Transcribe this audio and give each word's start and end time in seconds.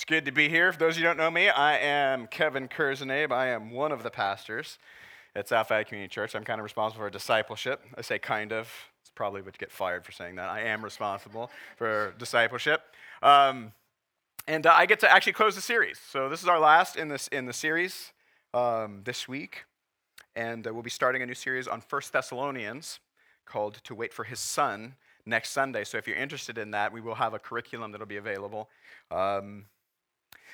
It's 0.00 0.06
good 0.06 0.24
to 0.24 0.32
be 0.32 0.48
here. 0.48 0.72
For 0.72 0.78
those 0.78 0.94
of 0.94 1.02
you 1.02 1.08
who 1.08 1.10
don't 1.10 1.18
know 1.18 1.30
me, 1.30 1.50
I 1.50 1.76
am 1.76 2.26
Kevin 2.26 2.68
Kurzenknabe. 2.68 3.32
I 3.32 3.48
am 3.48 3.70
one 3.70 3.92
of 3.92 4.02
the 4.02 4.08
pastors 4.08 4.78
at 5.36 5.46
South 5.46 5.68
Valley 5.68 5.84
Community 5.84 6.08
Church. 6.08 6.34
I'm 6.34 6.42
kind 6.42 6.58
of 6.58 6.64
responsible 6.64 7.04
for 7.04 7.10
discipleship. 7.10 7.82
I 7.98 8.00
say 8.00 8.18
kind 8.18 8.50
of. 8.50 8.72
It's 9.02 9.10
probably 9.10 9.42
would 9.42 9.58
get 9.58 9.70
fired 9.70 10.06
for 10.06 10.12
saying 10.12 10.36
that. 10.36 10.48
I 10.48 10.62
am 10.62 10.82
responsible 10.82 11.50
for 11.76 12.14
discipleship. 12.16 12.80
Um, 13.22 13.72
and 14.48 14.66
uh, 14.66 14.72
I 14.72 14.86
get 14.86 15.00
to 15.00 15.12
actually 15.12 15.34
close 15.34 15.54
the 15.54 15.60
series. 15.60 15.98
So 15.98 16.30
this 16.30 16.40
is 16.40 16.48
our 16.48 16.58
last 16.58 16.96
in 16.96 17.08
this 17.08 17.28
in 17.28 17.44
the 17.44 17.52
series 17.52 18.12
um, 18.54 19.02
this 19.04 19.28
week, 19.28 19.66
and 20.34 20.66
uh, 20.66 20.72
we'll 20.72 20.82
be 20.82 20.88
starting 20.88 21.20
a 21.20 21.26
new 21.26 21.34
series 21.34 21.68
on 21.68 21.82
First 21.82 22.10
Thessalonians 22.14 23.00
called 23.44 23.82
"To 23.84 23.94
Wait 23.94 24.14
for 24.14 24.24
His 24.24 24.40
Son" 24.40 24.94
next 25.26 25.50
Sunday. 25.50 25.84
So 25.84 25.98
if 25.98 26.08
you're 26.08 26.16
interested 26.16 26.56
in 26.56 26.70
that, 26.70 26.90
we 26.90 27.02
will 27.02 27.16
have 27.16 27.34
a 27.34 27.38
curriculum 27.38 27.92
that'll 27.92 28.06
be 28.06 28.16
available. 28.16 28.70
Um, 29.10 29.66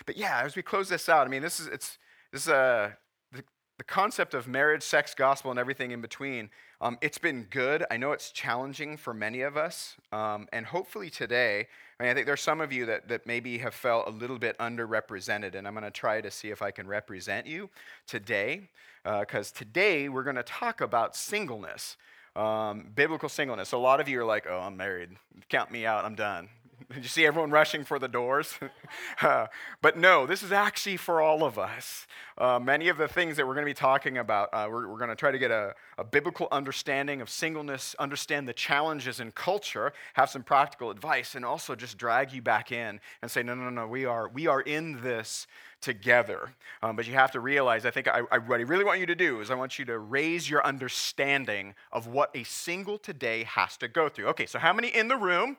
but 0.05 0.17
yeah, 0.17 0.43
as 0.45 0.57
we 0.57 0.63
close 0.63 0.89
this 0.89 1.09
out, 1.09 1.27
I 1.27 1.31
mean, 1.31 1.43
this 1.43 1.61
is 1.61 1.67
it's 1.69 1.99
this 2.33 2.43
is 2.43 2.49
a 2.49 2.97
the, 3.33 3.43
the 3.79 3.85
concept 3.85 4.35
of 4.35 4.47
marriage, 4.47 4.83
sex, 4.83 5.15
gospel, 5.15 5.51
and 5.51 5.61
everything 5.61 5.91
in 5.91 6.01
between. 6.01 6.51
Um, 6.81 6.99
it's 7.01 7.19
been 7.19 7.45
good. 7.45 7.85
I 7.91 7.97
know 7.97 8.13
it's 8.13 8.31
challenging 8.31 8.99
for 8.99 9.15
many 9.15 9.41
of 9.41 9.57
us, 9.57 9.97
um, 10.13 10.47
and 10.53 10.67
hopefully 10.67 11.09
today. 11.09 11.69
I 11.99 12.03
mean, 12.03 12.13
I 12.13 12.15
think 12.15 12.27
there's 12.27 12.43
some 12.43 12.61
of 12.61 12.71
you 12.73 12.85
that, 12.87 13.09
that 13.09 13.27
maybe 13.27 13.57
have 13.59 13.73
felt 13.73 14.07
a 14.07 14.11
little 14.11 14.39
bit 14.39 14.59
underrepresented, 14.59 15.55
and 15.55 15.67
I'm 15.67 15.73
going 15.73 15.85
to 15.85 15.91
try 15.91 16.21
to 16.21 16.31
see 16.31 16.51
if 16.51 16.61
I 16.61 16.71
can 16.71 16.87
represent 16.87 17.47
you 17.47 17.71
today, 18.07 18.69
because 19.03 19.51
uh, 19.51 19.59
today 19.59 20.11
we're 20.11 20.23
going 20.23 20.37
to 20.37 20.43
talk 20.43 20.83
about 20.83 21.17
singleness. 21.17 21.97
Um, 22.35 22.91
biblical 22.95 23.31
singleness. 23.31 23.73
A 23.73 23.79
lot 23.79 23.99
of 23.99 24.11
you 24.11 24.21
are 24.21 24.25
like, 24.27 24.47
oh, 24.47 24.59
I'm 24.59 24.77
married. 24.77 25.17
Count 25.49 25.71
me 25.71 25.87
out. 25.87 26.05
I'm 26.05 26.15
done. 26.15 26.51
Did 26.93 26.99
you 27.03 27.09
see 27.09 27.27
everyone 27.27 27.51
rushing 27.51 27.85
for 27.85 27.99
the 27.99 28.09
doors? 28.09 28.55
uh, 29.23 29.47
but 29.81 29.97
no, 29.97 30.27
this 30.27 30.43
is 30.43 30.53
actually 30.53 30.97
for 30.97 31.21
all 31.21 31.43
of 31.45 31.59
us. 31.59 32.07
Uh, 32.39 32.59
many 32.63 32.89
of 32.89 32.99
the 32.99 33.09
things 33.09 33.37
that 33.37 33.47
we're 33.47 33.55
going 33.55 33.65
to 33.65 33.71
be 33.71 33.75
talking 33.75 34.19
about, 34.19 34.51
uh, 34.53 34.69
we're, 34.71 34.89
we're 34.89 34.99
going 34.99 35.11
to 35.11 35.17
try 35.17 35.31
to 35.31 35.39
get 35.39 35.51
a, 35.51 35.75
a, 35.97 36.05
biblical 36.05 36.49
understanding 36.53 37.21
of 37.21 37.31
singleness, 37.31 37.95
understand 37.99 38.47
the 38.47 38.53
challenges 38.53 39.21
in 39.21 39.33
culture, 39.33 39.93
have 40.15 40.29
some 40.29 40.43
practical 40.43 40.91
advice, 40.91 41.35
and 41.35 41.45
also 41.45 41.75
just 41.75 41.97
drag 41.97 42.33
you 42.33 42.43
back 42.43 42.73
in 42.73 43.01
and 43.23 43.31
say, 43.31 43.43
no, 43.43 43.55
no, 43.55 43.71
no, 43.71 43.87
we 43.87 44.05
are, 44.05 44.29
we 44.29 44.47
are 44.47 44.61
in 44.61 45.01
this 45.03 45.47
together. 45.81 46.51
Um, 46.83 46.97
but 46.97 47.07
you 47.07 47.15
have 47.15 47.33
to 47.33 47.41
realize, 47.41 47.87
I 47.87 47.91
think 47.91 48.09
I, 48.09 48.21
I, 48.31 48.39
what 48.39 48.61
I 48.61 48.65
really 48.65 48.85
want 48.85 49.01
you 49.01 49.07
to 49.07 49.15
do 49.15 49.41
is 49.41 49.51
I 49.51 49.55
want 49.55 49.79
you 49.79 49.85
to 49.87 49.99
raise 49.99 50.49
your 50.49 50.65
understanding 50.67 51.75
of 51.91 52.07
what 52.07 52.31
a 52.35 52.45
single 52.45 52.99
today 52.99 53.45
has 53.45 53.77
to 53.79 53.89
go 53.89 54.09
through. 54.09 54.27
Okay, 54.29 54.47
so 54.47 54.59
how 54.59 54.73
many 54.73 54.89
in 54.89 55.09
the 55.09 55.17
room? 55.17 55.57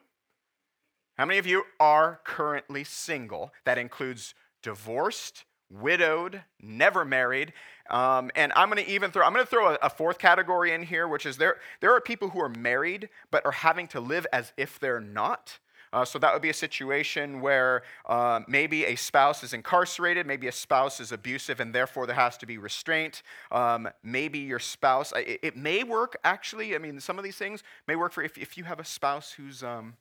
How 1.17 1.25
many 1.25 1.39
of 1.39 1.47
you 1.47 1.63
are 1.79 2.19
currently 2.23 2.83
single? 2.83 3.51
That 3.65 3.79
includes 3.79 4.35
divorced, 4.61 5.45
widowed, 5.67 6.43
never 6.61 7.03
married. 7.03 7.53
Um, 7.89 8.29
and 8.35 8.53
I'm 8.55 8.69
going 8.69 8.83
to 8.83 8.91
even 8.91 9.09
throw, 9.09 9.25
I'm 9.25 9.33
going 9.33 9.43
to 9.43 9.49
throw 9.49 9.69
a, 9.69 9.77
a, 9.81 9.89
fourth 9.89 10.19
category 10.19 10.73
in 10.73 10.83
here, 10.83 11.07
which 11.07 11.25
is 11.25 11.37
there, 11.37 11.57
there 11.81 11.91
are 11.95 12.01
people 12.01 12.29
who 12.29 12.39
are 12.39 12.49
married 12.49 13.09
but 13.31 13.45
are 13.45 13.51
having 13.51 13.87
to 13.87 13.99
live 13.99 14.27
as 14.31 14.53
if 14.57 14.79
they're 14.79 14.99
not. 14.99 15.57
Uh, 15.91 16.05
so 16.05 16.19
that 16.19 16.33
would 16.33 16.41
be 16.41 16.49
a 16.49 16.53
situation 16.53 17.41
where 17.41 17.81
uh, 18.05 18.41
maybe 18.47 18.85
a 18.85 18.95
spouse 18.95 19.41
is 19.41 19.53
incarcerated, 19.53 20.27
maybe 20.27 20.47
a 20.47 20.51
spouse 20.51 20.99
is 20.99 21.11
abusive, 21.11 21.59
and 21.59 21.73
therefore 21.73 22.05
there 22.05 22.15
has 22.15 22.37
to 22.37 22.45
be 22.45 22.57
restraint. 22.57 23.23
Um, 23.51 23.89
maybe 24.03 24.39
your 24.39 24.59
spouse, 24.59 25.13
it, 25.15 25.39
it, 25.41 25.57
may 25.57 25.83
work 25.83 26.17
actually. 26.25 26.75
I 26.75 26.77
mean, 26.77 26.99
some 26.99 27.17
of 27.17 27.23
these 27.23 27.37
things 27.37 27.63
may 27.87 27.95
work 27.95 28.11
for 28.11 28.21
if, 28.21 28.37
if 28.37 28.57
you 28.57 28.65
have 28.65 28.79
a 28.79 28.85
spouse 28.85 29.31
who's 29.31 29.63
um, 29.63 29.95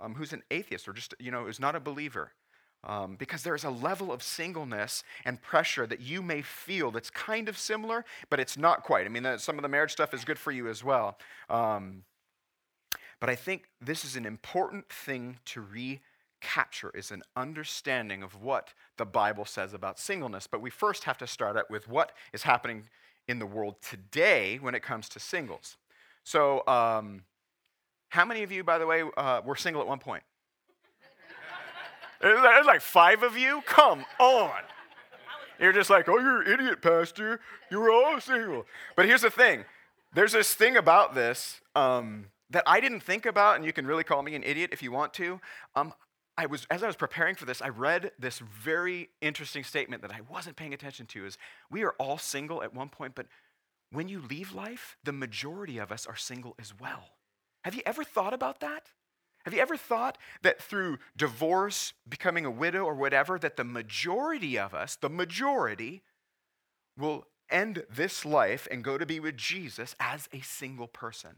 um, 0.00 0.14
who's 0.14 0.32
an 0.32 0.42
atheist 0.50 0.88
or 0.88 0.92
just, 0.92 1.14
you 1.18 1.30
know, 1.30 1.46
is 1.46 1.60
not 1.60 1.74
a 1.74 1.80
believer. 1.80 2.32
Um, 2.82 3.16
because 3.16 3.42
there's 3.42 3.64
a 3.64 3.70
level 3.70 4.10
of 4.10 4.22
singleness 4.22 5.04
and 5.26 5.42
pressure 5.42 5.86
that 5.86 6.00
you 6.00 6.22
may 6.22 6.40
feel 6.40 6.90
that's 6.90 7.10
kind 7.10 7.46
of 7.46 7.58
similar, 7.58 8.06
but 8.30 8.40
it's 8.40 8.56
not 8.56 8.84
quite. 8.84 9.04
I 9.04 9.10
mean, 9.10 9.26
some 9.36 9.58
of 9.58 9.62
the 9.62 9.68
marriage 9.68 9.92
stuff 9.92 10.14
is 10.14 10.24
good 10.24 10.38
for 10.38 10.50
you 10.50 10.66
as 10.66 10.82
well. 10.82 11.18
Um, 11.50 12.04
but 13.20 13.28
I 13.28 13.34
think 13.34 13.68
this 13.82 14.02
is 14.02 14.16
an 14.16 14.24
important 14.24 14.88
thing 14.88 15.36
to 15.44 15.60
recapture 15.60 16.90
is 16.94 17.10
an 17.10 17.22
understanding 17.36 18.22
of 18.22 18.42
what 18.42 18.72
the 18.96 19.04
Bible 19.04 19.44
says 19.44 19.74
about 19.74 19.98
singleness. 19.98 20.46
But 20.46 20.62
we 20.62 20.70
first 20.70 21.04
have 21.04 21.18
to 21.18 21.26
start 21.26 21.58
out 21.58 21.70
with 21.70 21.86
what 21.86 22.12
is 22.32 22.44
happening 22.44 22.88
in 23.28 23.38
the 23.38 23.46
world 23.46 23.76
today 23.82 24.58
when 24.58 24.74
it 24.74 24.82
comes 24.82 25.08
to 25.10 25.20
singles. 25.20 25.76
So, 26.24 26.66
um, 26.66 27.24
how 28.10 28.24
many 28.24 28.42
of 28.42 28.52
you, 28.52 28.62
by 28.62 28.78
the 28.78 28.86
way, 28.86 29.02
uh, 29.16 29.40
were 29.44 29.56
single 29.56 29.80
at 29.80 29.88
one 29.88 29.98
point? 29.98 30.22
There's 32.20 32.66
like 32.66 32.82
five 32.82 33.22
of 33.22 33.36
you? 33.36 33.62
Come 33.66 34.04
on. 34.18 34.50
You're 35.58 35.72
just 35.72 35.90
like, 35.90 36.08
oh, 36.08 36.18
you're 36.18 36.42
an 36.42 36.52
idiot, 36.52 36.82
Pastor. 36.82 37.40
You 37.70 37.80
were 37.80 37.90
all 37.90 38.20
single. 38.20 38.66
But 38.96 39.06
here's 39.06 39.22
the 39.22 39.30
thing 39.30 39.64
there's 40.12 40.32
this 40.32 40.54
thing 40.54 40.76
about 40.76 41.14
this 41.14 41.60
um, 41.76 42.26
that 42.50 42.64
I 42.66 42.80
didn't 42.80 43.00
think 43.00 43.26
about, 43.26 43.56
and 43.56 43.64
you 43.64 43.72
can 43.72 43.86
really 43.86 44.02
call 44.02 44.22
me 44.22 44.34
an 44.34 44.42
idiot 44.42 44.70
if 44.72 44.82
you 44.82 44.90
want 44.90 45.14
to. 45.14 45.40
Um, 45.76 45.92
I 46.36 46.46
was, 46.46 46.66
as 46.70 46.82
I 46.82 46.86
was 46.86 46.96
preparing 46.96 47.34
for 47.34 47.44
this, 47.44 47.60
I 47.60 47.68
read 47.68 48.12
this 48.18 48.38
very 48.38 49.10
interesting 49.20 49.62
statement 49.62 50.02
that 50.02 50.10
I 50.10 50.20
wasn't 50.28 50.56
paying 50.56 50.72
attention 50.72 51.06
to 51.06 51.26
is 51.26 51.36
we 51.70 51.84
are 51.84 51.94
all 51.98 52.18
single 52.18 52.62
at 52.62 52.74
one 52.74 52.88
point, 52.88 53.14
but 53.14 53.26
when 53.92 54.08
you 54.08 54.20
leave 54.20 54.52
life, 54.52 54.96
the 55.04 55.12
majority 55.12 55.78
of 55.78 55.92
us 55.92 56.06
are 56.06 56.16
single 56.16 56.54
as 56.58 56.72
well. 56.80 57.10
Have 57.64 57.74
you 57.74 57.82
ever 57.84 58.04
thought 58.04 58.34
about 58.34 58.60
that? 58.60 58.90
Have 59.44 59.54
you 59.54 59.60
ever 59.60 59.76
thought 59.76 60.18
that 60.42 60.60
through 60.60 60.98
divorce, 61.16 61.94
becoming 62.08 62.44
a 62.44 62.50
widow, 62.50 62.84
or 62.84 62.94
whatever, 62.94 63.38
that 63.38 63.56
the 63.56 63.64
majority 63.64 64.58
of 64.58 64.74
us, 64.74 64.96
the 64.96 65.08
majority, 65.08 66.02
will 66.98 67.24
end 67.50 67.84
this 67.90 68.24
life 68.24 68.68
and 68.70 68.84
go 68.84 68.98
to 68.98 69.06
be 69.06 69.18
with 69.18 69.36
Jesus 69.36 69.96
as 69.98 70.28
a 70.32 70.40
single 70.40 70.86
person? 70.86 71.36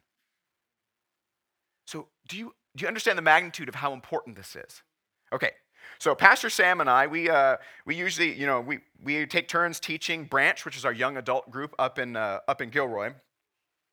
So, 1.86 2.08
do 2.28 2.36
you, 2.36 2.54
do 2.76 2.82
you 2.82 2.88
understand 2.88 3.18
the 3.18 3.22
magnitude 3.22 3.68
of 3.68 3.76
how 3.76 3.92
important 3.92 4.36
this 4.36 4.56
is? 4.56 4.82
Okay, 5.32 5.52
so 5.98 6.14
Pastor 6.14 6.50
Sam 6.50 6.80
and 6.80 6.90
I, 6.90 7.06
we, 7.06 7.30
uh, 7.30 7.56
we 7.86 7.94
usually, 7.96 8.34
you 8.34 8.46
know, 8.46 8.60
we, 8.60 8.80
we 9.02 9.26
take 9.26 9.48
turns 9.48 9.78
teaching 9.78 10.24
Branch, 10.24 10.64
which 10.64 10.76
is 10.76 10.84
our 10.84 10.92
young 10.92 11.16
adult 11.16 11.50
group 11.50 11.74
up 11.78 11.98
in, 11.98 12.16
uh, 12.16 12.40
up 12.48 12.60
in 12.60 12.70
Gilroy. 12.70 13.12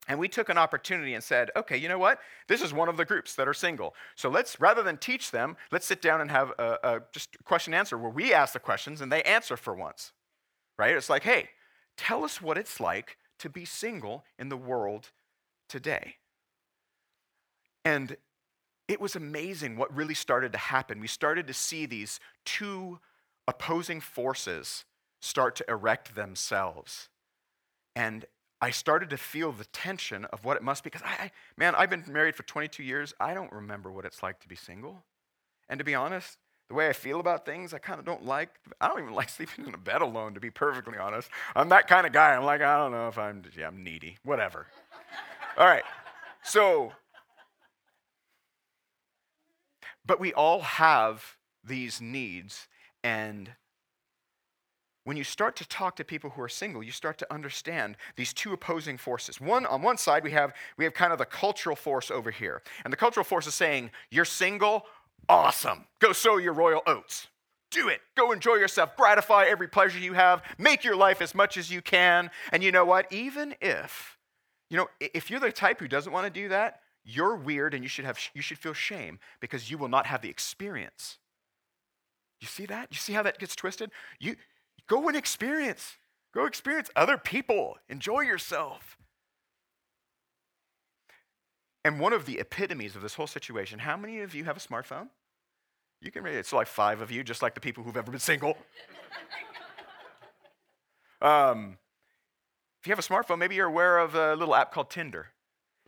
And 0.10 0.20
we 0.20 0.28
took 0.28 0.50
an 0.50 0.58
opportunity 0.58 1.14
and 1.14 1.24
said, 1.24 1.52
okay, 1.56 1.78
you 1.78 1.88
know 1.88 2.00
what? 2.00 2.20
This 2.48 2.64
is 2.64 2.74
one 2.74 2.90
of 2.90 2.98
the 2.98 3.06
groups 3.06 3.36
that 3.36 3.48
are 3.48 3.54
single. 3.54 3.94
So 4.16 4.28
let's, 4.28 4.60
rather 4.60 4.82
than 4.82 4.98
teach 4.98 5.30
them, 5.30 5.56
let's 5.72 5.86
sit 5.86 6.02
down 6.02 6.20
and 6.20 6.32
have 6.32 6.52
a, 6.58 6.78
a 6.84 7.02
just 7.14 7.38
question 7.46 7.76
answer 7.76 7.96
where 7.96 8.10
we 8.10 8.34
ask 8.34 8.54
the 8.54 8.60
questions 8.60 9.02
and 9.02 9.12
they 9.12 9.22
answer 9.22 9.56
for 9.56 9.76
once, 9.76 10.12
right? 10.80 10.96
It's 10.96 11.12
like, 11.12 11.22
hey, 11.22 11.50
tell 11.96 12.24
us 12.24 12.42
what 12.42 12.58
it's 12.58 12.80
like 12.80 13.18
to 13.38 13.50
be 13.50 13.66
single 13.66 14.26
in 14.40 14.50
the 14.50 14.58
world 14.58 15.12
today. 15.70 16.16
And 17.86 18.18
it 18.88 19.00
was 19.00 19.16
amazing 19.16 19.78
what 19.78 19.96
really 19.96 20.16
started 20.16 20.52
to 20.54 20.58
happen. 20.58 21.00
We 21.00 21.08
started 21.08 21.46
to 21.46 21.54
see 21.54 21.86
these 21.86 22.20
two 22.46 23.00
opposing 23.48 24.02
forces 24.02 24.86
start 25.22 25.56
to 25.58 25.66
erect 25.70 26.16
themselves. 26.16 27.10
And 27.96 28.26
I 28.62 28.72
started 28.72 29.10
to 29.12 29.18
feel 29.18 29.52
the 29.52 29.66
tension 29.66 30.26
of 30.26 30.44
what 30.44 30.58
it 30.58 30.64
must 30.64 30.84
be. 30.84 30.90
Because 30.90 31.06
I, 31.06 31.26
I, 31.26 31.32
man, 31.58 31.76
I've 31.76 31.90
been 31.90 32.04
married 32.08 32.36
for 32.36 32.44
22 32.44 32.84
years. 32.84 33.14
I 33.20 33.34
don't 33.34 33.52
remember 33.52 33.92
what 33.92 34.06
it's 34.06 34.22
like 34.22 34.40
to 34.42 34.48
be 34.48 34.56
single. 34.56 35.04
And 35.70 35.78
to 35.80 35.86
be 35.86 35.96
honest, 35.96 36.38
the 36.68 36.76
way 36.76 36.88
I 36.88 36.94
feel 36.94 37.20
about 37.20 37.46
things, 37.46 37.74
I 37.74 37.80
kind 37.80 38.00
of 38.00 38.06
don't 38.06 38.26
like. 38.26 38.50
I 38.80 38.88
don't 38.88 39.00
even 39.02 39.14
like 39.16 39.30
sleeping 39.30 39.68
in 39.68 39.74
a 39.74 39.78
bed 39.78 40.02
alone, 40.02 40.34
to 40.34 40.40
be 40.40 40.50
perfectly 40.50 40.98
honest. 40.98 41.30
I'm 41.56 41.70
that 41.70 41.88
kind 41.88 42.06
of 42.06 42.14
guy. 42.14 42.36
I'm 42.36 42.44
like, 42.44 42.62
I 42.62 42.78
don't 42.78 42.92
know 42.92 43.08
if 43.08 43.18
I'm, 43.18 43.44
yeah, 43.58 43.68
I'm 43.68 43.84
needy, 43.84 44.18
whatever. 44.24 44.68
all 45.58 45.66
right. 45.66 45.84
So, 46.44 46.94
but 50.06 50.20
we 50.20 50.34
all 50.34 50.62
have 50.62 51.38
these 51.64 52.02
needs, 52.02 52.68
and 53.04 53.52
when 55.04 55.18
you 55.18 55.24
start 55.24 55.56
to 55.58 55.68
talk 55.68 55.96
to 55.96 56.04
people 56.04 56.32
who 56.32 56.42
are 56.42 56.50
single, 56.50 56.84
you 56.84 56.92
start 56.92 57.18
to 57.20 57.34
understand 57.34 57.98
these 58.16 58.34
two 58.34 58.54
opposing 58.54 58.98
forces. 58.98 59.40
One 59.40 59.66
on 59.66 59.82
one 59.82 59.98
side, 59.98 60.24
we 60.24 60.32
have 60.32 60.54
we 60.78 60.84
have 60.84 60.94
kind 60.94 61.12
of 61.12 61.20
the 61.20 61.26
cultural 61.26 61.76
force 61.76 62.12
over 62.12 62.32
here. 62.32 62.62
And 62.84 62.92
the 62.92 62.98
cultural 62.98 63.24
force 63.24 63.48
is 63.48 63.54
saying, 63.54 63.92
You're 64.12 64.26
single, 64.26 64.86
awesome. 65.28 65.86
Go 66.00 66.12
sow 66.12 66.38
your 66.38 66.54
royal 66.54 66.82
oats. 66.86 67.28
Do 67.72 67.88
it. 67.88 68.02
Go 68.18 68.32
enjoy 68.32 68.56
yourself. 68.56 68.96
Gratify 68.98 69.46
every 69.46 69.68
pleasure 69.68 70.00
you 70.00 70.14
have. 70.14 70.42
Make 70.58 70.84
your 70.84 70.96
life 70.96 71.22
as 71.22 71.36
much 71.36 71.56
as 71.56 71.72
you 71.72 71.82
can. 71.82 72.32
And 72.52 72.64
you 72.64 72.72
know 72.72 72.84
what? 72.84 73.12
Even 73.12 73.54
if, 73.62 74.18
you 74.72 74.78
know, 74.78 74.88
if 75.00 75.30
you're 75.30 75.40
the 75.40 75.52
type 75.52 75.80
who 75.80 75.88
doesn't 75.88 76.12
want 76.12 76.26
to 76.26 76.32
do 76.32 76.50
that, 76.50 76.82
you're 77.04 77.36
weird 77.36 77.74
and 77.74 77.84
you 77.84 77.90
should 77.90 78.06
have 78.06 78.20
you 78.34 78.42
should 78.42 78.58
feel 78.58 78.74
shame 78.74 79.20
because 79.40 79.72
you 79.72 79.78
will 79.78 79.88
not 79.88 80.06
have 80.08 80.22
the 80.22 80.30
experience. 80.30 81.18
You 82.42 82.48
see 82.48 82.66
that? 82.68 82.88
You 82.92 82.98
see 82.98 83.14
how 83.14 83.24
that 83.24 83.40
gets 83.40 83.56
twisted? 83.56 83.92
You 84.20 84.36
Go 84.90 85.08
and 85.08 85.16
experience. 85.16 85.96
Go 86.34 86.46
experience 86.46 86.90
other 86.96 87.18
people. 87.18 87.78
Enjoy 87.88 88.22
yourself. 88.22 88.98
And 91.86 92.00
one 92.00 92.12
of 92.12 92.26
the 92.26 92.40
epitomes 92.40 92.96
of 92.96 93.02
this 93.02 93.14
whole 93.14 93.28
situation, 93.28 93.80
how 93.80 93.96
many 93.96 94.20
of 94.20 94.36
you 94.36 94.44
have 94.44 94.58
a 94.58 94.60
smartphone? 94.60 95.10
You 96.02 96.12
can 96.12 96.24
read 96.24 96.36
it. 96.36 96.40
It's 96.40 96.52
like 96.52 96.68
five 96.68 97.02
of 97.02 97.12
you, 97.12 97.24
just 97.24 97.42
like 97.42 97.54
the 97.54 97.62
people 97.62 97.84
who've 97.84 97.96
ever 97.96 98.12
been 98.12 98.20
single. 98.20 98.58
um, 101.22 101.78
if 102.82 102.88
you 102.88 102.92
have 102.92 103.00
a 103.00 103.02
smartphone, 103.02 103.38
maybe 103.38 103.56
you're 103.56 103.68
aware 103.68 104.00
of 104.00 104.16
a 104.16 104.36
little 104.36 104.56
app 104.56 104.74
called 104.74 104.90
Tinder. 104.90 105.28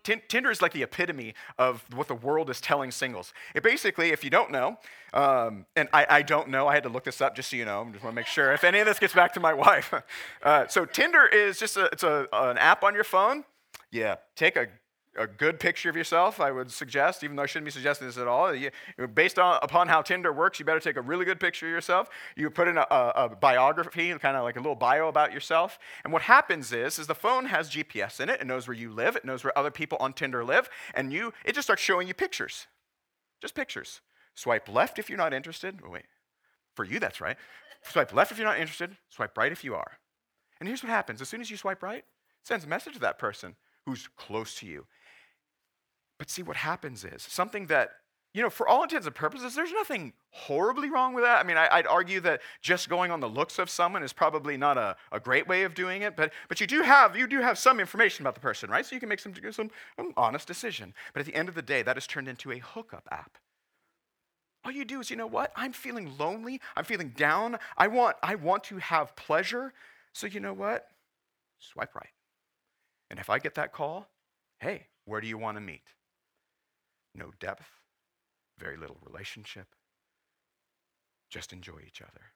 Tinder 0.04 0.52
is 0.52 0.62
like 0.62 0.74
the 0.74 0.84
epitome 0.84 1.34
of 1.58 1.84
what 1.94 2.08
the 2.08 2.16
world 2.16 2.50
is 2.50 2.60
telling 2.60 2.92
singles. 2.92 3.34
It 3.54 3.64
basically, 3.64 4.12
if 4.12 4.24
you 4.24 4.30
don't 4.30 4.52
know, 4.52 4.78
um, 5.14 5.66
and 5.76 5.90
I, 5.94 6.06
I, 6.10 6.22
don't 6.22 6.50
know, 6.50 6.68
I 6.68 6.74
had 6.74 6.84
to 6.84 6.90
look 6.90 7.04
this 7.04 7.22
up 7.22 7.36
just 7.36 7.50
so 7.50 7.58
you 7.58 7.66
know. 7.66 7.82
I 7.82 7.92
just 7.92 8.04
want 8.04 8.14
to 8.14 8.16
make 8.16 8.28
sure 8.28 8.54
if 8.54 8.64
any 8.64 8.80
of 8.80 8.86
this 8.86 9.00
gets 9.00 9.14
back 9.14 9.34
to 9.34 9.40
my 9.40 9.54
wife. 9.68 9.94
Uh, 10.42 10.68
so 10.68 10.86
Tinder 10.86 11.26
is 11.28 11.60
just 11.60 11.78
a, 11.78 11.86
it's 11.86 12.04
a, 12.04 12.28
an 12.34 12.58
app 12.58 12.84
on 12.84 12.94
your 12.94 13.04
phone. 13.04 13.44
Yeah, 13.92 14.16
take 14.36 14.56
a 14.56 14.68
a 15.18 15.28
good 15.28 15.60
picture 15.60 15.90
of 15.90 15.96
yourself, 15.96 16.40
I 16.40 16.52
would 16.52 16.72
suggest, 16.72 17.24
even 17.24 17.36
though 17.36 17.44
I 17.44 17.46
shouldn't 17.46 17.66
be 17.66 17.72
suggesting 17.72 18.08
this 18.08 18.18
at 18.18 18.28
all. 18.28 18.54
You, 18.56 18.72
based 19.14 19.38
on, 19.38 19.60
upon 19.62 19.88
how 19.88 20.02
Tinder 20.02 20.32
works, 20.32 20.60
you 20.60 20.66
better 20.66 20.80
take 20.80 20.96
a 20.96 21.02
really 21.02 21.26
good 21.26 21.40
picture 21.40 21.68
of 21.68 21.72
yourself. 21.72 22.10
You 22.36 22.50
put 22.50 22.68
in 22.68 22.78
a, 22.78 22.86
a, 22.90 23.12
a 23.16 23.30
biography, 23.30 24.14
kind 24.20 24.38
of 24.38 24.44
like 24.44 24.56
a 24.56 24.60
little 24.60 24.76
bio 24.76 25.10
about 25.10 25.34
yourself. 25.34 25.80
And 26.04 26.14
what 26.14 26.22
happens 26.24 26.72
is, 26.72 26.98
is 26.98 27.08
the 27.08 27.16
phone 27.16 27.46
has 27.48 27.70
GPS 27.70 28.20
in 28.20 28.30
it. 28.30 28.40
It 28.40 28.48
knows 28.48 28.68
where 28.68 28.78
you 28.78 28.92
live. 28.92 29.16
It 29.16 29.26
knows 29.26 29.44
where 29.44 29.58
other 29.58 29.72
people 29.72 29.98
on 30.00 30.14
Tinder 30.14 30.46
live. 30.46 30.70
And 30.94 31.12
you, 31.12 31.34
it 31.44 31.56
just 31.56 31.66
starts 31.66 31.82
showing 31.82 32.08
you 32.08 32.14
pictures. 32.14 32.68
Just 33.42 33.56
pictures. 33.56 34.00
Swipe 34.36 34.70
left 34.70 34.98
if 34.98 35.10
you're 35.10 35.18
not 35.18 35.34
interested. 35.34 35.80
Oh, 35.86 35.90
wait, 35.90 36.06
for 36.76 36.86
you, 36.86 37.00
that's 37.00 37.20
right. 37.20 37.36
Swipe 37.84 38.14
left 38.14 38.32
if 38.32 38.38
you're 38.38 38.48
not 38.48 38.60
interested. 38.60 38.96
Swipe 39.10 39.38
right 39.38 39.52
if 39.52 39.64
you 39.64 39.76
are. 39.76 39.98
And 40.60 40.68
here's 40.68 40.84
what 40.84 40.90
happens. 40.90 41.22
As 41.22 41.28
soon 41.28 41.42
as 41.42 41.50
you 41.50 41.58
swipe 41.58 41.84
right, 41.84 42.00
it 42.00 42.48
sends 42.48 42.64
a 42.64 42.68
message 42.68 42.94
to 42.94 43.00
that 43.00 43.20
person 43.20 43.56
who's 43.86 44.08
close 44.16 44.56
to 44.56 44.68
you. 44.68 44.86
But 46.22 46.30
see, 46.30 46.44
what 46.44 46.58
happens 46.58 47.04
is 47.04 47.24
something 47.24 47.66
that, 47.66 47.94
you 48.36 48.44
know, 48.44 48.52
for 48.52 48.68
all 48.68 48.84
intents 48.84 49.08
and 49.08 49.16
purposes, 49.16 49.56
there's 49.56 49.72
nothing 49.72 50.14
horribly 50.30 50.88
wrong 50.88 51.16
with 51.16 51.24
that. 51.24 51.44
I 51.44 51.48
mean, 51.48 51.58
I, 51.58 51.78
would 51.78 51.88
argue 51.88 52.20
that 52.20 52.42
just 52.62 52.90
going 52.90 53.10
on 53.10 53.22
the 53.22 53.28
looks 53.28 53.58
of 53.58 53.72
someone 53.72 54.04
is 54.04 54.14
probably 54.14 54.56
not 54.56 54.78
a, 54.78 54.96
a 55.12 55.20
great 55.20 55.48
way 55.48 55.64
of 55.64 55.74
doing 55.74 56.04
it, 56.04 56.16
but, 56.16 56.32
but 56.48 56.62
you, 56.62 56.68
do 56.68 56.84
have, 56.84 57.18
you 57.18 57.26
do 57.26 57.42
have 57.42 57.58
some 57.58 57.80
information 57.80 58.22
about 58.22 58.36
the 58.36 58.40
person, 58.40 58.70
right? 58.70 58.86
So 58.86 58.94
you 58.94 59.00
can 59.00 59.10
make 59.10 59.18
some, 59.20 59.34
some 59.52 59.72
honest 60.16 60.48
decision. 60.48 60.94
But 61.12 61.22
at 61.22 61.26
the 61.26 61.34
end 61.34 61.50
of 61.50 61.56
the 61.56 61.64
day, 61.64 61.82
that 61.82 61.98
is 61.98 62.06
turned 62.06 62.28
into 62.28 62.52
a 62.52 62.60
hookup 62.60 63.08
app. 63.10 63.40
All 64.64 64.72
you 64.72 64.86
do 64.86 65.00
is, 65.00 65.10
you 65.10 65.16
know 65.16 65.26
what? 65.26 65.52
I'm 65.56 65.74
feeling 65.74 66.20
lonely. 66.20 66.62
I'm 66.78 66.86
feeling 66.86 67.16
down. 67.18 67.58
I 67.80 67.88
want, 67.88 68.16
I 68.22 68.36
want 68.36 68.64
to 68.66 68.78
have 68.78 69.16
pleasure. 69.16 69.74
So 70.14 70.28
you 70.28 70.40
know 70.40 70.54
what? 70.54 70.86
Swipe 71.58 71.96
right. 71.96 72.14
And 73.10 73.20
if 73.20 73.32
I 73.32 73.40
get 73.40 73.56
that 73.56 73.74
call, 73.74 74.08
hey, 74.60 74.86
where 75.06 75.20
do 75.20 75.26
you 75.26 75.40
want 75.40 75.58
to 75.58 75.62
meet? 75.62 75.82
No 77.16 77.32
depth, 77.40 77.68
very 78.58 78.78
little 78.78 78.98
relationship. 79.06 79.68
Just 81.30 81.54
enjoy 81.54 81.80
each 81.86 82.02
other. 82.02 82.32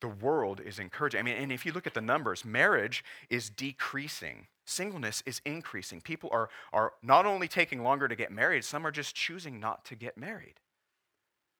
The 0.00 0.08
world 0.08 0.60
is 0.64 0.78
encouraging. 0.78 1.20
I 1.20 1.22
mean, 1.22 1.36
and 1.36 1.50
if 1.50 1.64
you 1.64 1.72
look 1.72 1.86
at 1.86 1.94
the 1.94 2.00
numbers, 2.00 2.44
marriage 2.44 3.02
is 3.30 3.48
decreasing, 3.48 4.46
singleness 4.66 5.22
is 5.24 5.40
increasing. 5.44 6.00
People 6.00 6.28
are, 6.32 6.50
are 6.72 6.92
not 7.02 7.24
only 7.26 7.48
taking 7.48 7.82
longer 7.82 8.06
to 8.06 8.14
get 8.14 8.30
married, 8.30 8.64
some 8.64 8.86
are 8.86 8.90
just 8.90 9.14
choosing 9.14 9.58
not 9.58 9.84
to 9.86 9.94
get 9.94 10.18
married, 10.18 10.60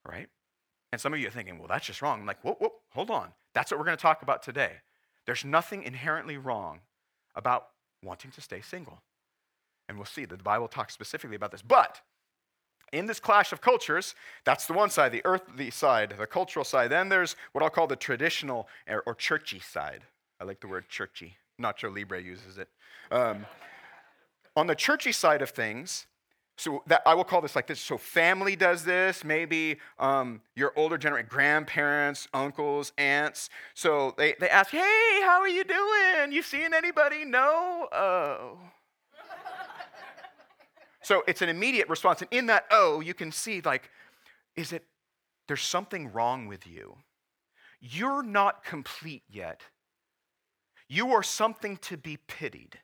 right? 0.06 0.28
And 0.92 1.00
some 1.00 1.14
of 1.14 1.18
you 1.18 1.28
are 1.28 1.32
thinking, 1.32 1.58
well, 1.58 1.68
that's 1.68 1.86
just 1.86 2.02
wrong. 2.02 2.20
I'm 2.20 2.26
like, 2.26 2.42
whoa, 2.42 2.56
whoa, 2.60 2.72
hold 2.90 3.10
on. 3.10 3.32
That's 3.54 3.70
what 3.70 3.78
we're 3.78 3.86
going 3.86 3.96
to 3.96 4.02
talk 4.02 4.22
about 4.22 4.42
today. 4.42 4.72
There's 5.24 5.44
nothing 5.44 5.82
inherently 5.82 6.36
wrong 6.36 6.80
about 7.34 7.68
wanting 8.04 8.30
to 8.32 8.40
stay 8.40 8.60
single. 8.60 9.02
And 9.88 9.98
we'll 9.98 10.06
see 10.06 10.24
that 10.24 10.36
the 10.36 10.42
Bible 10.42 10.68
talks 10.68 10.94
specifically 10.94 11.36
about 11.36 11.52
this. 11.52 11.62
But 11.62 12.00
in 12.92 13.06
this 13.06 13.20
clash 13.20 13.52
of 13.52 13.60
cultures, 13.60 14.14
that's 14.44 14.66
the 14.66 14.72
one 14.72 14.90
side, 14.90 15.12
the 15.12 15.22
earthly 15.24 15.70
side, 15.70 16.14
the 16.18 16.26
cultural 16.26 16.64
side. 16.64 16.90
Then 16.90 17.08
there's 17.08 17.36
what 17.52 17.62
I'll 17.62 17.70
call 17.70 17.86
the 17.86 17.96
traditional 17.96 18.68
or, 18.88 19.02
or 19.06 19.14
churchy 19.14 19.60
side. 19.60 20.02
I 20.40 20.44
like 20.44 20.60
the 20.60 20.68
word 20.68 20.88
churchy. 20.88 21.36
Nacho 21.60 21.94
Libre 21.94 22.20
uses 22.20 22.58
it. 22.58 22.68
Um, 23.10 23.46
on 24.56 24.66
the 24.66 24.74
churchy 24.74 25.12
side 25.12 25.42
of 25.42 25.50
things, 25.50 26.06
so 26.58 26.82
that 26.86 27.02
I 27.04 27.12
will 27.14 27.24
call 27.24 27.42
this 27.42 27.54
like 27.54 27.66
this. 27.66 27.80
So 27.80 27.98
family 27.98 28.56
does 28.56 28.82
this. 28.84 29.24
Maybe 29.24 29.78
um, 29.98 30.40
your 30.54 30.72
older 30.74 30.96
generation, 30.96 31.28
grandparents, 31.30 32.28
uncles, 32.32 32.92
aunts. 32.96 33.50
So 33.74 34.14
they, 34.16 34.34
they 34.40 34.48
ask, 34.48 34.70
"Hey, 34.70 35.20
how 35.22 35.40
are 35.40 35.48
you 35.48 35.64
doing? 35.64 36.32
You 36.32 36.42
seeing 36.42 36.72
anybody? 36.72 37.24
No? 37.24 37.88
Oh." 37.92 38.58
So 41.06 41.22
it's 41.28 41.40
an 41.40 41.48
immediate 41.48 41.88
response. 41.88 42.20
And 42.20 42.32
in 42.32 42.46
that 42.46 42.64
oh, 42.68 42.98
you 42.98 43.14
can 43.14 43.30
see, 43.30 43.60
like, 43.60 43.90
is 44.56 44.72
it, 44.72 44.82
there's 45.46 45.62
something 45.62 46.12
wrong 46.12 46.48
with 46.48 46.66
you. 46.66 46.96
You're 47.80 48.24
not 48.24 48.64
complete 48.64 49.22
yet. 49.30 49.60
You 50.88 51.12
are 51.12 51.22
something 51.22 51.76
to 51.82 51.96
be 51.96 52.16
pitied. 52.26 52.80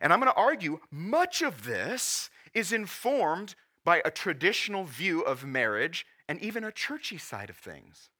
And 0.00 0.12
I'm 0.12 0.18
going 0.18 0.32
to 0.32 0.36
argue 0.36 0.80
much 0.90 1.42
of 1.42 1.62
this 1.62 2.28
is 2.54 2.72
informed 2.72 3.54
by 3.84 4.02
a 4.04 4.10
traditional 4.10 4.82
view 4.82 5.20
of 5.20 5.44
marriage 5.44 6.04
and 6.28 6.40
even 6.40 6.64
a 6.64 6.72
churchy 6.72 7.18
side 7.18 7.50
of 7.50 7.56
things. 7.56 8.10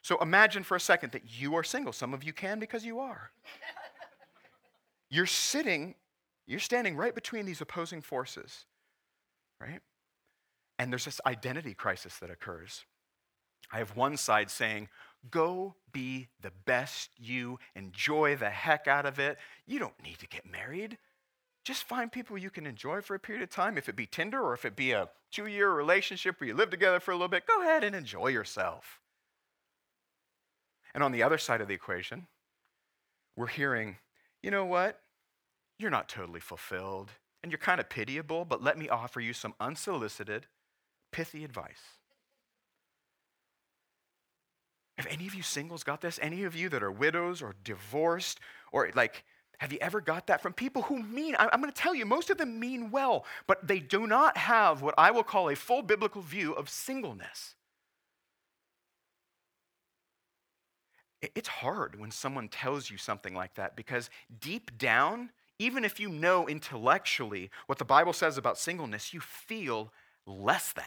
So 0.00 0.16
imagine 0.22 0.62
for 0.62 0.74
a 0.74 0.80
second 0.80 1.12
that 1.12 1.38
you 1.38 1.54
are 1.54 1.64
single. 1.64 1.92
Some 1.92 2.14
of 2.14 2.24
you 2.24 2.32
can 2.32 2.60
because 2.60 2.82
you 2.82 2.98
are. 2.98 3.32
You're 5.10 5.26
sitting, 5.26 5.96
you're 6.46 6.60
standing 6.60 6.96
right 6.96 7.14
between 7.14 7.46
these 7.46 7.60
opposing 7.60 8.00
forces, 8.00 8.64
right? 9.60 9.80
And 10.78 10.90
there's 10.90 11.04
this 11.04 11.20
identity 11.26 11.74
crisis 11.74 12.18
that 12.18 12.30
occurs. 12.30 12.84
I 13.72 13.78
have 13.78 13.96
one 13.96 14.16
side 14.16 14.50
saying, 14.50 14.88
Go 15.30 15.74
be 15.92 16.28
the 16.40 16.52
best 16.64 17.10
you, 17.18 17.58
enjoy 17.74 18.36
the 18.36 18.48
heck 18.48 18.88
out 18.88 19.04
of 19.04 19.18
it. 19.18 19.36
You 19.66 19.78
don't 19.78 20.02
need 20.02 20.18
to 20.20 20.26
get 20.26 20.50
married. 20.50 20.96
Just 21.62 21.84
find 21.84 22.10
people 22.10 22.38
you 22.38 22.48
can 22.48 22.66
enjoy 22.66 23.02
for 23.02 23.14
a 23.14 23.20
period 23.20 23.42
of 23.42 23.50
time. 23.50 23.76
If 23.76 23.88
it 23.88 23.96
be 23.96 24.06
Tinder 24.06 24.40
or 24.40 24.54
if 24.54 24.64
it 24.64 24.76
be 24.76 24.92
a 24.92 25.10
two 25.30 25.46
year 25.46 25.70
relationship 25.70 26.40
where 26.40 26.48
you 26.48 26.54
live 26.54 26.70
together 26.70 27.00
for 27.00 27.10
a 27.10 27.14
little 27.14 27.28
bit, 27.28 27.46
go 27.46 27.60
ahead 27.60 27.84
and 27.84 27.94
enjoy 27.94 28.28
yourself. 28.28 29.00
And 30.94 31.04
on 31.04 31.12
the 31.12 31.22
other 31.22 31.38
side 31.38 31.60
of 31.60 31.68
the 31.68 31.74
equation, 31.74 32.26
we're 33.36 33.46
hearing, 33.46 33.98
you 34.42 34.50
know 34.50 34.64
what? 34.64 35.00
You're 35.78 35.90
not 35.90 36.08
totally 36.08 36.40
fulfilled 36.40 37.10
and 37.42 37.50
you're 37.50 37.58
kind 37.58 37.80
of 37.80 37.88
pitiable, 37.88 38.44
but 38.44 38.62
let 38.62 38.78
me 38.78 38.88
offer 38.88 39.20
you 39.20 39.32
some 39.32 39.54
unsolicited, 39.60 40.46
pithy 41.12 41.44
advice. 41.44 41.98
Have 44.98 45.06
any 45.10 45.26
of 45.26 45.34
you 45.34 45.42
singles 45.42 45.82
got 45.82 46.02
this? 46.02 46.18
Any 46.20 46.44
of 46.44 46.54
you 46.54 46.68
that 46.68 46.82
are 46.82 46.92
widows 46.92 47.40
or 47.40 47.54
divorced 47.64 48.38
or 48.72 48.90
like, 48.94 49.24
have 49.58 49.72
you 49.72 49.78
ever 49.80 50.00
got 50.00 50.26
that 50.26 50.42
from 50.42 50.52
people 50.52 50.82
who 50.82 51.02
mean, 51.02 51.34
I'm 51.38 51.60
going 51.60 51.72
to 51.72 51.82
tell 51.82 51.94
you, 51.94 52.04
most 52.04 52.28
of 52.28 52.36
them 52.36 52.60
mean 52.60 52.90
well, 52.90 53.24
but 53.46 53.66
they 53.66 53.78
do 53.78 54.06
not 54.06 54.36
have 54.36 54.82
what 54.82 54.94
I 54.98 55.10
will 55.10 55.22
call 55.22 55.48
a 55.48 55.56
full 55.56 55.82
biblical 55.82 56.20
view 56.20 56.52
of 56.52 56.68
singleness. 56.68 57.54
It's 61.22 61.48
hard 61.48 62.00
when 62.00 62.10
someone 62.10 62.48
tells 62.48 62.90
you 62.90 62.96
something 62.96 63.34
like 63.34 63.54
that 63.54 63.76
because 63.76 64.08
deep 64.40 64.76
down, 64.78 65.30
even 65.58 65.84
if 65.84 66.00
you 66.00 66.08
know 66.08 66.48
intellectually 66.48 67.50
what 67.66 67.78
the 67.78 67.84
Bible 67.84 68.14
says 68.14 68.38
about 68.38 68.58
singleness, 68.58 69.12
you 69.12 69.20
feel 69.20 69.92
less 70.26 70.72
than. 70.72 70.84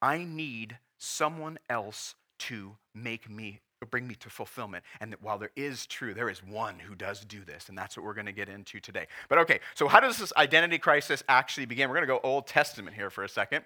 I 0.00 0.18
need 0.18 0.78
someone 0.96 1.58
else 1.68 2.14
to 2.38 2.76
make 2.94 3.28
me 3.28 3.60
bring 3.90 4.06
me 4.06 4.14
to 4.16 4.30
fulfillment. 4.30 4.84
And 5.00 5.12
that 5.12 5.22
while 5.22 5.38
there 5.38 5.52
is 5.56 5.86
true, 5.86 6.14
there 6.14 6.28
is 6.28 6.42
one 6.42 6.78
who 6.78 6.94
does 6.94 7.24
do 7.24 7.44
this, 7.44 7.68
and 7.68 7.78
that's 7.78 7.96
what 7.96 8.04
we're 8.04 8.14
going 8.14 8.26
to 8.26 8.32
get 8.32 8.48
into 8.48 8.80
today. 8.80 9.06
But 9.28 9.38
okay, 9.38 9.60
so 9.74 9.88
how 9.88 10.00
does 10.00 10.18
this 10.18 10.32
identity 10.36 10.78
crisis 10.78 11.22
actually 11.28 11.66
begin? 11.66 11.88
We're 11.88 11.96
going 11.96 12.06
to 12.06 12.12
go 12.12 12.20
Old 12.22 12.46
Testament 12.46 12.96
here 12.96 13.10
for 13.10 13.24
a 13.24 13.28
second. 13.28 13.64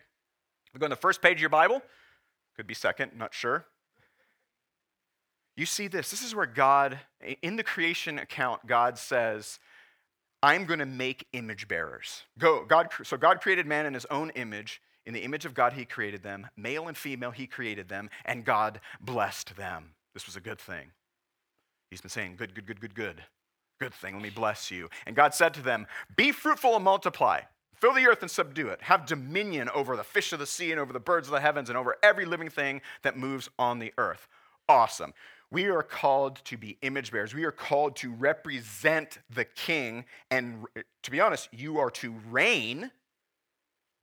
We 0.75 0.81
go 0.81 0.87
on 0.87 0.91
the 0.91 0.97
first 0.97 1.23
page 1.23 1.37
of 1.37 1.41
your 1.41 1.51
Bible. 1.51 1.83
Could 2.57 2.67
be 2.67 2.75
second, 2.75 3.13
not 3.17 3.33
sure 3.33 3.67
you 5.57 5.67
see 5.67 5.89
this. 5.89 6.11
This 6.11 6.23
is 6.23 6.35
where 6.35 6.47
God, 6.47 6.99
in 7.43 7.57
the 7.57 7.63
creation 7.63 8.19
account, 8.19 8.67
God 8.67 8.97
says, 8.97 9.59
I'm 10.43 10.65
going 10.65 10.79
to 10.79 10.87
make 10.87 11.27
image 11.33 11.69
bearers. 11.69 12.23
Go, 12.39 12.65
God, 12.65 12.89
so 13.05 13.17
God 13.17 13.41
created 13.41 13.67
man 13.67 13.87
in 13.87 13.95
his 13.95 14.07
own 14.07 14.31
image. 14.31 14.81
In 15.05 15.15
the 15.15 15.21
image 15.21 15.45
of 15.45 15.55
God, 15.55 15.75
he 15.75 15.85
created 15.85 16.23
them. 16.23 16.49
Male 16.57 16.89
and 16.89 16.97
female, 16.97 17.31
he 17.31 17.47
created 17.47 17.89
them, 17.89 18.09
and 18.25 18.45
God 18.45 18.81
blessed 19.01 19.57
them. 19.57 19.91
This 20.15 20.27
was 20.27 20.37
a 20.37 20.41
good 20.41 20.59
thing. 20.59 20.93
He's 21.91 22.01
been 22.01 22.11
saying, 22.11 22.37
Good, 22.37 22.55
good, 22.55 22.67
good, 22.67 22.81
good, 22.81 22.95
good. 22.95 23.23
Good 23.81 23.95
thing, 23.95 24.15
let 24.15 24.23
me 24.23 24.31
bless 24.31 24.71
you. 24.71 24.89
And 25.07 25.17
God 25.17 25.35
said 25.35 25.55
to 25.55 25.61
them, 25.61 25.87
Be 26.17 26.33
fruitful 26.33 26.77
and 26.77 26.85
multiply. 26.85 27.41
Fill 27.75 27.95
the 27.95 28.07
earth 28.07 28.23
and 28.23 28.31
subdue 28.31 28.69
it. 28.69 28.81
Have 28.83 29.07
dominion 29.07 29.69
over 29.75 29.97
the 29.97 30.05
fish 30.05 30.33
of 30.33 30.39
the 30.39 30.47
sea 30.47 30.71
and 30.71 30.81
over 30.81 30.93
the 30.93 31.01
birds 31.01 31.27
of 31.27 31.33
the 31.33 31.41
heavens 31.41 31.69
and 31.69 31.77
over 31.77 31.97
every 32.01 32.25
living 32.25 32.49
thing 32.49 32.81
that 33.03 33.19
moves 33.19 33.49
on 33.59 33.81
the 33.81 33.93
earth. 33.99 34.29
Awesome 34.69 35.13
We 35.53 35.67
are 35.67 35.83
called 35.83 36.37
to 36.47 36.57
be 36.57 36.79
image 36.81 37.13
bearers. 37.13 37.35
We 37.35 37.45
are 37.45 37.53
called 37.53 37.95
to 37.97 38.11
represent 38.11 39.19
the 39.29 39.45
king. 39.45 40.07
And 40.31 40.65
to 41.03 41.11
be 41.11 41.21
honest, 41.21 41.51
you 41.53 41.79
are 41.79 41.91
to 41.91 42.15
reign 42.31 42.91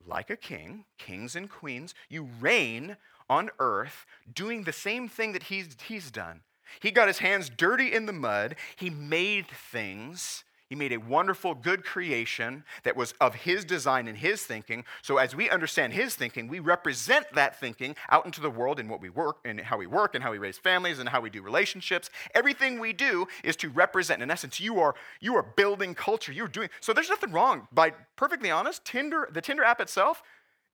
like 0.06 0.30
a 0.30 0.36
king, 0.36 0.84
kings 0.96 1.34
and 1.34 1.50
queens. 1.50 1.92
You 2.08 2.28
reign 2.38 2.96
on 3.28 3.50
earth 3.58 4.06
doing 4.32 4.62
the 4.62 4.72
same 4.72 5.08
thing 5.08 5.32
that 5.32 5.44
he's, 5.44 5.76
he's 5.88 6.12
done. 6.12 6.42
He 6.78 6.92
got 6.92 7.08
his 7.08 7.18
hands 7.18 7.50
dirty 7.50 7.92
in 7.92 8.06
the 8.06 8.12
mud, 8.12 8.54
he 8.76 8.88
made 8.88 9.48
things 9.48 10.44
he 10.70 10.76
made 10.76 10.92
a 10.92 10.98
wonderful, 10.98 11.56
good 11.56 11.84
creation 11.84 12.62
that 12.84 12.96
was 12.96 13.12
of 13.20 13.34
His 13.34 13.64
design 13.64 14.06
and 14.06 14.16
His 14.16 14.44
thinking. 14.44 14.84
So, 15.02 15.18
as 15.18 15.34
we 15.34 15.50
understand 15.50 15.92
His 15.92 16.14
thinking, 16.14 16.46
we 16.46 16.60
represent 16.60 17.26
that 17.34 17.58
thinking 17.58 17.96
out 18.08 18.24
into 18.24 18.40
the 18.40 18.50
world 18.50 18.78
in 18.78 18.88
what 18.88 19.00
we 19.00 19.10
work, 19.10 19.38
and 19.44 19.60
how 19.60 19.76
we 19.78 19.88
work, 19.88 20.14
and 20.14 20.22
how 20.22 20.30
we 20.30 20.38
raise 20.38 20.58
families, 20.58 21.00
and 21.00 21.08
how 21.08 21.20
we 21.20 21.28
do 21.28 21.42
relationships. 21.42 22.08
Everything 22.36 22.78
we 22.78 22.92
do 22.92 23.26
is 23.42 23.56
to 23.56 23.68
represent. 23.68 24.22
In 24.22 24.30
essence, 24.30 24.60
you 24.60 24.78
are 24.78 24.94
you 25.20 25.34
are 25.34 25.42
building 25.42 25.92
culture. 25.92 26.30
You're 26.30 26.46
doing 26.46 26.68
so. 26.78 26.92
There's 26.92 27.10
nothing 27.10 27.32
wrong. 27.32 27.66
By 27.72 27.90
perfectly 28.14 28.52
honest, 28.52 28.84
Tinder, 28.84 29.28
the 29.32 29.40
Tinder 29.40 29.64
app 29.64 29.80
itself, 29.80 30.22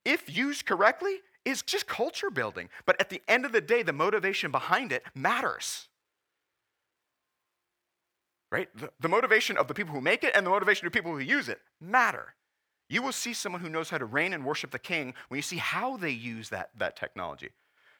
if 0.04 0.36
used 0.36 0.66
correctly, 0.66 1.20
is 1.46 1.62
just 1.62 1.86
culture 1.86 2.30
building. 2.30 2.68
But 2.84 3.00
at 3.00 3.08
the 3.08 3.22
end 3.28 3.46
of 3.46 3.52
the 3.52 3.62
day, 3.62 3.82
the 3.82 3.94
motivation 3.94 4.50
behind 4.50 4.92
it 4.92 5.04
matters 5.14 5.88
right? 8.50 8.68
The, 8.76 8.90
the, 9.00 9.08
motivation 9.08 9.56
of 9.56 9.68
the 9.68 9.74
people 9.74 9.94
who 9.94 10.00
make 10.00 10.24
it 10.24 10.32
and 10.34 10.46
the 10.46 10.50
motivation 10.50 10.86
of 10.86 10.92
the 10.92 10.96
people 10.96 11.12
who 11.12 11.18
use 11.18 11.48
it 11.48 11.60
matter. 11.80 12.34
You 12.88 13.02
will 13.02 13.12
see 13.12 13.32
someone 13.32 13.60
who 13.60 13.68
knows 13.68 13.90
how 13.90 13.98
to 13.98 14.04
reign 14.04 14.32
and 14.32 14.44
worship 14.44 14.70
the 14.70 14.78
king 14.78 15.14
when 15.28 15.38
you 15.38 15.42
see 15.42 15.56
how 15.56 15.96
they 15.96 16.10
use 16.10 16.48
that, 16.50 16.70
that 16.78 16.96
technology. 16.96 17.50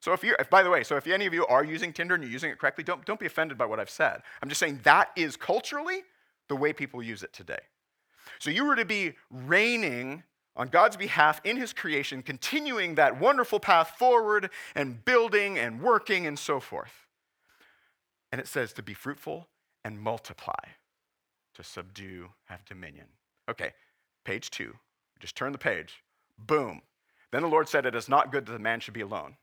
So 0.01 0.13
if 0.13 0.23
you, 0.23 0.37
if, 0.39 0.49
by 0.49 0.63
the 0.63 0.71
way, 0.71 0.85
so 0.85 0.97
if 0.97 1.07
any 1.09 1.27
of 1.27 1.35
you 1.35 1.47
are 1.47 1.65
using 1.65 1.93
Tinder 1.93 2.15
and 2.15 2.23
you're 2.23 2.33
using 2.33 2.51
it 2.51 2.59
correctly, 2.59 2.85
don't, 2.85 3.05
don't 3.05 3.19
be 3.19 3.27
offended 3.27 3.59
by 3.59 3.67
what 3.67 3.81
I've 3.81 3.91
said. 3.91 4.23
I'm 4.41 4.49
just 4.49 4.61
saying 4.61 4.81
that 4.85 5.11
is 5.17 5.37
culturally 5.37 6.03
the 6.49 6.55
way 6.55 6.73
people 6.73 7.03
use 7.03 7.25
it 7.25 7.33
today. 7.33 7.59
So 8.39 8.51
you 8.51 8.65
were 8.65 8.77
to 8.77 8.85
be 8.85 9.15
reigning 9.31 10.23
on 10.55 10.69
God's 10.69 10.97
behalf 10.97 11.41
in 11.45 11.57
his 11.57 11.73
creation, 11.73 12.23
continuing 12.23 12.95
that 12.95 13.21
wonderful 13.21 13.61
path 13.61 13.95
forward 13.99 14.51
and 14.75 15.05
building 15.05 15.59
and 15.59 15.83
working 15.83 16.27
and 16.27 16.39
so 16.39 16.61
forth. 16.61 16.93
And 18.31 18.41
it 18.41 18.47
says 18.47 18.73
to 18.75 18.83
be 18.83 18.95
fruitful 18.95 19.49
and 19.87 20.01
multiply, 20.01 20.65
to 21.55 21.63
subdue, 21.63 22.29
have 22.47 22.65
dominion. 22.65 23.07
Okay, 23.49 23.73
page 24.25 24.51
two. 24.51 24.75
Just 25.21 25.37
turn 25.37 25.53
the 25.53 25.59
page. 25.59 26.03
Boom. 26.37 26.83
Then 27.31 27.43
the 27.43 27.49
Lord 27.49 27.69
said, 27.69 27.87
It 27.87 27.95
is 27.95 28.09
not 28.09 28.33
good 28.33 28.47
that 28.47 28.53
the 28.53 28.59
man 28.59 28.81
should 28.81 28.95
be 28.95 29.03
alone. 29.03 29.37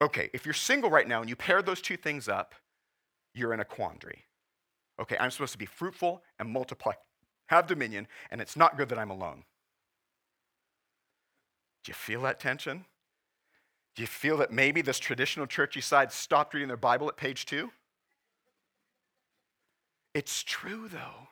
Okay, 0.00 0.30
if 0.32 0.46
you're 0.46 0.54
single 0.54 0.88
right 0.88 1.08
now 1.08 1.20
and 1.20 1.28
you 1.28 1.34
pair 1.34 1.62
those 1.62 1.80
two 1.80 1.96
things 1.96 2.28
up, 2.28 2.54
you're 3.34 3.52
in 3.52 3.58
a 3.58 3.64
quandary. 3.64 4.24
Okay, 5.00 5.16
I'm 5.18 5.32
supposed 5.32 5.52
to 5.52 5.58
be 5.58 5.66
fruitful 5.66 6.22
and 6.38 6.48
multiply, 6.48 6.92
have 7.46 7.66
dominion, 7.66 8.06
and 8.30 8.40
it's 8.40 8.56
not 8.56 8.76
good 8.76 8.88
that 8.90 9.00
I'm 9.00 9.10
alone. 9.10 9.42
Do 11.82 11.90
you 11.90 11.94
feel 11.94 12.22
that 12.22 12.38
tension? 12.38 12.84
Do 13.96 14.02
you 14.02 14.06
feel 14.06 14.36
that 14.36 14.52
maybe 14.52 14.80
this 14.80 15.00
traditional 15.00 15.48
churchy 15.48 15.80
side 15.80 16.12
stopped 16.12 16.54
reading 16.54 16.68
their 16.68 16.76
Bible 16.76 17.08
at 17.08 17.16
page 17.16 17.46
two? 17.46 17.72
It's 20.12 20.42
true, 20.42 20.86
though. 20.88 21.28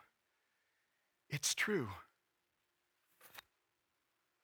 It's 1.30 1.54
true. 1.54 1.88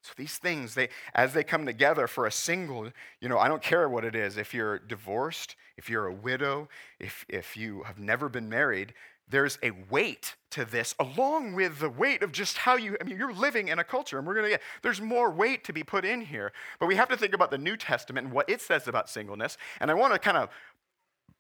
So 0.03 0.13
these 0.17 0.37
things, 0.37 0.75
they 0.75 0.89
as 1.15 1.33
they 1.33 1.45
come 1.45 1.65
together 1.65 2.09
for 2.09 2.27
a 2.27 2.33
single, 2.33 2.91
you 3.21 3.29
know, 3.29 3.39
I 3.39 3.47
don't 3.49 3.63
care 3.63 3.89
what 3.89 4.05
it 4.05 4.17
is. 4.17 4.37
If 4.37 4.53
you're 4.53 4.81
divorced, 4.81 5.55
if 5.77 5.89
you're 5.89 6.07
a 6.07 6.13
widow, 6.13 6.69
if 6.99 7.25
if 7.29 7.57
you 7.57 7.85
have 7.85 8.01
never 8.01 8.29
been 8.29 8.49
married, 8.49 8.95
there's 9.29 9.59
a 9.63 9.71
weight 9.91 10.35
to 10.51 10.65
this, 10.65 10.95
along 10.99 11.55
with 11.55 11.79
the 11.79 11.89
weight 11.89 12.23
of 12.23 12.33
just 12.33 12.59
how 12.59 12.77
you, 12.77 12.97
I 13.01 13.05
mean, 13.05 13.17
you're 13.17 13.33
living 13.33 13.69
in 13.69 13.79
a 13.79 13.85
culture, 13.85 14.19
and 14.19 14.27
we're 14.27 14.35
gonna 14.35 14.51
get, 14.51 14.63
there's 14.83 15.01
more 15.01 15.31
weight 15.31 15.65
to 15.65 15.73
be 15.73 15.83
put 15.83 16.05
in 16.05 16.21
here. 16.21 16.53
But 16.81 16.87
we 16.87 16.97
have 16.97 17.09
to 17.09 17.17
think 17.17 17.33
about 17.33 17.51
the 17.51 17.57
New 17.57 17.77
Testament 17.77 18.27
and 18.27 18.35
what 18.35 18.51
it 18.51 18.61
says 18.61 18.89
about 18.89 19.09
singleness. 19.09 19.57
And 19.81 19.91
I 19.91 19.95
wanna 19.95 20.19
kind 20.19 20.37
of 20.37 20.51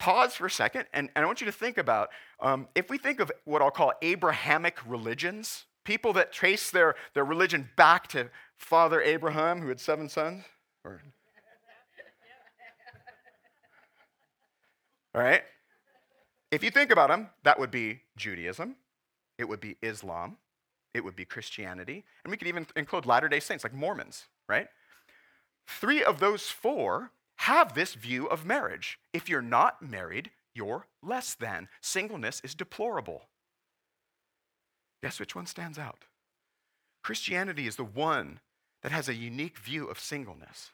pause 0.03 0.35
for 0.35 0.47
a 0.47 0.51
second, 0.51 0.87
and, 0.93 1.09
and 1.15 1.23
I 1.23 1.27
want 1.27 1.41
you 1.41 1.45
to 1.45 1.53
think 1.53 1.79
about 1.79 2.11
um, 2.41 2.67
if 2.75 2.91
we 2.91 2.99
think 2.99 3.21
of 3.21 3.31
what 3.45 3.63
I'll 3.63 3.71
call 3.71 3.93
Abrahamic 4.03 4.79
religions, 4.85 5.67
people 5.85 6.13
that 6.15 6.33
trace 6.33 6.73
their, 6.73 6.97
their 7.15 7.25
religion 7.25 7.71
back 7.77 8.09
to 8.09 8.29
Father 8.59 9.01
Abraham, 9.01 9.61
who 9.61 9.69
had 9.69 9.79
seven 9.79 10.09
sons. 10.09 10.43
Or, 10.85 11.01
all 15.15 15.23
right? 15.23 15.43
If 16.51 16.65
you 16.65 16.73
think 16.73 16.91
about 16.91 17.09
them, 17.09 17.31
that 17.45 17.61
would 17.61 17.71
be 17.71 18.01
Judaism, 18.17 18.75
it 19.39 19.49
would 19.49 19.61
be 19.61 19.77
Islam, 19.83 20.37
it 20.95 21.05
would 21.05 21.15
be 21.15 21.25
Christianity, 21.25 22.03
and 22.25 22.33
we 22.33 22.37
could 22.37 22.49
even 22.49 22.67
include 22.75 23.07
Latter 23.07 23.29
day 23.29 23.39
Saints, 23.39 23.63
like 23.63 23.73
Mormons, 23.73 24.25
right? 24.49 24.67
Three 25.69 26.03
of 26.03 26.19
those 26.19 26.49
four 26.49 27.13
have 27.37 27.75
this 27.75 27.95
view 27.95 28.27
of 28.27 28.45
marriage. 28.45 28.99
If 29.12 29.29
you're 29.29 29.43
not 29.43 29.83
married, 29.83 30.31
you're 30.55 30.87
less 31.03 31.35
than. 31.35 31.69
Singleness 31.81 32.41
is 32.45 32.55
deplorable. 32.55 33.23
Guess 35.03 35.19
which 35.19 35.35
one 35.35 35.47
stands 35.47 35.79
out? 35.79 36.05
Christianity 37.03 37.67
is 37.67 37.77
the 37.77 37.85
one 37.85 38.41
that 38.83 38.93
has 38.93 39.09
a 39.09 39.15
unique 39.15 39.59
view 39.59 39.87
of 39.87 39.99
singleness. 39.99 40.71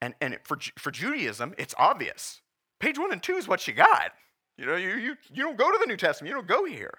And, 0.00 0.14
and 0.20 0.38
for, 0.44 0.58
for 0.76 0.90
Judaism, 0.90 1.54
it's 1.56 1.74
obvious. 1.78 2.42
Page 2.78 2.98
one 2.98 3.12
and 3.12 3.22
two 3.22 3.36
is 3.36 3.48
what 3.48 3.66
you 3.66 3.72
got. 3.72 4.12
You 4.58 4.66
know, 4.66 4.76
you, 4.76 4.96
you, 4.96 5.16
you 5.32 5.42
don't 5.42 5.56
go 5.56 5.70
to 5.70 5.78
the 5.80 5.86
New 5.86 5.96
Testament, 5.96 6.28
you 6.28 6.34
don't 6.34 6.46
go 6.46 6.64
here. 6.64 6.98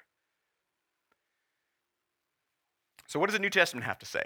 So, 3.08 3.20
what 3.20 3.28
does 3.28 3.34
the 3.36 3.40
New 3.40 3.52
Testament 3.52 3.86
have 3.86 4.00
to 4.00 4.06
say? 4.06 4.26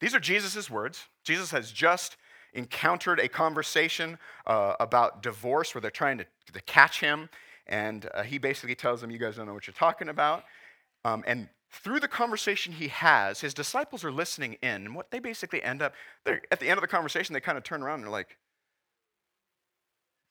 These 0.00 0.14
are 0.14 0.20
Jesus' 0.20 0.68
words. 0.68 1.04
Jesus 1.24 1.52
has 1.52 1.70
just 1.70 2.16
encountered 2.52 3.20
a 3.20 3.28
conversation 3.28 4.18
uh, 4.46 4.74
about 4.80 5.22
divorce 5.22 5.74
where 5.74 5.80
they're 5.80 5.90
trying 5.90 6.18
to, 6.18 6.26
to 6.52 6.60
catch 6.62 7.00
him. 7.00 7.28
And 7.66 8.08
uh, 8.14 8.22
he 8.22 8.38
basically 8.38 8.74
tells 8.74 9.00
them, 9.00 9.10
You 9.10 9.18
guys 9.18 9.36
don't 9.36 9.46
know 9.46 9.54
what 9.54 9.66
you're 9.66 9.74
talking 9.74 10.08
about. 10.08 10.44
Um, 11.04 11.22
and 11.26 11.48
through 11.70 12.00
the 12.00 12.08
conversation 12.08 12.72
he 12.72 12.88
has, 12.88 13.40
his 13.40 13.52
disciples 13.54 14.04
are 14.04 14.12
listening 14.12 14.56
in. 14.62 14.86
And 14.86 14.94
what 14.94 15.10
they 15.10 15.18
basically 15.18 15.62
end 15.62 15.82
up, 15.82 15.94
at 16.26 16.60
the 16.60 16.68
end 16.68 16.78
of 16.78 16.82
the 16.82 16.88
conversation, 16.88 17.34
they 17.34 17.40
kind 17.40 17.58
of 17.58 17.64
turn 17.64 17.82
around 17.82 17.96
and 17.96 18.04
they're 18.04 18.10
like, 18.10 18.38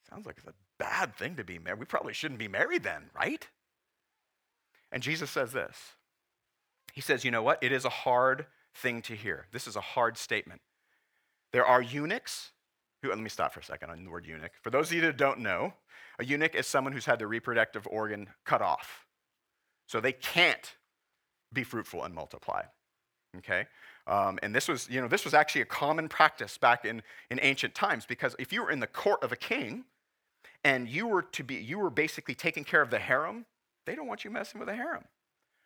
Sounds 0.09 0.25
like 0.25 0.37
it's 0.37 0.47
a 0.47 0.53
bad 0.79 1.15
thing 1.15 1.35
to 1.35 1.43
be 1.43 1.59
married. 1.59 1.79
We 1.79 1.85
probably 1.85 2.13
shouldn't 2.13 2.39
be 2.39 2.47
married 2.47 2.83
then, 2.83 3.09
right? 3.13 3.45
And 4.91 5.03
Jesus 5.03 5.29
says 5.29 5.51
this 5.51 5.77
He 6.93 7.01
says, 7.01 7.25
You 7.25 7.31
know 7.31 7.43
what? 7.43 7.61
It 7.61 7.71
is 7.71 7.85
a 7.85 7.89
hard 7.89 8.47
thing 8.73 9.01
to 9.03 9.15
hear. 9.15 9.47
This 9.51 9.67
is 9.67 9.75
a 9.75 9.81
hard 9.81 10.17
statement. 10.17 10.61
There 11.53 11.65
are 11.65 11.81
eunuchs 11.81 12.51
who, 13.01 13.09
let 13.09 13.19
me 13.19 13.29
stop 13.29 13.53
for 13.53 13.59
a 13.59 13.63
second 13.63 13.89
on 13.89 14.03
the 14.03 14.09
word 14.09 14.25
eunuch. 14.25 14.51
For 14.61 14.69
those 14.69 14.89
of 14.89 14.93
you 14.93 15.01
that 15.01 15.17
don't 15.17 15.39
know, 15.39 15.73
a 16.19 16.25
eunuch 16.25 16.55
is 16.55 16.67
someone 16.67 16.93
who's 16.93 17.05
had 17.05 17.19
their 17.19 17.27
reproductive 17.27 17.87
organ 17.87 18.29
cut 18.45 18.61
off. 18.61 19.05
So 19.87 19.99
they 19.99 20.11
can't 20.11 20.75
be 21.53 21.63
fruitful 21.63 22.03
and 22.03 22.13
multiply. 22.13 22.63
Okay? 23.37 23.65
Um, 24.07 24.39
and 24.41 24.55
this 24.55 24.67
was, 24.67 24.89
you 24.89 25.01
know, 25.01 25.07
this 25.07 25.25
was 25.25 25.33
actually 25.33 25.61
a 25.61 25.65
common 25.65 26.09
practice 26.09 26.57
back 26.57 26.85
in, 26.85 27.01
in 27.29 27.39
ancient 27.41 27.75
times 27.75 28.05
because 28.05 28.35
if 28.39 28.51
you 28.51 28.63
were 28.63 28.71
in 28.71 28.79
the 28.79 28.87
court 28.87 29.23
of 29.23 29.31
a 29.31 29.35
king 29.35 29.85
and 30.63 30.87
you 30.87 31.07
were 31.07 31.21
to 31.21 31.43
be, 31.43 31.55
you 31.55 31.77
were 31.77 31.89
basically 31.89 32.35
taking 32.35 32.63
care 32.63 32.81
of 32.81 32.89
the 32.89 32.99
harem, 32.99 33.45
they 33.85 33.95
don't 33.95 34.07
want 34.07 34.23
you 34.23 34.31
messing 34.31 34.59
with 34.59 34.67
the 34.67 34.75
harem. 34.75 35.03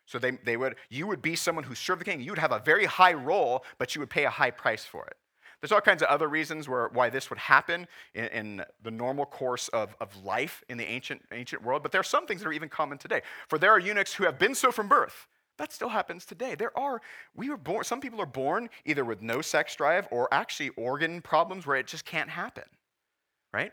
So 0.06 0.20
they, 0.20 0.32
they 0.32 0.58
would, 0.58 0.76
you 0.90 1.08
would 1.08 1.22
be 1.22 1.36
someone 1.36 1.64
who 1.64 1.76
served 1.76 2.02
the 2.02 2.06
king. 2.06 2.22
You 2.22 2.32
would 2.32 2.40
have 2.40 2.52
a 2.52 2.60
very 2.60 2.86
high 2.86 3.14
role, 3.14 3.64
but 3.78 3.96
you 3.96 4.02
would 4.02 4.10
pay 4.10 4.26
a 4.26 4.30
high 4.30 4.52
price 4.52 4.84
for 4.84 5.06
it. 5.06 5.16
There's 5.62 5.72
all 5.72 5.82
kinds 5.82 6.02
of 6.02 6.10
other 6.10 6.28
reasons 6.28 6.68
where, 6.68 6.90
why 6.90 7.10
this 7.10 7.30
would 7.30 7.38
happen 7.38 7.88
in, 8.16 8.26
in, 8.26 8.64
the 8.84 8.90
normal 8.90 9.26
course 9.26 9.68
of, 9.70 9.96
of 10.02 10.24
life 10.26 10.64
in 10.70 10.78
the 10.78 10.90
ancient, 10.90 11.22
ancient 11.32 11.64
world, 11.64 11.84
but 11.84 11.92
there 11.92 12.02
are 12.02 12.04
some 12.04 12.26
things 12.26 12.42
that 12.42 12.48
are 12.48 12.54
even 12.54 12.68
common 12.68 12.98
today. 12.98 13.22
For 13.48 13.60
there 13.60 13.72
are 13.72 13.80
eunuchs 13.80 14.14
who 14.14 14.24
have 14.24 14.40
been 14.40 14.56
so 14.56 14.72
from 14.72 14.88
birth. 14.88 15.28
That 15.58 15.72
still 15.72 15.90
happens 15.90 16.26
today. 16.26 16.56
There 16.56 16.76
are, 16.76 17.02
we 17.36 17.50
were 17.50 17.58
born, 17.58 17.84
some 17.84 18.02
people 18.02 18.20
are 18.20 18.26
born 18.26 18.70
either 18.86 19.06
with 19.06 19.22
no 19.22 19.42
sex 19.42 19.76
drive 19.76 20.08
or 20.10 20.28
actually 20.34 20.70
organ 20.70 21.22
problems 21.22 21.68
where 21.68 21.78
it 21.78 21.86
just 21.86 22.06
can't 22.06 22.30
happen, 22.30 22.64
right? 23.54 23.72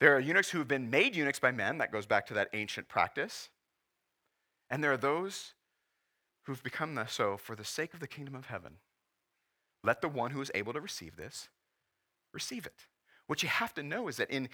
There 0.00 0.14
are 0.14 0.20
eunuchs 0.20 0.50
who 0.50 0.58
have 0.58 0.68
been 0.68 0.90
made 0.90 1.16
eunuchs 1.16 1.40
by 1.40 1.50
men. 1.50 1.78
That 1.78 1.90
goes 1.90 2.06
back 2.06 2.26
to 2.26 2.34
that 2.34 2.50
ancient 2.52 2.88
practice. 2.88 3.48
And 4.70 4.84
there 4.84 4.92
are 4.92 4.98
those 4.98 5.54
who've 6.44 6.62
become 6.62 6.98
so 7.08 7.36
for 7.36 7.56
the 7.56 7.64
sake 7.64 7.94
of 7.94 8.00
the 8.00 8.06
kingdom 8.06 8.36
of 8.36 8.46
heaven. 8.46 8.74
Let 9.84 10.00
the 10.00 10.08
one 10.08 10.32
who 10.32 10.40
is 10.40 10.50
able 10.54 10.72
to 10.72 10.80
receive 10.80 11.16
this 11.16 11.48
receive 12.32 12.66
it. 12.66 12.86
What 13.26 13.42
you 13.42 13.48
have 13.48 13.74
to 13.74 13.82
know 13.82 14.08
is 14.08 14.16
that 14.16 14.30
in 14.30 14.48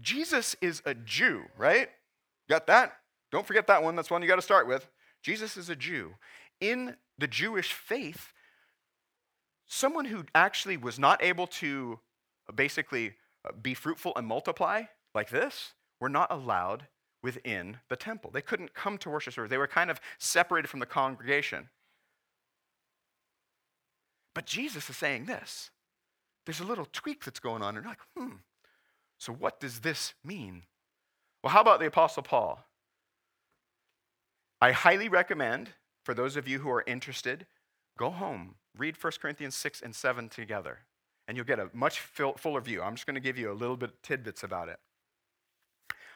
Jesus 0.00 0.56
is 0.60 0.82
a 0.84 0.94
Jew, 0.94 1.44
right? 1.56 1.88
Got 2.48 2.66
that? 2.68 2.96
Don't 3.32 3.46
forget 3.46 3.66
that 3.66 3.82
one. 3.82 3.96
That's 3.96 4.10
one 4.10 4.22
you 4.22 4.28
got 4.28 4.36
to 4.36 4.42
start 4.42 4.68
with. 4.68 4.88
Jesus 5.22 5.56
is 5.56 5.68
a 5.68 5.76
Jew. 5.76 6.14
In 6.60 6.96
the 7.18 7.26
Jewish 7.26 7.72
faith, 7.72 8.32
someone 9.66 10.04
who 10.04 10.24
actually 10.34 10.76
was 10.76 10.98
not 10.98 11.22
able 11.22 11.46
to 11.46 11.98
basically 12.54 13.14
uh, 13.44 13.52
be 13.60 13.74
fruitful 13.74 14.12
and 14.16 14.26
multiply 14.26 14.84
like 15.14 15.30
this 15.30 15.72
were 16.00 16.08
not 16.08 16.30
allowed 16.30 16.86
within 17.22 17.78
the 17.88 17.96
temple. 17.96 18.30
They 18.30 18.42
couldn't 18.42 18.74
come 18.74 18.98
to 18.98 19.10
worship 19.10 19.34
service. 19.34 19.50
They 19.50 19.58
were 19.58 19.66
kind 19.66 19.90
of 19.90 20.00
separated 20.18 20.68
from 20.68 20.80
the 20.80 20.86
congregation. 20.86 21.70
But 24.34 24.46
Jesus 24.46 24.90
is 24.90 24.96
saying 24.96 25.26
this. 25.26 25.70
There's 26.44 26.60
a 26.60 26.64
little 26.64 26.88
tweak 26.92 27.24
that's 27.24 27.40
going 27.40 27.62
on, 27.62 27.76
and 27.76 27.84
you're 27.84 27.92
like, 27.92 28.00
hmm, 28.16 28.36
so 29.18 29.32
what 29.32 29.60
does 29.60 29.80
this 29.80 30.14
mean? 30.24 30.64
Well, 31.42 31.52
how 31.52 31.60
about 31.60 31.80
the 31.80 31.86
Apostle 31.86 32.22
Paul? 32.22 32.64
I 34.60 34.72
highly 34.72 35.08
recommend, 35.08 35.70
for 36.04 36.14
those 36.14 36.36
of 36.36 36.48
you 36.48 36.58
who 36.58 36.70
are 36.70 36.84
interested, 36.86 37.46
go 37.98 38.10
home, 38.10 38.56
read 38.76 38.96
1 39.02 39.12
Corinthians 39.20 39.54
6 39.54 39.80
and 39.82 39.94
7 39.94 40.28
together, 40.28 40.80
and 41.26 41.36
you'll 41.36 41.46
get 41.46 41.58
a 41.58 41.70
much 41.72 42.00
fuller 42.00 42.60
view. 42.60 42.82
I'm 42.82 42.94
just 42.94 43.06
going 43.06 43.14
to 43.14 43.20
give 43.20 43.38
you 43.38 43.50
a 43.50 43.54
little 43.54 43.76
bit 43.76 43.90
of 43.90 44.02
tidbits 44.02 44.42
about 44.42 44.68
it. 44.68 44.78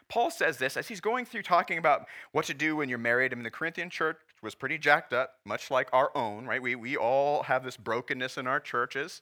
Paul 0.09 0.31
says 0.31 0.57
this 0.57 0.77
as 0.77 0.88
he's 0.88 1.00
going 1.00 1.27
through 1.27 1.43
talking 1.43 1.77
about 1.77 2.07
what 2.33 2.47
to 2.47 2.55
do 2.55 2.77
when 2.77 2.88
you're 2.88 2.99
married. 2.99 3.33
I 3.33 3.35
mean, 3.35 3.45
the 3.45 3.50
Corinthian 3.50 3.91
church 3.91 4.17
was 4.43 4.55
pretty 4.55 4.79
jacked 4.79 5.12
up, 5.12 5.35
much 5.45 5.71
like 5.71 5.88
our 5.93 6.11
own, 6.17 6.47
right? 6.47 6.62
We, 6.62 6.75
we 6.75 6.97
all 6.97 7.43
have 7.45 7.65
this 7.65 7.77
brokenness 7.77 8.38
in 8.38 8.47
our 8.47 8.61
churches. 8.61 9.21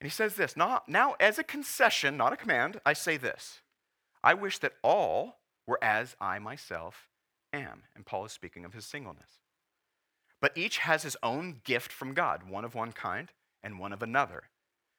And 0.00 0.06
he 0.06 0.14
says 0.14 0.34
this 0.34 0.56
not, 0.56 0.88
Now, 0.88 1.14
as 1.20 1.38
a 1.38 1.44
concession, 1.44 2.16
not 2.16 2.32
a 2.32 2.36
command, 2.36 2.80
I 2.84 2.92
say 2.92 3.16
this 3.16 3.60
I 4.22 4.34
wish 4.34 4.58
that 4.58 4.74
all 4.82 5.38
were 5.66 5.82
as 5.82 6.16
I 6.20 6.38
myself 6.40 7.08
am. 7.52 7.84
And 7.94 8.04
Paul 8.04 8.24
is 8.24 8.32
speaking 8.32 8.64
of 8.64 8.74
his 8.74 8.84
singleness. 8.84 9.38
But 10.40 10.56
each 10.56 10.78
has 10.78 11.04
his 11.04 11.16
own 11.22 11.60
gift 11.64 11.92
from 11.92 12.12
God, 12.12 12.48
one 12.48 12.64
of 12.64 12.74
one 12.74 12.92
kind 12.92 13.30
and 13.62 13.78
one 13.78 13.92
of 13.92 14.02
another. 14.02 14.44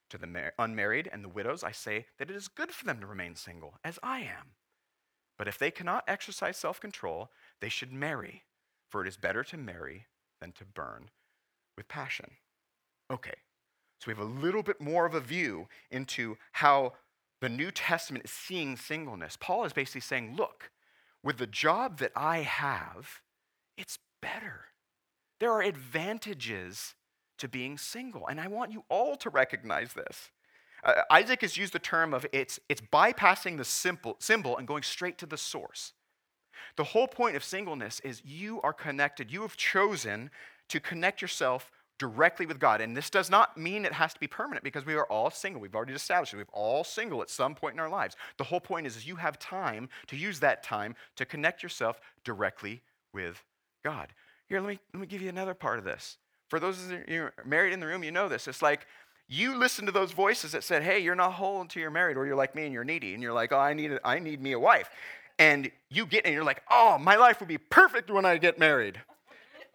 To 0.10 0.18
the 0.18 0.52
unmarried 0.58 1.10
and 1.12 1.24
the 1.24 1.30
widows, 1.30 1.64
I 1.64 1.72
say 1.72 2.06
that 2.18 2.30
it 2.30 2.36
is 2.36 2.48
good 2.48 2.72
for 2.72 2.86
them 2.86 3.00
to 3.02 3.08
remain 3.08 3.36
single, 3.36 3.75
as 3.84 4.00
I 4.02 4.20
am. 4.20 4.54
But 5.38 5.48
if 5.48 5.58
they 5.58 5.72
cannot 5.72 6.04
exercise 6.08 6.58
self 6.58 6.80
control, 6.80 7.32
they 7.62 7.70
should 7.70 7.92
marry, 7.92 8.44
for 8.89 9.01
it 9.01 9.08
is 9.08 9.18
better 9.18 9.44
to 9.44 9.58
marry 9.58 10.06
than 10.39 10.51
to 10.54 10.65
burn 10.65 11.10
with 11.77 11.88
passion. 11.88 12.32
Okay, 13.12 13.36
so 14.00 14.08
we 14.08 14.13
have 14.13 14.20
a 14.20 14.42
little 14.42 14.63
bit 14.63 14.82
more 14.82 15.06
of 15.06 15.13
a 15.13 15.20
view 15.20 15.68
into 15.92 16.38
how 16.54 16.94
the 17.42 17.50
New 17.50 17.72
Testament 17.72 18.25
is 18.25 18.32
seeing 18.32 18.77
singleness. 18.77 19.38
Paul 19.39 19.65
is 19.65 19.74
basically 19.74 20.01
saying, 20.01 20.36
look, 20.36 20.72
with 21.24 21.38
the 21.38 21.48
job 21.48 22.00
that 22.00 22.12
I 22.15 22.39
have, 22.39 23.22
it's 23.77 24.00
better. 24.22 24.65
There 25.39 25.51
are 25.51 25.62
advantages 25.62 26.96
to 27.38 27.48
being 27.48 27.77
single, 27.77 28.25
and 28.27 28.39
I 28.39 28.48
want 28.48 28.72
you 28.72 28.84
all 28.89 29.15
to 29.18 29.30
recognize 29.30 29.94
this. 29.94 30.32
Uh, 30.86 31.01
Isaac 31.10 31.42
has 31.42 31.58
used 31.58 31.74
the 31.74 31.80
term 31.80 32.13
of 32.13 32.25
it's, 32.32 32.60
it's 32.70 32.82
bypassing 32.82 33.58
the 33.58 33.65
simple, 33.65 34.15
symbol 34.20 34.58
and 34.58 34.68
going 34.68 34.84
straight 34.84 35.18
to 35.18 35.25
the 35.25 35.38
source. 35.38 35.94
The 36.77 36.84
whole 36.84 37.08
point 37.08 37.36
of 37.36 37.44
singleness 37.44 38.00
is 38.01 38.24
you 38.24 38.62
are 38.62 38.74
connected. 38.74 39.32
You 39.32 39.42
have 39.42 39.58
chosen 39.58 40.30
to 40.70 40.80
connect 40.80 41.22
yourself 41.22 41.72
directly 41.98 42.46
with 42.46 42.60
God. 42.60 42.82
And 42.82 42.96
this 42.96 43.10
does 43.10 43.30
not 43.30 43.58
mean 43.58 43.86
it 43.86 43.94
has 43.94 44.13
to 44.13 44.20
be 44.20 44.27
permanent 44.27 44.63
because 44.63 44.86
we 44.86 44.96
are 44.96 45.06
all 45.06 45.32
single. 45.32 45.62
We've 45.62 45.75
already 45.75 45.94
established 45.94 46.34
it. 46.34 46.38
We're 46.38 46.46
all 46.51 46.84
single 46.84 47.22
at 47.22 47.30
some 47.30 47.56
point 47.56 47.74
in 47.74 47.80
our 47.80 47.89
lives. 47.89 48.15
The 48.38 48.44
whole 48.44 48.60
point 48.60 48.86
is, 48.86 48.98
is 48.98 49.08
you 49.08 49.15
have 49.15 49.39
time 49.39 49.89
to 50.08 50.18
use 50.18 50.39
that 50.42 50.62
time 50.62 50.96
to 51.15 51.25
connect 51.25 51.63
yourself 51.63 52.01
directly 52.24 52.82
with 53.13 53.42
God. 53.84 54.10
Here, 54.48 54.60
let 54.60 54.68
me, 54.68 54.80
let 54.94 55.00
me 55.00 55.08
give 55.08 55.22
you 55.22 55.30
another 55.30 55.54
part 55.54 55.80
of 55.80 55.86
this. 55.86 56.18
For 56.50 56.60
those 56.60 56.84
of 56.86 56.92
you 57.08 57.30
married 57.46 57.74
in 57.74 57.80
the 57.80 57.88
room, 57.88 58.04
you 58.04 58.12
know 58.12 58.30
this. 58.30 58.48
It's 58.48 58.62
like 58.62 58.86
you 59.27 59.58
listen 59.58 59.86
to 59.86 59.91
those 59.91 60.12
voices 60.12 60.51
that 60.51 60.63
said, 60.63 60.84
hey, 60.84 61.00
you're 61.00 61.15
not 61.15 61.34
whole 61.34 61.62
until 61.62 61.82
you're 61.82 61.91
married, 61.91 62.17
or 62.17 62.25
you're 62.25 62.36
like 62.36 62.55
me 62.55 62.63
and 62.65 62.74
you're 62.74 62.84
needy, 62.84 63.13
and 63.13 63.24
you're 63.24 63.34
like, 63.34 63.51
oh, 63.51 63.58
I 63.58 63.74
need, 63.74 63.91
a, 63.91 64.08
I 64.08 64.20
need 64.20 64.41
me 64.41 64.51
a 64.51 64.60
wife. 64.60 64.89
And 65.39 65.72
you 65.89 66.05
get, 66.05 66.25
and 66.25 66.34
you're 66.34 66.44
like, 66.44 66.62
oh, 66.70 66.98
my 66.98 67.15
life 67.15 67.39
will 67.39 67.48
be 67.48 67.58
perfect 67.58 68.10
when 68.10 68.25
I 68.25 68.38
get 68.38 68.60
married. 68.60 69.00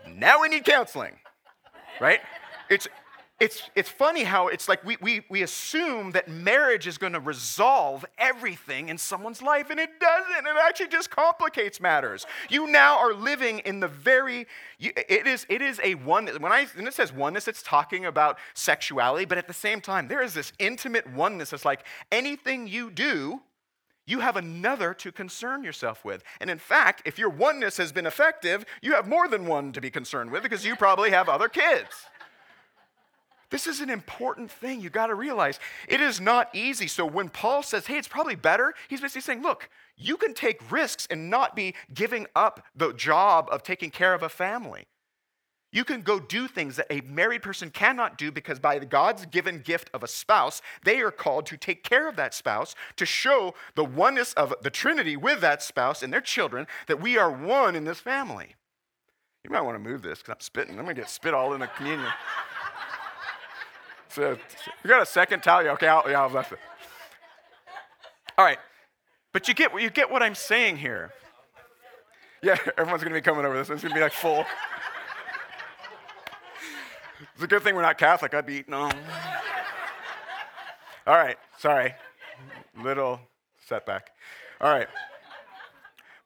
now 0.08 0.40
we 0.40 0.48
need 0.48 0.64
counseling, 0.64 1.16
right? 2.00 2.20
It's, 2.68 2.88
it's, 3.40 3.70
it's 3.74 3.88
funny 3.88 4.22
how 4.22 4.48
it's 4.48 4.68
like 4.68 4.84
we, 4.84 4.98
we, 5.00 5.22
we 5.30 5.42
assume 5.42 6.10
that 6.12 6.28
marriage 6.28 6.86
is 6.86 6.98
going 6.98 7.14
to 7.14 7.20
resolve 7.20 8.04
everything 8.18 8.90
in 8.90 8.98
someone's 8.98 9.40
life, 9.40 9.70
and 9.70 9.80
it 9.80 9.98
doesn't. 9.98 10.46
It 10.46 10.56
actually 10.62 10.88
just 10.88 11.10
complicates 11.10 11.80
matters. 11.80 12.26
You 12.50 12.66
now 12.66 12.98
are 12.98 13.14
living 13.14 13.60
in 13.60 13.80
the 13.80 13.88
very, 13.88 14.46
it, 14.78 15.26
is, 15.26 15.46
it 15.48 15.62
is 15.62 15.80
a 15.82 15.94
one, 15.94 16.26
when, 16.26 16.52
I, 16.52 16.66
when 16.74 16.86
it 16.86 16.92
says 16.92 17.14
oneness, 17.14 17.48
it's 17.48 17.62
talking 17.62 18.04
about 18.04 18.38
sexuality, 18.52 19.24
but 19.24 19.38
at 19.38 19.48
the 19.48 19.54
same 19.54 19.80
time, 19.80 20.06
there 20.06 20.22
is 20.22 20.34
this 20.34 20.52
intimate 20.58 21.10
oneness. 21.10 21.54
It's 21.54 21.64
like 21.64 21.86
anything 22.12 22.68
you 22.68 22.90
do, 22.90 23.40
you 24.06 24.20
have 24.20 24.36
another 24.36 24.92
to 24.92 25.12
concern 25.12 25.64
yourself 25.64 26.04
with. 26.04 26.22
And 26.40 26.50
in 26.50 26.58
fact, 26.58 27.02
if 27.06 27.18
your 27.18 27.30
oneness 27.30 27.78
has 27.78 27.90
been 27.90 28.06
effective, 28.06 28.66
you 28.82 28.92
have 28.92 29.08
more 29.08 29.28
than 29.28 29.46
one 29.46 29.72
to 29.72 29.80
be 29.80 29.88
concerned 29.88 30.30
with 30.30 30.42
because 30.42 30.66
you 30.66 30.76
probably 30.76 31.10
have 31.10 31.28
other 31.28 31.48
kids. 31.48 31.88
This 33.50 33.66
is 33.66 33.80
an 33.80 33.90
important 33.90 34.50
thing 34.50 34.80
you 34.80 34.90
got 34.90 35.08
to 35.08 35.14
realize. 35.14 35.58
It 35.88 36.00
is 36.00 36.20
not 36.20 36.48
easy. 36.54 36.86
So 36.86 37.04
when 37.04 37.28
Paul 37.28 37.62
says, 37.62 37.86
hey, 37.86 37.98
it's 37.98 38.08
probably 38.08 38.36
better, 38.36 38.74
he's 38.88 39.00
basically 39.00 39.22
saying, 39.22 39.42
look, 39.42 39.68
you 39.96 40.16
can 40.16 40.34
take 40.34 40.70
risks 40.70 41.06
and 41.10 41.28
not 41.28 41.56
be 41.56 41.74
giving 41.92 42.26
up 42.36 42.64
the 42.74 42.92
job 42.92 43.48
of 43.50 43.62
taking 43.62 43.90
care 43.90 44.14
of 44.14 44.22
a 44.22 44.28
family. 44.28 44.86
You 45.72 45.84
can 45.84 46.02
go 46.02 46.18
do 46.18 46.48
things 46.48 46.76
that 46.76 46.86
a 46.90 47.00
married 47.02 47.42
person 47.42 47.70
cannot 47.70 48.18
do 48.18 48.32
because, 48.32 48.58
by 48.58 48.78
God's 48.80 49.26
given 49.26 49.60
gift 49.60 49.88
of 49.94 50.02
a 50.02 50.08
spouse, 50.08 50.62
they 50.84 51.00
are 51.00 51.12
called 51.12 51.46
to 51.46 51.56
take 51.56 51.84
care 51.84 52.08
of 52.08 52.16
that 52.16 52.34
spouse, 52.34 52.74
to 52.96 53.06
show 53.06 53.54
the 53.76 53.84
oneness 53.84 54.32
of 54.32 54.52
the 54.62 54.70
Trinity 54.70 55.16
with 55.16 55.40
that 55.42 55.62
spouse 55.62 56.02
and 56.02 56.12
their 56.12 56.20
children, 56.20 56.66
that 56.88 57.00
we 57.00 57.16
are 57.16 57.30
one 57.30 57.76
in 57.76 57.84
this 57.84 58.00
family. 58.00 58.56
You 59.44 59.50
might 59.50 59.60
want 59.60 59.76
to 59.76 59.90
move 59.90 60.02
this 60.02 60.18
because 60.18 60.32
I'm 60.32 60.40
spitting. 60.40 60.76
I'm 60.76 60.84
going 60.84 60.96
to 60.96 61.02
get 61.02 61.08
spit 61.08 61.34
all 61.34 61.54
in 61.54 61.60
the 61.60 61.68
communion. 61.68 62.10
So, 64.10 64.36
you 64.82 64.90
got 64.90 65.02
a 65.02 65.06
second 65.06 65.42
towel? 65.42 65.66
Okay, 65.68 65.86
I'll, 65.86 66.02
yeah, 66.10 66.22
I'll 66.22 66.30
left 66.30 66.52
it. 66.52 66.58
All 68.36 68.44
right, 68.44 68.58
but 69.32 69.46
you 69.46 69.54
get 69.54 69.78
you 69.80 69.90
get 69.90 70.10
what 70.10 70.22
I'm 70.22 70.34
saying 70.34 70.78
here. 70.78 71.12
Yeah, 72.42 72.56
everyone's 72.76 73.04
gonna 73.04 73.14
be 73.14 73.20
coming 73.20 73.44
over 73.44 73.56
this. 73.56 73.70
It's 73.70 73.82
gonna 73.82 73.94
be 73.94 74.00
like 74.00 74.12
full. 74.12 74.44
It's 77.34 77.44
a 77.44 77.46
good 77.46 77.62
thing 77.62 77.74
we're 77.74 77.82
not 77.82 77.98
Catholic. 77.98 78.34
I'd 78.34 78.46
be 78.46 78.54
eating 78.54 78.72
them. 78.72 78.90
All 81.06 81.14
right, 81.14 81.36
sorry, 81.58 81.94
little 82.82 83.20
setback. 83.66 84.10
All 84.60 84.72
right, 84.72 84.88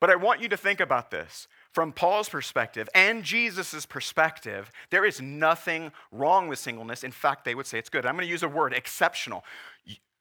but 0.01 0.09
I 0.09 0.15
want 0.15 0.41
you 0.41 0.49
to 0.49 0.57
think 0.57 0.81
about 0.81 1.11
this 1.11 1.49
from 1.75 1.93
Paul's 1.93 2.29
perspective 2.29 2.89
and 2.95 3.25
Jesus' 3.25 3.85
perspective, 3.85 4.71
there 4.91 5.05
is 5.05 5.21
nothing 5.21 5.91
wrong 6.13 6.47
with 6.47 6.61
singleness. 6.61 7.03
In 7.03 7.11
fact, 7.11 7.45
they 7.45 7.57
would 7.57 7.67
say 7.67 7.81
it's 7.81 7.91
good. 7.91 8.07
I'm 8.07 8.15
going 8.15 8.25
to 8.27 8.31
use 8.31 8.45
a 8.45 8.49
word 8.49 8.73
exceptional. 8.73 9.45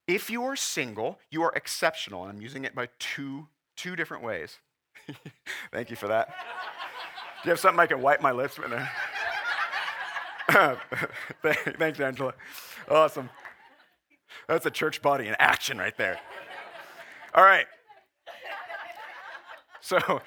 If 0.07 0.31
you 0.31 0.43
are 0.45 0.55
single, 0.55 1.19
you 1.29 1.43
are 1.43 1.53
exceptional. 1.55 2.23
And 2.23 2.31
I'm 2.31 2.41
using 2.41 2.65
it 2.65 2.73
by 2.73 2.89
two, 2.97 3.47
two 3.77 3.95
different 3.95 4.23
ways. 4.23 4.57
Thank 5.71 5.91
you 5.91 5.95
for 5.95 6.07
that. 6.07 6.29
Do 7.43 7.49
you 7.49 7.51
have 7.51 7.59
something 7.59 7.79
I 7.79 7.85
can 7.85 8.01
wipe 8.01 8.19
my 8.19 8.31
lips 8.31 8.57
with? 8.57 8.73
Thanks, 11.77 11.99
Angela. 11.99 12.33
Awesome. 12.89 13.29
That's 14.47 14.65
a 14.65 14.71
church 14.71 15.03
body 15.03 15.27
in 15.27 15.35
action 15.37 15.77
right 15.77 15.95
there. 15.97 16.19
All 17.35 17.43
right. 17.43 17.67
So, 19.81 20.21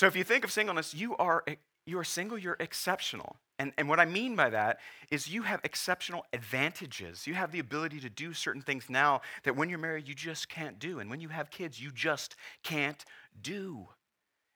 so 0.00 0.06
if 0.06 0.16
you 0.16 0.24
think 0.24 0.44
of 0.44 0.50
singleness, 0.50 0.94
you 0.94 1.14
are, 1.18 1.44
you 1.84 1.98
are 1.98 2.04
single, 2.04 2.38
you're 2.38 2.56
exceptional. 2.58 3.36
And, 3.58 3.74
and 3.76 3.86
what 3.86 4.00
I 4.00 4.06
mean 4.06 4.34
by 4.34 4.48
that 4.48 4.78
is 5.10 5.28
you 5.28 5.42
have 5.42 5.60
exceptional 5.62 6.24
advantages. 6.32 7.26
You 7.26 7.34
have 7.34 7.52
the 7.52 7.58
ability 7.58 8.00
to 8.00 8.08
do 8.08 8.32
certain 8.32 8.62
things 8.62 8.86
now 8.88 9.20
that 9.42 9.56
when 9.56 9.68
you're 9.68 9.78
married, 9.78 10.08
you 10.08 10.14
just 10.14 10.48
can't 10.48 10.78
do. 10.78 11.00
And 11.00 11.10
when 11.10 11.20
you 11.20 11.28
have 11.28 11.50
kids, 11.50 11.78
you 11.78 11.90
just 11.90 12.36
can't 12.62 13.04
do. 13.42 13.88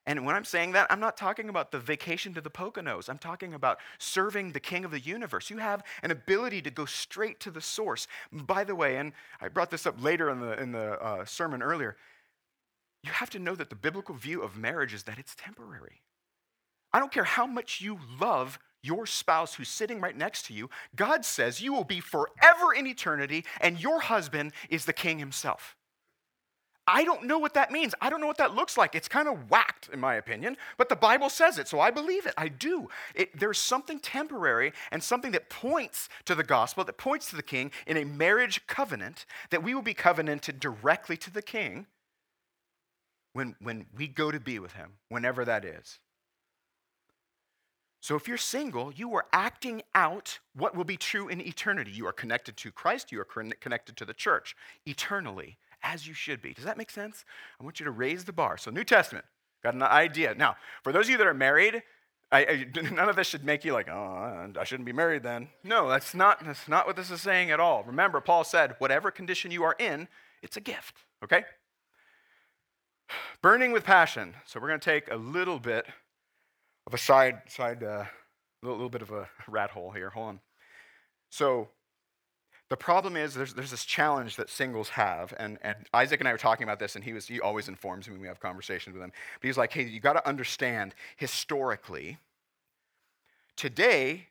And 0.06 0.24
when 0.24 0.34
I'm 0.34 0.46
saying 0.46 0.72
that, 0.72 0.86
I'm 0.88 0.98
not 0.98 1.18
talking 1.18 1.50
about 1.50 1.72
the 1.72 1.78
vacation 1.78 2.32
to 2.32 2.40
the 2.40 2.48
Poconos. 2.48 3.10
I'm 3.10 3.18
talking 3.18 3.52
about 3.52 3.80
serving 3.98 4.52
the 4.52 4.60
King 4.60 4.86
of 4.86 4.92
the 4.92 5.00
universe. 5.00 5.50
You 5.50 5.58
have 5.58 5.82
an 6.02 6.10
ability 6.10 6.62
to 6.62 6.70
go 6.70 6.86
straight 6.86 7.38
to 7.40 7.50
the 7.50 7.60
source. 7.60 8.06
By 8.32 8.64
the 8.64 8.74
way, 8.74 8.96
and 8.96 9.12
I 9.42 9.48
brought 9.48 9.70
this 9.70 9.84
up 9.84 10.02
later 10.02 10.30
in 10.30 10.40
the, 10.40 10.58
in 10.58 10.72
the 10.72 10.92
uh, 11.02 11.26
sermon 11.26 11.62
earlier, 11.62 11.98
you 13.04 13.12
have 13.12 13.30
to 13.30 13.38
know 13.38 13.54
that 13.54 13.70
the 13.70 13.76
biblical 13.76 14.14
view 14.14 14.42
of 14.42 14.56
marriage 14.56 14.94
is 14.94 15.04
that 15.04 15.18
it's 15.18 15.34
temporary. 15.34 16.02
I 16.92 17.00
don't 17.00 17.12
care 17.12 17.24
how 17.24 17.46
much 17.46 17.80
you 17.80 17.98
love 18.20 18.58
your 18.84 19.06
spouse 19.06 19.54
who's 19.54 19.68
sitting 19.68 20.00
right 20.00 20.16
next 20.16 20.46
to 20.46 20.52
you, 20.52 20.68
God 20.94 21.24
says 21.24 21.60
you 21.60 21.72
will 21.72 21.84
be 21.84 22.00
forever 22.00 22.74
in 22.76 22.86
eternity, 22.86 23.44
and 23.60 23.80
your 23.80 24.00
husband 24.00 24.52
is 24.68 24.84
the 24.84 24.92
king 24.92 25.18
himself. 25.18 25.74
I 26.86 27.04
don't 27.04 27.24
know 27.24 27.38
what 27.38 27.54
that 27.54 27.70
means. 27.70 27.94
I 28.02 28.10
don't 28.10 28.20
know 28.20 28.26
what 28.26 28.36
that 28.36 28.54
looks 28.54 28.76
like. 28.76 28.94
It's 28.94 29.08
kind 29.08 29.26
of 29.26 29.50
whacked, 29.50 29.88
in 29.90 29.98
my 29.98 30.16
opinion, 30.16 30.58
but 30.76 30.90
the 30.90 30.96
Bible 30.96 31.30
says 31.30 31.58
it, 31.58 31.66
so 31.66 31.80
I 31.80 31.90
believe 31.90 32.26
it. 32.26 32.34
I 32.36 32.48
do. 32.48 32.90
It, 33.14 33.38
there's 33.38 33.58
something 33.58 33.98
temporary 33.98 34.74
and 34.92 35.02
something 35.02 35.32
that 35.32 35.48
points 35.48 36.10
to 36.26 36.34
the 36.34 36.44
gospel, 36.44 36.84
that 36.84 36.98
points 36.98 37.30
to 37.30 37.36
the 37.36 37.42
king 37.42 37.70
in 37.86 37.96
a 37.96 38.04
marriage 38.04 38.66
covenant, 38.66 39.24
that 39.48 39.62
we 39.62 39.74
will 39.74 39.82
be 39.82 39.94
covenanted 39.94 40.60
directly 40.60 41.16
to 41.16 41.30
the 41.30 41.42
king 41.42 41.86
when, 43.34 43.54
when 43.60 43.84
we 43.94 44.08
go 44.08 44.30
to 44.30 44.40
be 44.40 44.58
with 44.58 44.72
him, 44.72 44.92
whenever 45.10 45.44
that 45.44 45.64
is. 45.64 45.98
So 48.00 48.16
if 48.16 48.28
you're 48.28 48.36
single, 48.36 48.92
you 48.92 49.14
are 49.14 49.26
acting 49.32 49.82
out 49.94 50.38
what 50.54 50.74
will 50.76 50.84
be 50.84 50.96
true 50.96 51.28
in 51.28 51.40
eternity. 51.40 51.90
You 51.90 52.06
are 52.06 52.12
connected 52.12 52.56
to 52.58 52.70
Christ, 52.70 53.12
you 53.12 53.20
are 53.20 53.24
connected 53.24 53.96
to 53.96 54.04
the 54.04 54.14
church 54.14 54.56
eternally 54.86 55.58
as 55.82 56.06
you 56.06 56.14
should 56.14 56.40
be. 56.40 56.54
Does 56.54 56.64
that 56.64 56.78
make 56.78 56.90
sense? 56.90 57.24
I 57.60 57.64
want 57.64 57.80
you 57.80 57.84
to 57.84 57.90
raise 57.90 58.24
the 58.24 58.32
bar. 58.32 58.56
So, 58.56 58.70
New 58.70 58.84
Testament, 58.84 59.24
got 59.62 59.74
an 59.74 59.82
idea. 59.82 60.34
Now, 60.34 60.56
for 60.82 60.92
those 60.92 61.06
of 61.06 61.10
you 61.10 61.18
that 61.18 61.26
are 61.26 61.34
married, 61.34 61.82
I, 62.30 62.40
I, 62.40 62.80
none 62.92 63.08
of 63.08 63.16
this 63.16 63.26
should 63.26 63.44
make 63.44 63.64
you 63.64 63.72
like, 63.72 63.88
oh, 63.88 64.52
I 64.58 64.64
shouldn't 64.64 64.86
be 64.86 64.92
married 64.92 65.22
then. 65.22 65.48
No, 65.62 65.88
that's 65.88 66.14
not, 66.14 66.44
that's 66.44 66.68
not 66.68 66.86
what 66.86 66.96
this 66.96 67.10
is 67.10 67.20
saying 67.20 67.50
at 67.50 67.60
all. 67.60 67.84
Remember, 67.84 68.20
Paul 68.20 68.44
said, 68.44 68.76
whatever 68.78 69.10
condition 69.10 69.50
you 69.50 69.62
are 69.62 69.76
in, 69.78 70.08
it's 70.42 70.56
a 70.56 70.60
gift, 70.60 70.96
okay? 71.22 71.44
Burning 73.42 73.72
with 73.72 73.84
passion. 73.84 74.34
So 74.46 74.60
we're 74.60 74.68
going 74.68 74.80
to 74.80 74.84
take 74.84 75.10
a 75.10 75.16
little 75.16 75.58
bit 75.58 75.86
of 76.86 76.94
a 76.94 76.98
side, 76.98 77.42
side, 77.48 77.82
uh, 77.82 78.04
little, 78.62 78.76
little 78.76 78.90
bit 78.90 79.02
of 79.02 79.10
a 79.10 79.28
rat 79.48 79.70
hole 79.70 79.90
here. 79.90 80.10
Hold 80.10 80.28
on. 80.28 80.40
So 81.30 81.68
the 82.70 82.76
problem 82.76 83.16
is 83.16 83.34
there's, 83.34 83.54
there's 83.54 83.70
this 83.70 83.84
challenge 83.84 84.36
that 84.36 84.48
singles 84.48 84.88
have, 84.90 85.34
and, 85.38 85.58
and 85.62 85.76
Isaac 85.92 86.20
and 86.20 86.28
I 86.28 86.32
were 86.32 86.38
talking 86.38 86.64
about 86.64 86.78
this, 86.78 86.96
and 86.96 87.04
he, 87.04 87.12
was, 87.12 87.26
he 87.26 87.40
always 87.40 87.68
informs 87.68 88.06
me 88.06 88.12
when 88.12 88.22
we 88.22 88.26
have 88.26 88.40
conversations 88.40 88.94
with 88.94 89.02
him. 89.02 89.12
But 89.40 89.46
he's 89.46 89.58
like, 89.58 89.72
hey, 89.72 89.84
you 89.84 90.00
got 90.00 90.14
to 90.14 90.26
understand 90.26 90.94
historically, 91.16 92.18
today, 93.56 94.28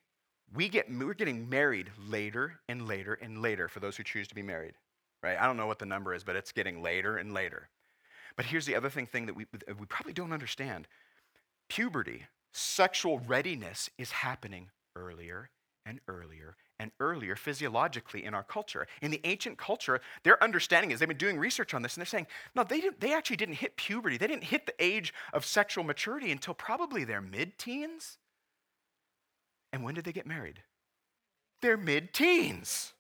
we 0.54 0.68
get, 0.68 0.88
we're 0.92 1.14
getting 1.14 1.48
married 1.50 1.92
later 2.08 2.60
and 2.68 2.88
later 2.88 3.14
and 3.22 3.42
later 3.42 3.68
for 3.68 3.80
those 3.80 3.98
who 3.98 4.04
choose 4.04 4.28
to 4.30 4.36
be 4.36 4.44
married, 4.44 4.74
right? 5.22 5.38
I 5.40 5.46
don't 5.46 5.58
know 5.58 5.68
what 5.68 5.80
the 5.80 5.86
number 5.86 6.14
is, 6.14 6.24
but 6.24 6.36
it's 6.36 6.52
getting 6.52 6.82
later 6.82 7.18
and 7.18 7.34
later. 7.34 7.70
But 8.36 8.46
here's 8.46 8.66
the 8.66 8.76
other 8.76 8.90
thing, 8.90 9.06
thing 9.06 9.28
that 9.28 9.36
we, 9.36 9.46
we 9.80 9.86
probably 9.86 10.14
don't 10.14 10.34
understand 10.34 10.88
puberty, 11.70 12.24
sexual 12.52 13.20
readiness 13.20 13.90
is 13.98 14.12
happening 14.12 14.70
earlier 14.96 15.50
and 15.86 16.00
earlier 16.08 16.56
and 16.80 16.92
earlier 17.00 17.36
physiologically 17.36 18.24
in 18.26 18.34
our 18.34 18.44
culture. 18.44 18.88
In 19.02 19.12
the 19.12 19.22
ancient 19.24 19.58
culture, 19.58 20.02
their 20.24 20.42
understanding 20.44 20.92
is 20.92 21.00
they've 21.00 21.08
been 21.08 21.18
doing 21.18 21.38
research 21.38 21.74
on 21.74 21.82
this 21.82 21.96
and 21.96 22.02
they're 22.02 22.06
saying, 22.06 22.28
no, 22.56 22.64
they, 22.64 22.82
didn't, 22.82 23.00
they 23.00 23.14
actually 23.14 23.38
didn't 23.38 23.56
hit 23.56 23.78
puberty. 23.78 24.18
They 24.18 24.28
didn't 24.28 24.46
hit 24.46 24.66
the 24.66 24.74
age 24.80 25.14
of 25.32 25.46
sexual 25.46 25.84
maturity 25.84 26.32
until 26.32 26.54
probably 26.54 27.04
their 27.04 27.22
mid 27.22 27.58
teens. 27.58 28.18
And 29.72 29.84
when 29.84 29.96
did 29.96 30.04
they 30.04 30.12
get 30.12 30.28
married? 30.28 30.62
Their 31.62 31.78
mid 31.78 32.14
teens. 32.14 32.94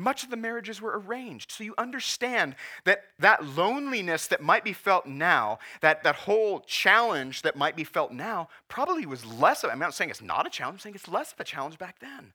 Much 0.00 0.24
of 0.24 0.30
the 0.30 0.36
marriages 0.36 0.80
were 0.80 0.98
arranged. 0.98 1.52
So 1.52 1.62
you 1.62 1.74
understand 1.76 2.54
that 2.84 3.02
that 3.18 3.44
loneliness 3.44 4.26
that 4.28 4.40
might 4.40 4.64
be 4.64 4.72
felt 4.72 5.04
now, 5.04 5.58
that, 5.82 6.02
that 6.04 6.16
whole 6.16 6.60
challenge 6.60 7.42
that 7.42 7.54
might 7.54 7.76
be 7.76 7.84
felt 7.84 8.10
now, 8.10 8.48
probably 8.68 9.04
was 9.04 9.26
less 9.26 9.62
of, 9.62 9.70
I'm 9.70 9.78
not 9.78 9.92
saying 9.92 10.08
it's 10.08 10.22
not 10.22 10.46
a 10.46 10.50
challenge, 10.50 10.76
I'm 10.76 10.78
saying 10.80 10.94
it's 10.94 11.06
less 11.06 11.34
of 11.34 11.40
a 11.40 11.44
challenge 11.44 11.76
back 11.78 11.98
then. 11.98 12.32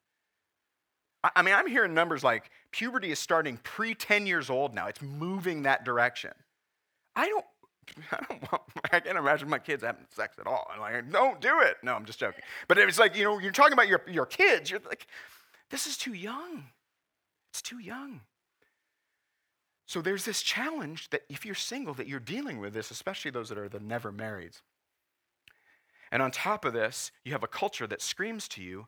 I 1.36 1.42
mean, 1.42 1.56
I'm 1.56 1.66
hearing 1.66 1.96
numbers 1.96 2.24
like 2.24 2.52
puberty 2.70 3.10
is 3.10 3.18
starting 3.18 3.58
pre 3.64 3.96
10 3.96 4.28
years 4.28 4.52
old 4.52 4.76
now. 4.76 4.86
It's 4.86 5.02
moving 5.02 5.64
that 5.64 5.84
direction. 5.84 6.34
I 7.16 7.28
don't, 7.28 7.46
I 8.12 8.26
don't 8.30 8.52
want, 8.52 8.64
I 8.94 9.00
can't 9.00 9.18
imagine 9.18 9.50
my 9.50 9.58
kids 9.58 9.82
having 9.84 10.06
sex 10.12 10.38
at 10.40 10.46
all. 10.46 10.70
I'm 10.72 10.80
like, 10.80 11.12
don't 11.12 11.42
do 11.42 11.62
it. 11.62 11.78
No, 11.82 11.96
I'm 11.96 12.06
just 12.06 12.20
joking. 12.20 12.44
But 12.68 12.78
it's 12.78 13.00
like, 13.00 13.16
you 13.16 13.24
know, 13.24 13.40
you're 13.40 13.52
talking 13.52 13.74
about 13.74 13.88
your, 13.88 14.04
your 14.08 14.28
kids, 14.28 14.70
you're 14.70 14.82
like, 14.88 15.08
this 15.72 15.88
is 15.88 15.98
too 15.98 16.14
young. 16.14 16.66
It's 17.56 17.62
too 17.62 17.80
young. 17.80 18.20
So 19.86 20.02
there's 20.02 20.26
this 20.26 20.42
challenge 20.42 21.10
that 21.12 21.22
if 21.30 21.46
you're 21.46 21.56
single, 21.56 21.94
that 21.94 22.06
you're 22.06 22.20
dealing 22.20 22.60
with 22.60 22.74
this, 22.74 22.92
especially 22.92 23.32
those 23.32 23.48
that 23.48 23.58
are 23.58 23.70
the 23.70 23.80
never 23.80 24.12
marrieds. 24.12 24.60
And 26.12 26.22
on 26.22 26.32
top 26.32 26.66
of 26.66 26.74
this, 26.74 27.14
you 27.24 27.32
have 27.32 27.46
a 27.46 27.48
culture 27.48 27.88
that 27.88 28.02
screams 28.02 28.50
to 28.50 28.62
you, 28.62 28.88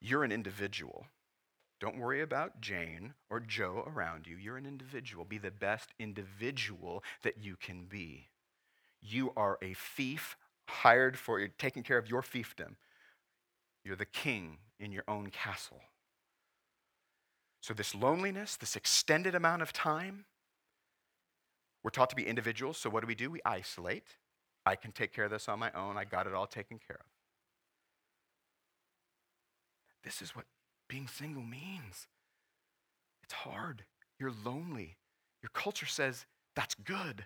you're 0.00 0.24
an 0.24 0.32
individual. 0.32 1.06
Don't 1.78 1.98
worry 1.98 2.20
about 2.20 2.60
Jane 2.60 3.14
or 3.30 3.38
Joe 3.38 3.84
around 3.86 4.26
you. 4.26 4.38
You're 4.38 4.56
an 4.56 4.66
individual. 4.66 5.24
Be 5.24 5.38
the 5.38 5.52
best 5.52 5.94
individual 5.96 7.04
that 7.22 7.44
you 7.44 7.54
can 7.54 7.84
be. 7.84 8.26
You 9.00 9.32
are 9.36 9.56
a 9.62 9.74
fief 9.74 10.36
hired 10.66 11.16
for 11.16 11.46
taking 11.46 11.84
care 11.84 11.98
of 11.98 12.10
your 12.10 12.22
fiefdom. 12.22 12.74
You're 13.84 13.94
the 13.94 14.04
king 14.04 14.58
in 14.80 14.90
your 14.90 15.04
own 15.06 15.30
castle. 15.30 15.80
So, 17.64 17.72
this 17.72 17.94
loneliness, 17.94 18.56
this 18.56 18.76
extended 18.76 19.34
amount 19.34 19.62
of 19.62 19.72
time, 19.72 20.26
we're 21.82 21.88
taught 21.88 22.10
to 22.10 22.14
be 22.14 22.26
individuals. 22.26 22.76
So, 22.76 22.90
what 22.90 23.00
do 23.00 23.06
we 23.06 23.14
do? 23.14 23.30
We 23.30 23.40
isolate. 23.46 24.04
I 24.66 24.76
can 24.76 24.92
take 24.92 25.14
care 25.14 25.24
of 25.24 25.30
this 25.30 25.48
on 25.48 25.60
my 25.60 25.72
own. 25.72 25.96
I 25.96 26.04
got 26.04 26.26
it 26.26 26.34
all 26.34 26.46
taken 26.46 26.78
care 26.78 26.98
of. 27.00 27.06
This 30.04 30.20
is 30.20 30.36
what 30.36 30.44
being 30.90 31.08
single 31.08 31.42
means. 31.42 32.06
It's 33.22 33.32
hard. 33.32 33.84
You're 34.20 34.34
lonely. 34.44 34.98
Your 35.42 35.48
culture 35.54 35.86
says 35.86 36.26
that's 36.54 36.74
good, 36.74 37.24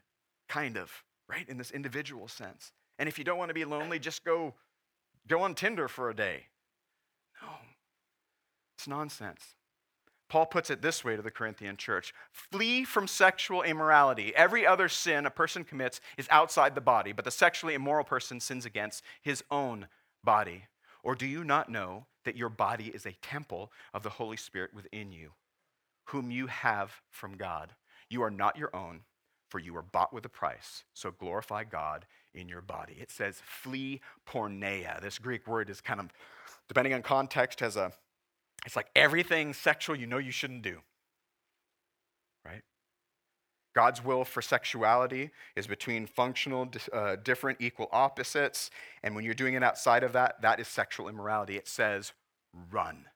kind 0.49 0.77
of, 0.77 1.03
right? 1.29 1.49
In 1.49 1.59
this 1.59 1.73
individual 1.73 2.29
sense. 2.29 2.71
And 3.01 3.09
if 3.09 3.19
you 3.19 3.25
don't 3.25 3.39
want 3.39 3.49
to 3.49 3.55
be 3.55 3.65
lonely, 3.65 3.99
just 3.99 4.25
go 4.25 4.55
go 5.27 5.41
on 5.41 5.57
Tinder 5.57 5.89
for 5.89 6.09
a 6.11 6.15
day. 6.15 6.45
No. 7.43 7.49
It's 8.77 8.87
nonsense. 8.87 9.57
Paul 10.29 10.47
puts 10.47 10.71
it 10.71 10.83
this 10.83 11.05
way 11.05 11.17
to 11.17 11.23
the 11.23 11.31
Corinthian 11.31 11.77
church 11.77 12.15
Flee 12.33 12.85
from 12.85 13.07
sexual 13.07 13.63
immorality. 13.63 14.35
Every 14.35 14.67
other 14.67 14.89
sin 14.89 15.27
a 15.27 15.31
person 15.31 15.65
commits 15.65 16.01
is 16.17 16.29
outside 16.31 16.75
the 16.75 16.81
body, 16.81 17.13
but 17.13 17.25
the 17.25 17.31
sexually 17.31 17.75
immoral 17.75 18.05
person 18.05 18.41
sins 18.41 18.67
against 18.67 19.03
his 19.23 19.43
own 19.51 19.89
body. 20.23 20.65
Or 21.03 21.15
do 21.15 21.27
you 21.27 21.45
not 21.45 21.71
know 21.71 22.07
that 22.29 22.37
your 22.37 22.51
body 22.51 22.89
is 22.89 23.07
a 23.07 23.17
temple 23.23 23.73
of 23.95 24.03
the 24.03 24.11
Holy 24.11 24.37
Spirit 24.37 24.75
within 24.75 25.13
you, 25.13 25.31
whom 26.05 26.31
you 26.31 26.47
have 26.47 26.93
from 27.11 27.39
God. 27.39 27.75
You 28.11 28.23
are 28.23 28.31
not 28.31 28.59
your 28.59 28.69
own, 28.77 29.01
for 29.49 29.59
you 29.59 29.73
were 29.73 29.81
bought 29.81 30.13
with 30.13 30.27
a 30.27 30.29
price. 30.29 30.85
So 30.93 31.11
glorify 31.11 31.65
God 31.65 32.05
in 32.35 32.47
your 32.47 32.61
body. 32.61 32.99
It 33.01 33.11
says 33.11 33.41
flee 33.43 34.03
porneia. 34.29 35.01
This 35.01 35.19
Greek 35.19 35.47
word 35.47 35.71
is 35.71 35.81
kind 35.81 36.01
of, 36.01 36.11
depending 36.69 36.93
on 36.93 37.01
context, 37.01 37.61
has 37.61 37.77
a, 37.77 37.93
it's 38.69 38.77
like 38.77 38.91
everything 38.95 39.55
sexual 39.55 39.97
you 39.97 40.07
know 40.07 40.19
you 40.19 40.31
shouldn't 40.31 40.61
do. 40.61 40.81
Right? 42.45 42.61
God's 43.75 44.05
will 44.05 44.27
for 44.27 44.43
sexuality 44.43 45.31
is 45.57 45.67
between 45.67 46.07
functional, 46.07 46.69
uh, 46.93 47.17
different, 47.17 47.63
equal 47.63 47.89
opposites. 47.93 48.69
And 49.03 49.17
when 49.17 49.25
you're 49.25 49.33
doing 49.33 49.55
it 49.55 49.63
outside 49.63 50.03
of 50.03 50.13
that, 50.13 50.43
that 50.43 50.61
is 50.61 50.69
sexual 50.69 51.09
immorality. 51.09 51.57
It 51.57 51.67
says, 51.67 52.13
run. 52.71 53.07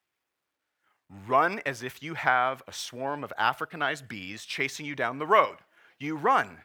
Run 1.28 1.60
as 1.66 1.82
if 1.82 2.02
you 2.02 2.14
have 2.14 2.62
a 2.66 2.72
swarm 2.72 3.22
of 3.22 3.30
Africanized 3.38 4.08
bees 4.08 4.46
chasing 4.46 4.86
you 4.86 4.94
down 4.94 5.18
the 5.18 5.26
road. 5.26 5.58
You 5.98 6.16
run. 6.16 6.60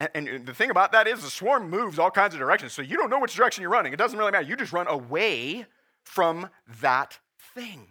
And, 0.00 0.28
and, 0.28 0.46
the 0.46 0.52
thing 0.52 0.68
about 0.68 0.92
that 0.92 1.08
is 1.08 1.22
the 1.22 1.30
swarm 1.30 1.70
moves 1.70 1.98
all 1.98 2.10
kinds 2.10 2.34
of 2.34 2.40
directions. 2.40 2.74
So 2.74 2.82
you 2.82 2.98
don't 2.98 3.08
know 3.08 3.20
which 3.20 3.34
direction 3.34 3.62
you're 3.62 3.70
running. 3.70 3.94
It 3.94 3.98
doesn't 3.98 4.18
really 4.18 4.32
matter. 4.32 4.46
You 4.46 4.54
just 4.54 4.74
run 4.74 4.86
away 4.86 5.64
from 6.04 6.48
that 6.80 7.18
thing. 7.54 7.88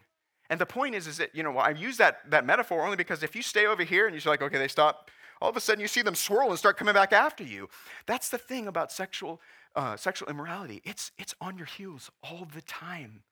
And 0.50 0.60
the 0.60 0.66
point 0.66 0.96
is, 0.96 1.08
is 1.08 1.18
that, 1.18 1.34
you 1.34 1.44
know, 1.44 1.58
I 1.58 1.70
use 1.70 1.98
that, 1.98 2.30
that 2.30 2.46
metaphor 2.46 2.84
only 2.84 2.98
because 2.98 3.24
if 3.24 3.36
you 3.36 3.42
stay 3.42 3.66
over 3.68 3.84
here 3.84 4.08
and 4.08 4.14
you're 4.14 4.32
like, 4.32 4.42
okay, 4.42 4.58
they 4.58 4.68
stop, 4.68 5.10
all 5.42 5.50
of 5.50 5.56
a 5.56 5.62
sudden 5.62 5.82
you 5.82 5.88
see 5.88 6.02
them 6.02 6.16
swirl 6.16 6.50
and 6.50 6.60
start 6.60 6.78
coming 6.78 6.94
back 6.94 7.14
after 7.14 7.44
you. 7.44 7.70
That's 8.06 8.30
the 8.30 8.38
thing 8.38 8.68
about 8.68 8.92
sexual, 8.92 9.40
uh, 9.76 9.96
sexual 9.96 10.30
immorality. 10.30 10.82
It's, 10.84 11.12
it's 11.18 11.34
on 11.40 11.58
your 11.58 11.68
heels 11.68 12.12
all 12.22 12.48
the 12.54 12.62
time. 12.62 13.24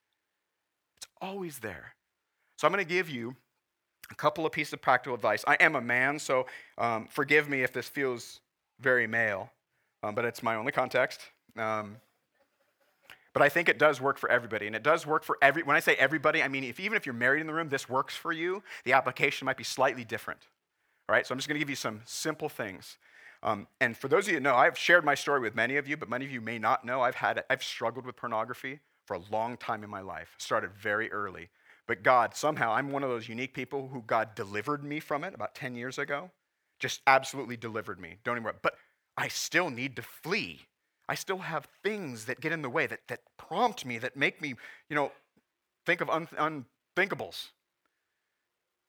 It's 0.98 1.08
always 1.22 1.60
there. 1.60 1.96
So 2.58 2.68
I'm 2.68 2.74
going 2.74 2.84
to 2.84 2.90
give 2.90 3.10
you 3.10 3.36
a 4.12 4.16
couple 4.16 4.46
of 4.46 4.52
pieces 4.52 4.74
of 4.74 4.82
practical 4.82 5.14
advice. 5.14 5.44
I 5.46 5.56
am 5.60 5.76
a 5.76 5.82
man, 5.82 6.20
so 6.20 6.46
um, 6.78 7.08
forgive 7.10 7.50
me 7.50 7.64
if 7.64 7.74
this 7.74 7.88
feels 7.88 8.40
very 8.80 9.08
male, 9.08 9.52
um, 10.04 10.16
but 10.16 10.26
it's 10.26 10.42
my 10.42 10.56
only 10.56 10.72
context. 10.72 11.20
Um, 11.58 11.98
but 13.34 13.42
I 13.42 13.50
think 13.50 13.70
it 13.70 13.78
does 13.78 14.02
work 14.02 14.18
for 14.18 14.30
everybody. 14.30 14.68
And 14.68 14.76
it 14.76 14.84
does 14.84 15.06
work 15.06 15.24
for 15.24 15.38
every, 15.42 15.64
when 15.64 15.76
I 15.76 15.80
say 15.80 15.96
everybody, 15.96 16.42
I 16.42 16.48
mean, 16.48 16.64
if, 16.64 16.80
even 16.80 16.96
if 16.96 17.06
you're 17.06 17.14
married 17.14 17.42
in 17.42 17.48
the 17.48 17.54
room, 17.54 17.70
this 17.70 17.88
works 17.88 18.16
for 18.16 18.32
you. 18.32 18.64
The 18.86 18.94
application 18.94 19.46
might 19.46 19.58
be 19.58 19.64
slightly 19.64 20.04
different. 20.04 20.42
All 21.08 21.14
right, 21.14 21.26
so 21.26 21.34
I'm 21.34 21.40
just 21.40 21.48
going 21.48 21.56
to 21.56 21.60
give 21.60 21.70
you 21.70 21.76
some 21.76 22.02
simple 22.06 22.50
things. 22.50 22.98
Um, 23.42 23.68
and 23.80 23.96
for 23.96 24.08
those 24.08 24.26
of 24.26 24.30
you 24.30 24.36
that 24.36 24.44
know, 24.44 24.56
I've 24.56 24.78
shared 24.78 25.06
my 25.06 25.16
story 25.16 25.40
with 25.40 25.56
many 25.56 25.78
of 25.78 25.88
you, 25.88 25.96
but 25.96 26.10
many 26.10 26.26
of 26.26 26.32
you 26.32 26.42
may 26.42 26.60
not 26.60 26.84
know. 26.86 27.02
I've 27.02 27.16
had, 27.16 27.44
I've 27.50 27.64
struggled 27.64 28.06
with 28.06 28.16
pornography 28.16 28.80
for 29.06 29.16
a 29.16 29.22
long 29.32 29.58
time 29.58 29.84
in 29.84 29.90
my 29.90 30.02
life. 30.02 30.36
Started 30.38 30.72
very 30.74 31.12
early. 31.12 31.50
But 31.88 32.04
God, 32.04 32.36
somehow, 32.36 32.74
I'm 32.74 32.92
one 32.92 33.04
of 33.04 33.10
those 33.10 33.28
unique 33.28 33.54
people 33.54 33.88
who 33.88 34.04
God 34.06 34.36
delivered 34.36 34.84
me 34.84 35.00
from 35.00 35.24
it 35.24 35.34
about 35.34 35.56
10 35.56 35.76
years 35.76 35.98
ago. 35.98 36.32
just 36.78 37.02
absolutely 37.08 37.58
delivered 37.58 38.00
me. 38.00 38.18
Don't 38.24 38.36
even 38.36 38.44
worry. 38.44 38.54
But 38.62 38.76
I 39.18 39.28
still 39.28 39.70
need 39.70 39.96
to 39.96 40.02
flee. 40.02 40.62
I 41.10 41.16
still 41.16 41.40
have 41.40 41.68
things 41.84 42.26
that 42.26 42.40
get 42.40 42.52
in 42.52 42.62
the 42.62 42.70
way, 42.70 42.86
that, 42.86 43.00
that 43.08 43.22
prompt 43.36 43.84
me, 43.84 43.98
that 43.98 44.16
make 44.16 44.42
me, 44.44 44.54
you 44.90 44.96
know, 44.96 45.12
think 45.84 46.02
of 46.02 46.10
un- 46.10 46.28
unthinkables. 46.96 47.48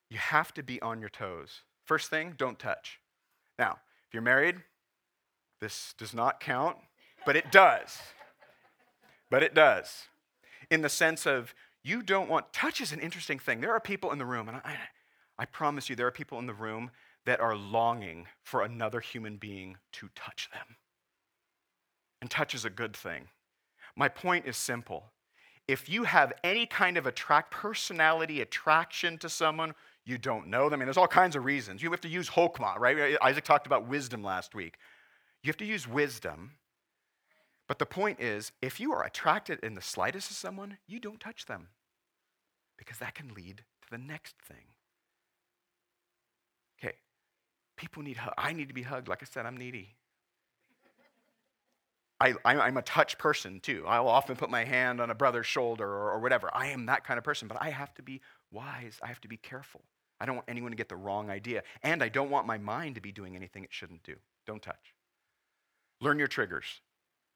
You 0.07 0.19
have 0.19 0.53
to 0.53 0.61
be 0.61 0.79
on 0.83 0.99
your 0.99 1.09
toes. 1.09 1.61
First 1.83 2.11
thing, 2.11 2.35
don't 2.37 2.59
touch. 2.59 2.99
Now, 3.57 3.79
if 4.07 4.13
you're 4.13 4.21
married, 4.21 4.57
this 5.61 5.95
does 5.97 6.13
not 6.13 6.39
count, 6.39 6.77
but 7.25 7.35
it 7.35 7.51
does. 7.51 7.97
But 9.31 9.41
it 9.41 9.55
does. 9.55 10.03
In 10.69 10.81
the 10.81 10.89
sense 10.89 11.25
of 11.25 11.55
you 11.83 12.03
don't 12.03 12.29
want, 12.29 12.53
touch 12.53 12.81
is 12.81 12.91
an 12.91 12.99
interesting 12.99 13.39
thing. 13.39 13.61
There 13.61 13.73
are 13.73 13.79
people 13.79 14.11
in 14.11 14.19
the 14.19 14.25
room, 14.25 14.47
and 14.47 14.57
I, 14.57 14.75
I 15.39 15.45
promise 15.45 15.89
you, 15.89 15.95
there 15.95 16.07
are 16.07 16.11
people 16.11 16.37
in 16.37 16.45
the 16.45 16.53
room 16.53 16.91
that 17.25 17.39
are 17.39 17.55
longing 17.55 18.27
for 18.43 18.61
another 18.61 18.99
human 18.99 19.37
being 19.37 19.77
to 19.93 20.09
touch 20.13 20.49
them. 20.53 20.75
And 22.21 22.29
touch 22.29 22.53
is 22.53 22.65
a 22.65 22.69
good 22.69 22.95
thing. 22.95 23.27
My 23.95 24.07
point 24.07 24.45
is 24.45 24.55
simple. 24.55 25.05
If 25.67 25.89
you 25.89 26.03
have 26.03 26.33
any 26.43 26.65
kind 26.65 26.97
of 26.97 27.05
attract 27.05 27.51
personality 27.51 28.41
attraction 28.41 29.17
to 29.19 29.29
someone, 29.29 29.73
you 30.05 30.17
don't 30.17 30.47
know 30.47 30.69
them. 30.69 30.73
I 30.73 30.81
mean, 30.81 30.85
there's 30.85 30.97
all 30.97 31.07
kinds 31.07 31.35
of 31.35 31.45
reasons. 31.45 31.81
You 31.81 31.91
have 31.91 32.01
to 32.01 32.07
use 32.07 32.29
hokmah, 32.29 32.77
right? 32.79 33.17
Isaac 33.21 33.43
talked 33.43 33.67
about 33.67 33.87
wisdom 33.87 34.23
last 34.23 34.55
week. 34.55 34.77
You 35.43 35.49
have 35.49 35.57
to 35.57 35.65
use 35.65 35.87
wisdom. 35.87 36.51
But 37.67 37.79
the 37.79 37.85
point 37.85 38.19
is, 38.19 38.51
if 38.61 38.79
you 38.79 38.91
are 38.93 39.05
attracted 39.05 39.59
in 39.63 39.75
the 39.75 39.81
slightest 39.81 40.27
to 40.27 40.33
someone, 40.33 40.77
you 40.87 40.99
don't 40.99 41.19
touch 41.19 41.45
them 41.45 41.69
because 42.77 42.97
that 42.97 43.15
can 43.15 43.33
lead 43.33 43.63
to 43.83 43.89
the 43.89 43.97
next 43.97 44.35
thing. 44.45 44.65
Okay, 46.83 46.95
people 47.77 48.03
need 48.03 48.17
hug. 48.17 48.33
I 48.37 48.53
need 48.53 48.67
to 48.67 48.73
be 48.73 48.81
hugged. 48.81 49.07
Like 49.07 49.21
I 49.21 49.25
said, 49.25 49.45
I'm 49.45 49.55
needy. 49.55 49.95
I, 52.21 52.35
I'm 52.45 52.77
a 52.77 52.81
touch 52.83 53.17
person 53.17 53.59
too. 53.59 53.83
I'll 53.87 54.07
often 54.07 54.35
put 54.35 54.49
my 54.49 54.63
hand 54.63 55.01
on 55.01 55.09
a 55.09 55.15
brother's 55.15 55.47
shoulder 55.47 55.87
or, 55.87 56.11
or 56.11 56.19
whatever. 56.19 56.49
I 56.53 56.67
am 56.67 56.85
that 56.85 57.03
kind 57.03 57.17
of 57.17 57.23
person, 57.23 57.47
but 57.47 57.57
I 57.59 57.69
have 57.71 57.93
to 57.95 58.03
be 58.03 58.21
wise. 58.51 58.99
I 59.01 59.07
have 59.07 59.21
to 59.21 59.27
be 59.27 59.37
careful. 59.37 59.81
I 60.19 60.25
don't 60.25 60.35
want 60.35 60.49
anyone 60.49 60.71
to 60.71 60.77
get 60.77 60.87
the 60.87 60.95
wrong 60.95 61.31
idea. 61.31 61.63
And 61.81 62.03
I 62.03 62.09
don't 62.09 62.29
want 62.29 62.45
my 62.45 62.59
mind 62.59 62.93
to 62.95 63.01
be 63.01 63.11
doing 63.11 63.35
anything 63.35 63.63
it 63.63 63.73
shouldn't 63.73 64.03
do. 64.03 64.17
Don't 64.45 64.61
touch. 64.61 64.93
Learn 65.99 66.19
your 66.19 66.27
triggers. 66.27 66.81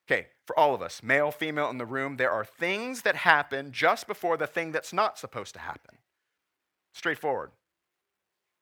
Okay, 0.08 0.28
for 0.46 0.58
all 0.58 0.76
of 0.76 0.84
us, 0.84 1.02
male, 1.02 1.32
female 1.32 1.72
in 1.72 1.80
the 1.80 1.86
room, 1.86 2.18
there 2.18 2.30
are 2.30 2.46
things 2.46 3.02
that 3.02 3.16
happen 3.16 3.72
just 3.72 4.06
before 4.06 4.38
the 4.38 4.46
thing 4.46 4.72
that's 4.72 4.94
not 4.94 5.18
supposed 5.18 5.56
to 5.56 5.60
happen. 5.60 5.98
Straightforward, 6.94 7.50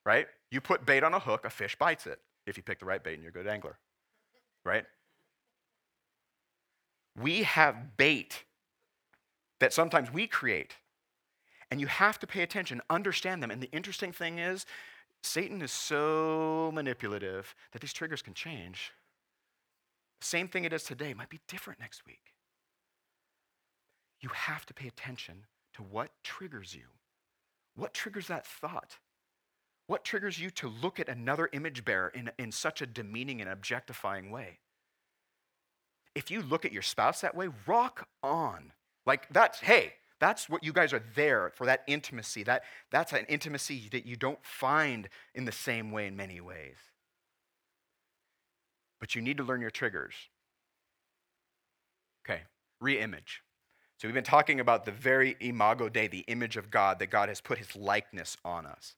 right? 0.05 0.27
You 0.51 0.61
put 0.61 0.85
bait 0.85 1.03
on 1.03 1.13
a 1.13 1.19
hook, 1.19 1.43
a 1.43 1.49
fish 1.49 1.75
bites 1.75 2.07
it 2.07 2.19
if 2.47 2.55
you 2.55 2.63
pick 2.63 2.79
the 2.79 2.85
right 2.85 3.03
bait 3.03 3.15
and 3.15 3.23
you're 3.23 3.29
a 3.29 3.33
good 3.33 3.47
angler, 3.47 3.77
right? 4.63 4.85
We 7.19 7.43
have 7.43 7.97
bait 7.97 8.43
that 9.59 9.73
sometimes 9.73 10.11
we 10.11 10.27
create. 10.27 10.75
And 11.71 11.79
you 11.79 11.87
have 11.87 12.19
to 12.19 12.27
pay 12.27 12.43
attention, 12.43 12.81
understand 12.89 13.41
them. 13.41 13.49
And 13.49 13.61
the 13.61 13.71
interesting 13.71 14.11
thing 14.11 14.37
is, 14.39 14.65
Satan 15.23 15.61
is 15.61 15.71
so 15.71 16.71
manipulative 16.73 17.55
that 17.71 17.81
these 17.81 17.93
triggers 17.93 18.21
can 18.21 18.33
change. 18.33 18.91
Same 20.21 20.47
thing 20.47 20.65
it 20.65 20.73
is 20.73 20.83
today 20.83 21.13
might 21.13 21.29
be 21.29 21.39
different 21.47 21.79
next 21.79 22.05
week. 22.05 22.33
You 24.19 24.29
have 24.29 24.65
to 24.67 24.73
pay 24.73 24.87
attention 24.87 25.45
to 25.73 25.81
what 25.81 26.11
triggers 26.23 26.75
you. 26.75 26.83
What 27.75 27.93
triggers 27.93 28.27
that 28.27 28.45
thought? 28.45 28.97
What 29.87 30.03
triggers 30.03 30.39
you 30.39 30.49
to 30.51 30.69
look 30.69 30.99
at 30.99 31.09
another 31.09 31.49
image 31.51 31.83
bearer 31.83 32.09
in, 32.09 32.31
in 32.37 32.51
such 32.51 32.81
a 32.81 32.85
demeaning 32.85 33.41
and 33.41 33.49
objectifying 33.49 34.29
way? 34.29 34.59
If 36.15 36.29
you 36.29 36.41
look 36.41 36.65
at 36.65 36.71
your 36.71 36.81
spouse 36.81 37.21
that 37.21 37.35
way, 37.35 37.49
rock 37.65 38.07
on. 38.21 38.71
Like 39.05 39.27
that's, 39.29 39.59
hey, 39.59 39.93
that's 40.19 40.47
what 40.49 40.63
you 40.63 40.71
guys 40.71 40.93
are 40.93 41.03
there 41.15 41.51
for 41.55 41.65
that 41.65 41.83
intimacy. 41.87 42.43
That, 42.43 42.63
that's 42.91 43.11
an 43.13 43.25
intimacy 43.27 43.89
that 43.91 44.05
you 44.05 44.15
don't 44.15 44.43
find 44.43 45.09
in 45.33 45.45
the 45.45 45.51
same 45.51 45.91
way 45.91 46.07
in 46.07 46.15
many 46.15 46.39
ways. 46.39 46.77
But 48.99 49.15
you 49.15 49.21
need 49.21 49.37
to 49.37 49.43
learn 49.43 49.59
your 49.59 49.69
triggers. 49.69 50.13
Okay, 52.25 52.43
reimage. 52.81 53.41
So 53.97 54.07
we've 54.07 54.15
been 54.15 54.23
talking 54.23 54.59
about 54.59 54.85
the 54.85 54.91
very 54.91 55.35
imago 55.39 55.89
Dei, 55.89 56.07
the 56.07 56.25
image 56.27 56.55
of 56.55 56.69
God, 56.69 56.99
that 56.99 57.09
God 57.09 57.29
has 57.29 57.41
put 57.41 57.57
his 57.57 57.75
likeness 57.75 58.37
on 58.45 58.65
us. 58.65 58.95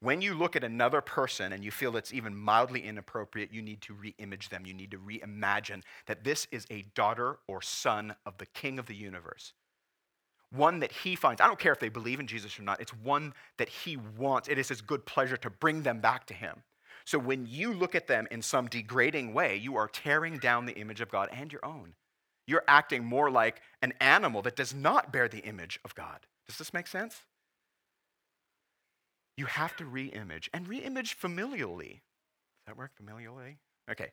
When 0.00 0.22
you 0.22 0.34
look 0.34 0.54
at 0.54 0.62
another 0.62 1.00
person 1.00 1.52
and 1.52 1.64
you 1.64 1.72
feel 1.72 1.96
it's 1.96 2.14
even 2.14 2.36
mildly 2.36 2.84
inappropriate, 2.84 3.52
you 3.52 3.62
need 3.62 3.80
to 3.82 3.94
reimage 3.94 4.48
them. 4.48 4.64
You 4.64 4.74
need 4.74 4.92
to 4.92 4.98
reimagine 4.98 5.82
that 6.06 6.22
this 6.22 6.46
is 6.52 6.66
a 6.70 6.82
daughter 6.94 7.38
or 7.48 7.60
son 7.60 8.14
of 8.24 8.38
the 8.38 8.46
King 8.46 8.78
of 8.78 8.86
the 8.86 8.94
universe. 8.94 9.54
One 10.50 10.78
that 10.80 10.92
he 10.92 11.16
finds, 11.16 11.40
I 11.40 11.46
don't 11.46 11.58
care 11.58 11.72
if 11.72 11.80
they 11.80 11.88
believe 11.88 12.20
in 12.20 12.28
Jesus 12.28 12.58
or 12.58 12.62
not, 12.62 12.80
it's 12.80 12.94
one 12.94 13.34
that 13.58 13.68
he 13.68 13.96
wants. 13.96 14.48
It 14.48 14.56
is 14.56 14.68
his 14.68 14.80
good 14.80 15.04
pleasure 15.04 15.36
to 15.38 15.50
bring 15.50 15.82
them 15.82 16.00
back 16.00 16.26
to 16.26 16.34
him. 16.34 16.62
So 17.04 17.18
when 17.18 17.46
you 17.46 17.72
look 17.72 17.94
at 17.94 18.06
them 18.06 18.28
in 18.30 18.40
some 18.40 18.66
degrading 18.66 19.34
way, 19.34 19.56
you 19.56 19.76
are 19.76 19.88
tearing 19.88 20.38
down 20.38 20.66
the 20.66 20.78
image 20.78 21.00
of 21.00 21.10
God 21.10 21.28
and 21.32 21.52
your 21.52 21.64
own. 21.64 21.94
You're 22.46 22.64
acting 22.68 23.04
more 23.04 23.30
like 23.30 23.60
an 23.82 23.94
animal 24.00 24.42
that 24.42 24.56
does 24.56 24.74
not 24.74 25.12
bear 25.12 25.28
the 25.28 25.40
image 25.40 25.80
of 25.84 25.94
God. 25.94 26.20
Does 26.46 26.56
this 26.56 26.72
make 26.72 26.86
sense? 26.86 27.22
You 29.38 29.46
have 29.46 29.76
to 29.76 29.84
reimage 29.84 30.48
and 30.52 30.66
reimage 30.66 31.16
familially. 31.16 32.00
Does 32.00 32.66
that 32.66 32.76
work 32.76 32.90
familially? 33.00 33.58
Okay. 33.88 34.10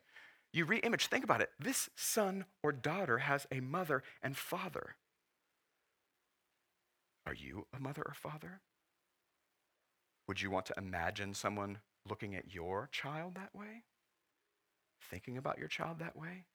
You 0.54 0.68
reimage, 0.68 1.08
think 1.08 1.24
about 1.24 1.42
it. 1.42 1.50
This 1.60 1.90
son 1.96 2.46
or 2.62 2.72
daughter 2.72 3.18
has 3.18 3.48
a 3.52 3.60
mother 3.60 4.04
and 4.22 4.38
father. 4.38 4.98
Are 7.26 7.34
you 7.34 7.66
a 7.76 7.80
mother 7.80 8.04
or 8.06 8.14
father? 8.14 8.62
Would 10.28 10.44
you 10.44 10.52
want 10.52 10.68
to 10.68 10.76
imagine 10.78 11.34
someone 11.34 11.80
looking 12.08 12.36
at 12.36 12.54
your 12.54 12.88
child 12.92 13.34
that 13.34 13.50
way? 13.56 13.82
Thinking 15.10 15.40
about 15.40 15.58
your 15.58 15.70
child 15.70 15.98
that 15.98 16.16
way? 16.16 16.46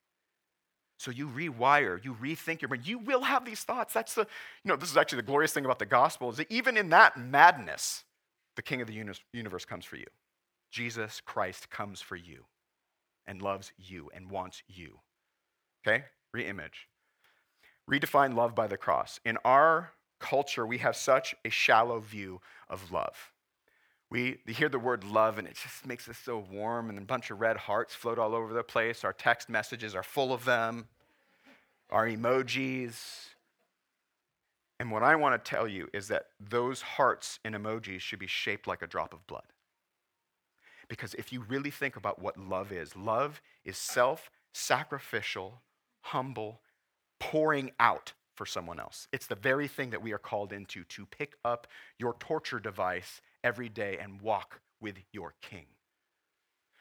So 0.96 1.10
you 1.10 1.26
rewire, 1.26 2.04
you 2.04 2.14
rethink 2.14 2.62
your 2.62 2.68
brain. 2.68 2.82
You 2.84 3.00
will 3.00 3.22
have 3.22 3.44
these 3.44 3.64
thoughts. 3.64 3.92
That's 3.92 4.14
the, 4.14 4.28
you 4.62 4.68
know, 4.68 4.76
this 4.76 4.92
is 4.92 4.96
actually 4.96 5.16
the 5.16 5.26
glorious 5.26 5.52
thing 5.52 5.64
about 5.64 5.80
the 5.80 5.86
gospel 5.86 6.30
is 6.30 6.36
that 6.36 6.52
even 6.52 6.76
in 6.76 6.90
that 6.90 7.16
madness, 7.16 8.04
the 8.56 8.62
King 8.62 8.80
of 8.80 8.88
the 8.88 9.14
universe 9.32 9.64
comes 9.64 9.84
for 9.84 9.96
you. 9.96 10.06
Jesus 10.70 11.20
Christ 11.20 11.70
comes 11.70 12.00
for 12.00 12.16
you 12.16 12.44
and 13.26 13.42
loves 13.42 13.72
you 13.76 14.10
and 14.14 14.30
wants 14.30 14.62
you. 14.68 15.00
Okay? 15.86 16.04
Reimage. 16.34 16.86
Redefine 17.90 18.34
love 18.34 18.54
by 18.54 18.66
the 18.66 18.76
cross. 18.76 19.18
In 19.24 19.36
our 19.44 19.92
culture, 20.20 20.66
we 20.66 20.78
have 20.78 20.94
such 20.94 21.34
a 21.44 21.50
shallow 21.50 21.98
view 21.98 22.40
of 22.68 22.92
love. 22.92 23.32
We 24.10 24.38
hear 24.46 24.68
the 24.68 24.78
word 24.78 25.04
love 25.04 25.38
and 25.38 25.46
it 25.46 25.56
just 25.62 25.86
makes 25.86 26.08
us 26.08 26.18
so 26.18 26.44
warm, 26.50 26.90
and 26.90 26.98
a 26.98 27.02
bunch 27.02 27.30
of 27.30 27.40
red 27.40 27.56
hearts 27.56 27.94
float 27.94 28.18
all 28.18 28.34
over 28.34 28.52
the 28.52 28.62
place. 28.64 29.04
Our 29.04 29.12
text 29.12 29.48
messages 29.48 29.94
are 29.94 30.02
full 30.02 30.32
of 30.32 30.44
them, 30.44 30.88
our 31.90 32.06
emojis, 32.06 33.29
and 34.80 34.90
what 34.90 35.02
I 35.02 35.14
want 35.14 35.44
to 35.44 35.50
tell 35.50 35.68
you 35.68 35.88
is 35.92 36.08
that 36.08 36.28
those 36.40 36.80
hearts 36.80 37.38
and 37.44 37.54
emojis 37.54 38.00
should 38.00 38.18
be 38.18 38.26
shaped 38.26 38.66
like 38.66 38.80
a 38.80 38.86
drop 38.86 39.12
of 39.12 39.26
blood. 39.26 39.52
Because 40.88 41.12
if 41.14 41.34
you 41.34 41.42
really 41.42 41.70
think 41.70 41.96
about 41.96 42.20
what 42.20 42.38
love 42.38 42.72
is, 42.72 42.96
love 42.96 43.42
is 43.62 43.76
self 43.76 44.30
sacrificial, 44.54 45.60
humble, 46.00 46.62
pouring 47.20 47.72
out 47.78 48.14
for 48.34 48.46
someone 48.46 48.80
else. 48.80 49.06
It's 49.12 49.26
the 49.26 49.34
very 49.34 49.68
thing 49.68 49.90
that 49.90 50.02
we 50.02 50.12
are 50.12 50.18
called 50.18 50.50
into 50.50 50.82
to 50.84 51.04
pick 51.04 51.34
up 51.44 51.66
your 51.98 52.14
torture 52.18 52.58
device 52.58 53.20
every 53.44 53.68
day 53.68 53.98
and 54.00 54.22
walk 54.22 54.62
with 54.80 54.96
your 55.12 55.34
king. 55.42 55.66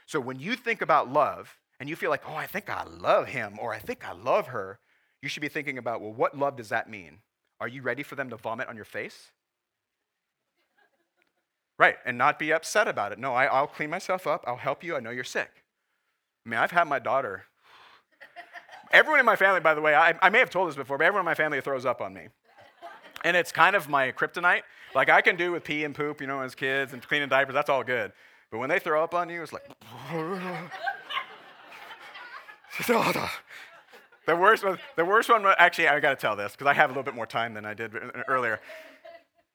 So 0.06 0.22
when 0.22 0.40
you 0.40 0.56
think 0.56 0.82
about 0.82 1.12
love 1.12 1.58
and 1.82 1.90
you 1.90 1.98
feel 1.98 2.10
like, 2.10 2.24
oh, 2.26 2.36
I 2.36 2.48
think 2.48 2.70
I 2.70 2.86
love 2.86 3.28
him 3.28 3.58
or 3.60 3.74
I 3.74 3.80
think 3.80 4.08
I 4.08 4.14
love 4.14 4.48
her, 4.48 4.80
you 5.22 5.28
should 5.28 5.42
be 5.42 5.50
thinking 5.50 5.78
about, 5.78 6.00
well, 6.00 6.14
what 6.14 6.38
love 6.38 6.56
does 6.56 6.70
that 6.70 6.90
mean? 6.90 7.20
Are 7.60 7.67
you 7.67 7.82
ready 7.82 8.04
for 8.04 8.15
them 8.15 8.30
to 8.30 8.38
vomit 8.38 8.67
on 8.67 8.76
your 8.76 8.86
face? 8.86 9.32
Right, 11.78 11.95
and 12.06 12.17
not 12.17 12.39
be 12.39 12.52
upset 12.52 12.88
about 12.88 13.12
it. 13.12 13.19
No, 13.19 13.34
I, 13.34 13.60
will 13.60 13.67
clean 13.67 13.89
myself 13.89 14.28
up. 14.28 14.43
I'll 14.45 14.58
help 14.58 14.84
you. 14.84 14.95
I 14.95 15.00
know 15.00 15.12
you're 15.12 15.24
sick. 15.24 15.63
I 16.45 16.50
mean, 16.50 16.60
I've 16.60 16.72
had 16.72 16.88
my 16.88 17.00
daughter. 17.00 17.45
Everyone 18.91 19.19
in 19.19 19.26
my 19.26 19.36
family, 19.36 19.60
by 19.62 19.74
the 19.74 19.82
way, 19.82 19.95
I, 19.95 20.13
I 20.22 20.30
may 20.30 20.39
have 20.39 20.50
told 20.50 20.67
this 20.67 20.76
before, 20.76 20.98
but 20.98 21.06
everyone 21.06 21.22
in 21.22 21.26
my 21.26 21.36
family 21.36 21.62
throws 21.62 21.86
up 21.86 22.02
on 22.02 22.13
me. 22.13 22.28
And 23.24 23.38
it's 23.38 23.52
kind 23.52 23.76
of 23.76 23.88
my 23.88 24.12
kryptonite. 24.12 24.63
Like 24.95 25.10
I 25.10 25.22
can 25.22 25.36
do 25.36 25.52
with 25.52 25.63
pee 25.63 25.84
and 25.84 25.93
poop, 25.93 26.22
you 26.22 26.28
know, 26.28 26.41
as 26.41 26.56
kids 26.56 26.93
and 26.93 27.02
cleaning 27.02 27.30
diapers, 27.30 27.54
that's 27.54 27.69
all 27.69 27.84
good. 27.84 28.12
But 28.52 28.58
when 28.58 28.69
they 28.69 28.80
throw 28.80 29.04
up 29.04 29.13
on 29.13 29.30
you, 29.30 29.43
it's 29.43 29.54
like, 29.54 29.63
The 34.30 34.36
worst 34.36 34.63
one, 34.63 34.78
the 34.96 35.06
worst 35.06 35.28
one, 35.28 35.44
actually, 35.58 35.88
I 35.88 36.00
got 36.00 36.12
to 36.12 36.15
tell 36.15 36.36
this 36.36 36.52
because 36.52 36.68
I 36.68 36.74
have 36.76 36.92
a 36.92 36.94
little 36.94 37.02
bit 37.02 37.15
more 37.15 37.26
time 37.26 37.56
than 37.56 37.65
I 37.65 37.74
did 37.74 37.96
uh, 37.96 38.12
earlier. 38.28 38.60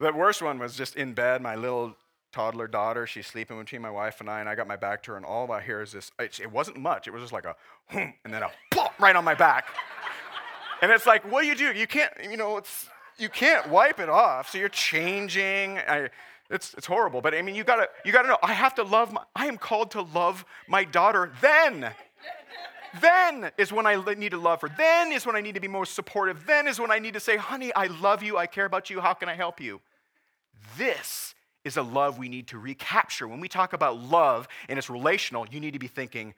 The 0.01 0.13
worst 0.13 0.43
one 0.43 0.59
was 0.59 0.75
just 0.75 0.97
in 0.97 1.13
bed, 1.13 1.41
my 1.41 1.55
little 1.55 1.95
toddler 2.33 2.67
daughter. 2.67 3.07
She's 3.07 3.29
sleeping 3.29 3.57
between 3.57 3.83
my 3.83 3.91
wife 3.93 4.21
and 4.21 4.29
I, 4.29 4.41
and 4.41 4.49
I 4.49 4.57
got 4.57 4.67
my 4.67 4.75
back 4.75 5.05
to 5.05 5.13
her, 5.13 5.17
and 5.17 5.25
all 5.25 5.53
I 5.53 5.61
hear 5.61 5.81
is 5.81 5.93
this. 5.93 6.11
It 6.19 6.51
wasn't 6.51 6.79
much. 6.79 7.07
It 7.07 7.13
was 7.13 7.23
just 7.23 7.33
like 7.33 7.45
a, 7.45 7.55
and 7.91 8.35
then 8.35 8.43
a 8.43 8.51
right 8.99 9.15
on 9.15 9.23
my 9.23 9.37
back. 9.37 9.69
and 10.83 10.91
it's 10.91 11.07
like, 11.07 11.23
what 11.31 11.43
do 11.43 11.47
you 11.47 11.55
do? 11.55 11.73
You 11.73 11.87
can't, 11.87 12.13
you 12.29 12.37
know, 12.37 12.57
it's 12.57 12.89
you 13.17 13.29
can't 13.29 13.69
wipe 13.69 14.01
it 14.01 14.09
off. 14.09 14.51
So 14.51 14.59
you're 14.59 14.69
changing. 14.69 15.79
I, 15.79 16.11
it's, 16.51 16.75
it's 16.75 16.87
horrible. 16.87 17.21
But 17.21 17.33
I 17.37 17.43
mean, 17.43 17.55
you 17.55 17.63
gotta, 17.63 17.89
you 18.05 18.11
gotta 18.11 18.27
know, 18.27 18.39
I 18.43 18.55
have 18.55 18.75
to 18.75 18.83
love 18.83 19.13
my, 19.13 19.23
I 19.37 19.47
am 19.47 19.57
called 19.57 19.93
to 19.93 20.03
love 20.03 20.45
my 20.67 20.83
daughter 20.83 21.31
then. 21.41 21.95
Then 23.01 23.51
is 23.59 23.73
when 23.73 23.87
I 23.87 23.97
need 24.15 24.31
to 24.31 24.39
love 24.39 24.61
her. 24.61 24.69
Then 24.77 25.13
is 25.13 25.27
when 25.27 25.37
I 25.37 25.41
need 25.41 25.55
to 25.55 25.61
be 25.61 25.69
most 25.69 25.95
supportive. 25.95 26.47
Then 26.47 26.67
is 26.67 26.79
when 26.79 26.91
I 26.91 26.99
need 26.99 27.15
to 27.15 27.21
say, 27.21 27.37
honey, 27.37 27.75
I 27.75 27.87
love 27.87 28.23
you. 28.23 28.37
I 28.37 28.47
care 28.47 28.67
about 28.67 28.91
you. 28.91 29.01
How 29.01 29.15
can 29.15 29.29
I 29.29 29.35
help 29.35 29.61
you? 29.61 29.81
This 30.77 31.35
is 31.65 31.77
a 31.77 31.83
love 31.83 32.19
we 32.19 32.29
need 32.29 32.49
to 32.49 32.59
recapture. 32.59 33.27
When 33.27 33.41
we 33.41 33.49
talk 33.49 33.73
about 33.73 33.99
love 33.99 34.49
and 34.69 34.79
it's 34.79 34.91
relational, 34.91 35.47
you 35.51 35.61
need 35.61 35.73
to 35.73 35.79
be 35.79 35.89
thinking, 35.89 36.35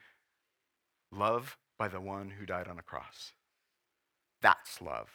love 1.10 1.56
by 1.78 1.88
the 1.88 2.00
one 2.00 2.30
who 2.30 2.46
died 2.46 2.68
on 2.68 2.78
a 2.78 2.82
cross. 2.82 3.32
That's 4.40 4.80
love. 4.80 5.10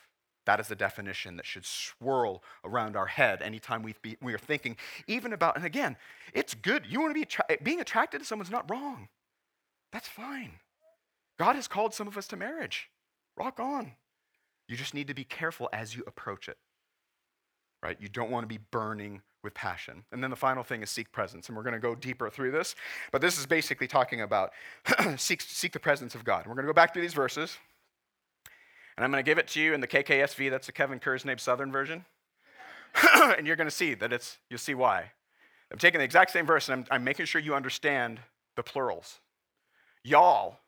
That 0.45 0.59
is 0.59 0.67
the 0.67 0.75
definition 0.75 1.37
that 1.37 1.45
should 1.45 1.65
swirl 1.65 2.43
around 2.65 2.95
our 2.95 3.05
head 3.05 3.41
anytime 3.41 3.83
we, 3.83 3.93
be, 4.01 4.17
we 4.21 4.33
are 4.33 4.39
thinking, 4.39 4.75
even 5.07 5.33
about, 5.33 5.55
and 5.55 5.65
again, 5.65 5.97
it's 6.33 6.55
good. 6.55 6.85
You 6.89 6.99
want 6.99 7.11
to 7.11 7.13
be, 7.13 7.21
attra- 7.21 7.57
being 7.63 7.79
attracted 7.79 8.19
to 8.19 8.25
someone's 8.25 8.51
not 8.51 8.69
wrong. 8.69 9.07
That's 9.93 10.07
fine. 10.07 10.53
God 11.37 11.55
has 11.55 11.67
called 11.67 11.93
some 11.93 12.07
of 12.07 12.17
us 12.17 12.27
to 12.27 12.37
marriage. 12.37 12.89
Rock 13.37 13.59
on. 13.59 13.93
You 14.67 14.77
just 14.77 14.93
need 14.93 15.07
to 15.07 15.13
be 15.13 15.23
careful 15.23 15.69
as 15.73 15.95
you 15.95 16.03
approach 16.07 16.47
it, 16.47 16.57
right? 17.83 17.97
You 17.99 18.07
don't 18.07 18.31
want 18.31 18.43
to 18.43 18.47
be 18.47 18.59
burning 18.71 19.21
with 19.43 19.53
passion. 19.53 20.03
And 20.11 20.23
then 20.23 20.29
the 20.29 20.35
final 20.35 20.63
thing 20.63 20.83
is 20.83 20.89
seek 20.89 21.11
presence. 21.11 21.47
And 21.47 21.57
we're 21.57 21.63
going 21.63 21.73
to 21.73 21.79
go 21.79 21.95
deeper 21.95 22.29
through 22.29 22.51
this. 22.51 22.75
But 23.11 23.21
this 23.21 23.39
is 23.39 23.45
basically 23.45 23.87
talking 23.87 24.21
about 24.21 24.51
seek, 25.17 25.41
seek 25.41 25.73
the 25.73 25.79
presence 25.79 26.15
of 26.15 26.23
God. 26.23 26.45
We're 26.45 26.53
going 26.53 26.65
to 26.65 26.69
go 26.69 26.75
back 26.75 26.93
through 26.93 27.01
these 27.01 27.13
verses. 27.13 27.57
And 28.95 29.03
I'm 29.03 29.11
going 29.11 29.23
to 29.23 29.29
give 29.29 29.37
it 29.37 29.47
to 29.49 29.61
you 29.61 29.73
in 29.73 29.81
the 29.81 29.87
KKSV, 29.87 30.49
that's 30.49 30.67
the 30.67 30.73
Kevin 30.73 30.99
Kurzenknabe 30.99 31.39
Southern 31.39 31.71
version. 31.71 32.05
and 33.37 33.47
you're 33.47 33.55
going 33.55 33.69
to 33.69 33.75
see 33.75 33.93
that 33.95 34.13
it's, 34.13 34.37
you'll 34.49 34.59
see 34.59 34.75
why. 34.75 35.11
I'm 35.71 35.79
taking 35.79 35.99
the 35.99 36.05
exact 36.05 36.31
same 36.31 36.45
verse 36.45 36.69
and 36.69 36.81
I'm, 36.81 36.95
I'm 36.97 37.03
making 37.03 37.25
sure 37.25 37.41
you 37.41 37.55
understand 37.55 38.19
the 38.55 38.63
plurals. 38.63 39.19
Y'all, 40.03 40.59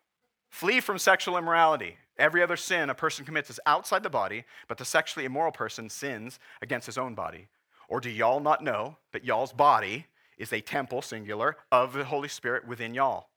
flee 0.54 0.78
from 0.78 0.98
sexual 0.98 1.36
immorality. 1.36 1.96
Every 2.16 2.40
other 2.40 2.56
sin 2.56 2.88
a 2.88 2.94
person 2.94 3.24
commits 3.24 3.50
is 3.50 3.58
outside 3.66 4.04
the 4.04 4.08
body, 4.08 4.44
but 4.68 4.78
the 4.78 4.84
sexually 4.84 5.26
immoral 5.26 5.50
person 5.50 5.88
sins 5.88 6.38
against 6.62 6.86
his 6.86 6.96
own 6.96 7.16
body. 7.16 7.48
Or 7.88 8.00
do 8.00 8.08
y'all 8.08 8.38
not 8.38 8.62
know 8.62 8.96
that 9.12 9.24
y'all's 9.24 9.52
body 9.52 10.06
is 10.38 10.52
a 10.52 10.60
temple, 10.60 11.02
singular, 11.02 11.56
of 11.72 11.92
the 11.92 12.04
Holy 12.04 12.28
Spirit 12.28 12.68
within 12.68 12.94
y'all, 12.94 13.30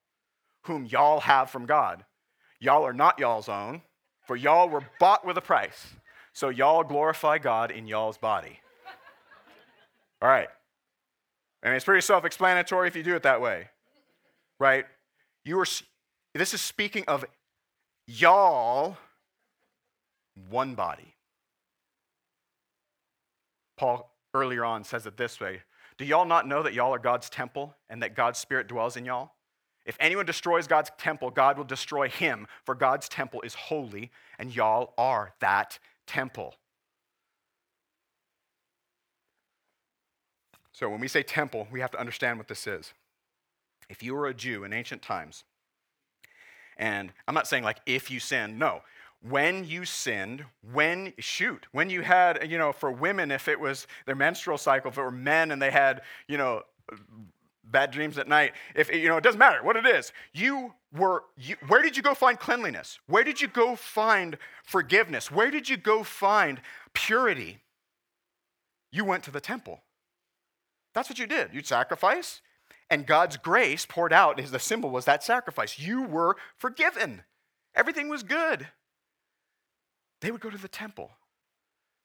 whom 0.61 0.85
y'all 0.85 1.21
have 1.21 1.49
from 1.49 1.65
God? 1.65 2.05
Y'all 2.59 2.85
are 2.85 2.93
not 2.93 3.17
y'all's 3.17 3.49
own, 3.49 3.81
for 4.27 4.35
y'all 4.35 4.69
were 4.69 4.83
bought 4.99 5.25
with 5.25 5.37
a 5.37 5.41
price. 5.41 5.87
So 6.33 6.49
y'all 6.49 6.83
glorify 6.83 7.39
God 7.39 7.71
in 7.71 7.87
y'all's 7.87 8.19
body. 8.19 8.59
All 10.21 10.29
right. 10.29 10.49
I 11.63 11.67
mean, 11.67 11.75
it's 11.77 11.85
pretty 11.85 12.01
self 12.01 12.25
explanatory 12.25 12.87
if 12.87 12.95
you 12.95 13.01
do 13.01 13.15
it 13.15 13.23
that 13.23 13.41
way, 13.41 13.69
right? 14.59 14.85
You 15.43 15.59
are, 15.59 15.65
this 16.39 16.53
is 16.53 16.61
speaking 16.61 17.03
of 17.07 17.25
y'all, 18.05 18.97
one 20.49 20.75
body. 20.75 21.15
Paul 23.77 24.11
earlier 24.33 24.65
on 24.65 24.83
says 24.83 25.05
it 25.05 25.17
this 25.17 25.39
way 25.39 25.61
Do 25.97 26.05
y'all 26.05 26.25
not 26.25 26.47
know 26.47 26.63
that 26.63 26.73
y'all 26.73 26.93
are 26.93 26.99
God's 26.99 27.29
temple 27.29 27.75
and 27.89 28.01
that 28.01 28.15
God's 28.15 28.39
Spirit 28.39 28.67
dwells 28.67 28.97
in 28.97 29.05
y'all? 29.05 29.31
If 29.85 29.95
anyone 30.01 30.25
destroys 30.25 30.67
God's 30.67 30.91
temple, 30.97 31.29
God 31.29 31.57
will 31.57 31.63
destroy 31.63 32.09
him, 32.09 32.45
for 32.65 32.75
God's 32.75 33.07
temple 33.07 33.41
is 33.41 33.53
holy, 33.53 34.11
and 34.37 34.53
y'all 34.53 34.93
are 34.97 35.33
that 35.39 35.79
temple. 36.05 36.55
So 40.73 40.89
when 40.89 40.99
we 40.99 41.07
say 41.07 41.23
temple, 41.23 41.67
we 41.71 41.79
have 41.79 41.91
to 41.91 41.99
understand 41.99 42.37
what 42.37 42.49
this 42.49 42.67
is. 42.67 42.93
If 43.89 44.03
you 44.03 44.13
were 44.13 44.27
a 44.27 44.33
Jew 44.33 44.65
in 44.65 44.73
ancient 44.73 45.01
times, 45.01 45.45
and 46.77 47.11
I'm 47.27 47.35
not 47.35 47.47
saying 47.47 47.63
like 47.63 47.79
if 47.85 48.09
you 48.09 48.19
sin, 48.19 48.57
no. 48.57 48.81
When 49.27 49.65
you 49.65 49.83
sinned, 49.83 50.45
when, 50.71 51.11
shoot, 51.17 51.65
when 51.71 51.89
you 51.89 52.01
had, 52.01 52.49
you 52.49 52.57
know, 52.57 52.71
for 52.71 52.91
women, 52.91 53.31
if 53.31 53.47
it 53.47 53.59
was 53.59 53.87
their 54.05 54.15
menstrual 54.15 54.57
cycle, 54.57 54.91
if 54.91 54.97
it 54.97 55.01
were 55.01 55.11
men 55.11 55.51
and 55.51 55.61
they 55.61 55.71
had, 55.71 56.01
you 56.27 56.37
know, 56.37 56.61
bad 57.71 57.91
dreams 57.91 58.17
at 58.17 58.27
night 58.27 58.53
if 58.75 58.93
you 58.93 59.09
know 59.09 59.17
it 59.17 59.23
doesn't 59.23 59.39
matter 59.39 59.63
what 59.63 59.75
it 59.75 59.85
is. 59.85 60.13
You 60.33 60.73
were 60.95 61.23
you, 61.37 61.55
where 61.67 61.81
did 61.81 61.97
you 61.97 62.03
go 62.03 62.13
find 62.13 62.39
cleanliness? 62.39 62.99
Where 63.07 63.23
did 63.23 63.41
you 63.41 63.47
go 63.47 63.75
find 63.75 64.37
forgiveness? 64.63 65.31
Where 65.31 65.51
did 65.51 65.67
you 65.69 65.77
go 65.77 66.03
find 66.03 66.61
purity? 66.93 67.59
You 68.91 69.03
went 69.03 69.23
to 69.23 69.31
the 69.31 69.41
temple. 69.41 69.81
That's 70.93 71.09
what 71.09 71.19
you 71.19 71.27
did. 71.27 71.53
You'd 71.53 71.67
sacrifice 71.67 72.41
and 72.89 73.05
god's 73.05 73.37
grace 73.37 73.85
poured 73.85 74.13
out 74.13 74.39
as 74.39 74.51
the 74.51 74.59
symbol 74.59 74.89
was 74.89 75.05
that 75.05 75.23
sacrifice 75.23 75.79
you 75.79 76.03
were 76.03 76.35
forgiven 76.55 77.23
everything 77.75 78.09
was 78.09 78.23
good 78.23 78.67
they 80.21 80.31
would 80.31 80.41
go 80.41 80.49
to 80.49 80.57
the 80.57 80.67
temple 80.67 81.11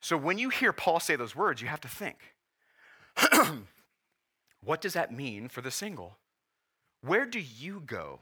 so 0.01 0.16
when 0.16 0.38
you 0.38 0.49
hear 0.49 0.73
paul 0.73 1.01
say 1.01 1.16
those 1.16 1.37
words 1.37 1.62
you 1.62 1.68
have 1.68 1.81
to 1.81 1.88
think 1.88 2.35
What 4.64 4.81
does 4.81 4.92
that 4.92 5.12
mean 5.12 5.49
for 5.49 5.61
the 5.61 5.71
single? 5.71 6.18
Where 7.01 7.27
do 7.27 7.40
you 7.40 7.83
go 7.85 8.21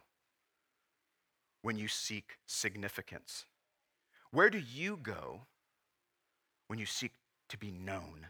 when 1.60 1.76
you 1.76 1.86
seek 1.86 2.38
significance? 2.46 3.44
Where 4.30 4.48
do 4.48 4.58
you 4.58 4.96
go 4.96 5.42
when 6.66 6.78
you 6.78 6.86
seek 6.86 7.12
to 7.50 7.58
be 7.58 7.70
known? 7.70 8.28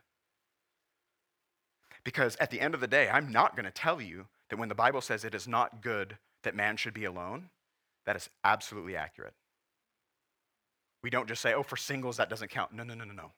Because 2.04 2.36
at 2.36 2.50
the 2.50 2.60
end 2.60 2.74
of 2.74 2.80
the 2.80 2.86
day, 2.86 3.08
I'm 3.08 3.30
not 3.30 3.56
going 3.56 3.66
to 3.66 3.70
tell 3.70 4.00
you 4.00 4.26
that 4.48 4.58
when 4.58 4.68
the 4.68 4.74
Bible 4.74 5.00
says 5.00 5.24
it 5.24 5.34
is 5.34 5.46
not 5.46 5.82
good 5.82 6.16
that 6.42 6.54
man 6.54 6.76
should 6.76 6.94
be 6.94 7.04
alone, 7.04 7.50
that 8.06 8.16
is 8.16 8.30
absolutely 8.44 8.96
accurate. 8.96 9.34
We 11.02 11.10
don't 11.10 11.28
just 11.28 11.42
say, 11.42 11.54
oh, 11.54 11.62
for 11.62 11.76
singles, 11.76 12.16
that 12.16 12.30
doesn't 12.30 12.50
count. 12.50 12.72
No, 12.72 12.82
no, 12.82 12.94
no, 12.94 13.04
no, 13.04 13.12
no. 13.12 13.32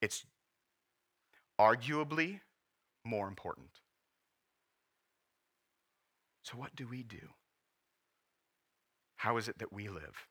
It's 0.00 0.24
arguably 1.60 2.40
more 3.04 3.28
important. 3.28 3.68
So, 6.42 6.56
what 6.56 6.74
do 6.74 6.86
we 6.88 7.02
do? 7.02 7.28
How 9.16 9.36
is 9.36 9.48
it 9.48 9.58
that 9.58 9.72
we 9.72 9.88
live? 9.88 10.26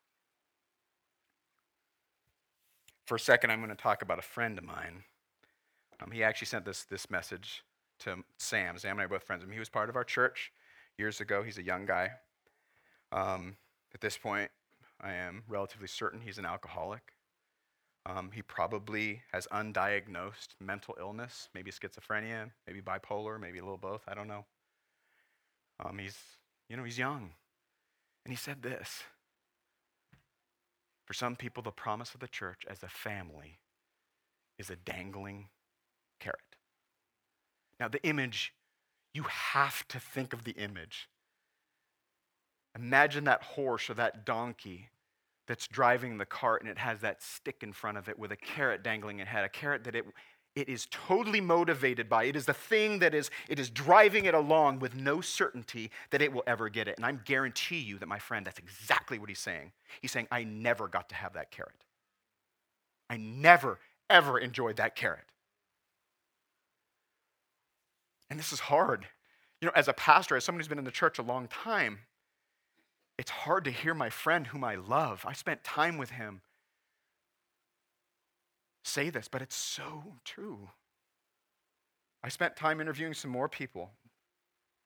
For 3.07 3.15
a 3.15 3.19
second, 3.19 3.51
I'm 3.51 3.59
going 3.59 3.69
to 3.69 3.75
talk 3.75 4.01
about 4.01 4.19
a 4.19 4.21
friend 4.23 4.57
of 4.57 4.63
mine. 4.63 5.03
Um, 6.01 6.11
he 6.11 6.23
actually 6.23 6.47
sent 6.47 6.65
this, 6.65 6.83
this 6.83 7.09
message 7.09 7.63
to 7.99 8.23
Sam. 8.37 8.77
Sam 8.77 8.91
and 8.91 9.01
I 9.01 9.05
are 9.05 9.07
both 9.07 9.23
friends. 9.23 9.43
He 9.51 9.59
was 9.59 9.69
part 9.69 9.89
of 9.89 9.95
our 9.95 10.03
church 10.03 10.51
years 10.97 11.21
ago. 11.21 11.43
He's 11.43 11.57
a 11.57 11.63
young 11.63 11.85
guy. 11.85 12.11
Um, 13.11 13.57
at 13.93 14.01
this 14.01 14.17
point, 14.17 14.49
I 14.99 15.13
am 15.13 15.43
relatively 15.47 15.87
certain 15.87 16.21
he's 16.21 16.37
an 16.37 16.45
alcoholic. 16.45 17.13
Um, 18.05 18.31
he 18.33 18.41
probably 18.41 19.21
has 19.31 19.47
undiagnosed 19.51 20.55
mental 20.59 20.95
illness, 20.99 21.49
maybe 21.53 21.71
schizophrenia, 21.71 22.49
maybe 22.65 22.81
bipolar, 22.81 23.39
maybe 23.39 23.59
a 23.59 23.63
little 23.63 23.77
both. 23.77 24.01
I 24.07 24.15
don't 24.15 24.27
know. 24.27 24.45
Um, 25.83 25.99
he's, 25.99 26.17
you 26.67 26.77
know, 26.77 26.83
he's 26.83 26.97
young. 26.97 27.31
And 28.25 28.31
he 28.31 28.37
said 28.37 28.63
this 28.63 29.03
For 31.05 31.13
some 31.13 31.35
people, 31.35 31.61
the 31.61 31.71
promise 31.71 32.13
of 32.15 32.21
the 32.21 32.27
church 32.27 32.63
as 32.67 32.81
a 32.81 32.87
family 32.87 33.59
is 34.57 34.71
a 34.71 34.75
dangling. 34.75 35.49
Now, 37.81 37.87
the 37.87 38.03
image, 38.03 38.53
you 39.11 39.23
have 39.23 39.87
to 39.87 39.99
think 39.99 40.33
of 40.33 40.43
the 40.43 40.51
image. 40.51 41.09
Imagine 42.77 43.23
that 43.23 43.41
horse 43.41 43.89
or 43.89 43.95
that 43.95 44.23
donkey 44.23 44.89
that's 45.47 45.67
driving 45.67 46.19
the 46.19 46.25
cart 46.27 46.61
and 46.61 46.69
it 46.69 46.77
has 46.77 46.99
that 46.99 47.23
stick 47.23 47.63
in 47.63 47.73
front 47.73 47.97
of 47.97 48.07
it 48.07 48.19
with 48.19 48.31
a 48.31 48.35
carrot 48.35 48.83
dangling 48.83 49.19
in 49.19 49.25
ahead, 49.25 49.43
a 49.43 49.49
carrot 49.49 49.83
that 49.85 49.95
it, 49.95 50.05
it 50.55 50.69
is 50.69 50.87
totally 50.91 51.41
motivated 51.41 52.07
by. 52.07 52.25
It 52.25 52.35
is 52.35 52.45
the 52.45 52.53
thing 52.53 52.99
that 52.99 53.15
is, 53.15 53.31
it 53.49 53.57
is 53.57 53.71
driving 53.71 54.25
it 54.25 54.35
along 54.35 54.77
with 54.77 54.93
no 54.95 55.19
certainty 55.19 55.89
that 56.11 56.21
it 56.21 56.31
will 56.31 56.43
ever 56.45 56.69
get 56.69 56.87
it. 56.87 56.97
And 56.97 57.05
I 57.05 57.13
guarantee 57.13 57.79
you 57.79 57.97
that 57.97 58.07
my 58.07 58.19
friend, 58.19 58.45
that's 58.45 58.59
exactly 58.59 59.17
what 59.17 59.27
he's 59.27 59.39
saying. 59.39 59.71
He's 60.03 60.11
saying, 60.11 60.27
I 60.31 60.43
never 60.43 60.87
got 60.87 61.09
to 61.09 61.15
have 61.15 61.33
that 61.33 61.49
carrot. 61.49 61.83
I 63.09 63.17
never, 63.17 63.79
ever 64.07 64.37
enjoyed 64.37 64.75
that 64.75 64.95
carrot. 64.95 65.30
And 68.31 68.39
this 68.39 68.53
is 68.53 68.61
hard. 68.61 69.05
You 69.59 69.65
know, 69.65 69.73
as 69.75 69.89
a 69.89 69.93
pastor, 69.93 70.37
as 70.37 70.45
someone 70.45 70.61
who's 70.61 70.69
been 70.69 70.79
in 70.79 70.85
the 70.85 70.89
church 70.89 71.19
a 71.19 71.21
long 71.21 71.49
time, 71.49 71.99
it's 73.17 73.29
hard 73.29 73.65
to 73.65 73.71
hear 73.71 73.93
my 73.93 74.09
friend 74.09 74.47
whom 74.47 74.63
I 74.63 74.75
love, 74.75 75.25
I 75.27 75.33
spent 75.33 75.65
time 75.65 75.97
with 75.97 76.11
him, 76.11 76.39
say 78.85 79.09
this, 79.09 79.27
but 79.27 79.41
it's 79.41 79.55
so 79.55 80.15
true. 80.23 80.69
I 82.23 82.29
spent 82.29 82.55
time 82.55 82.79
interviewing 82.79 83.13
some 83.13 83.31
more 83.31 83.49
people. 83.49 83.91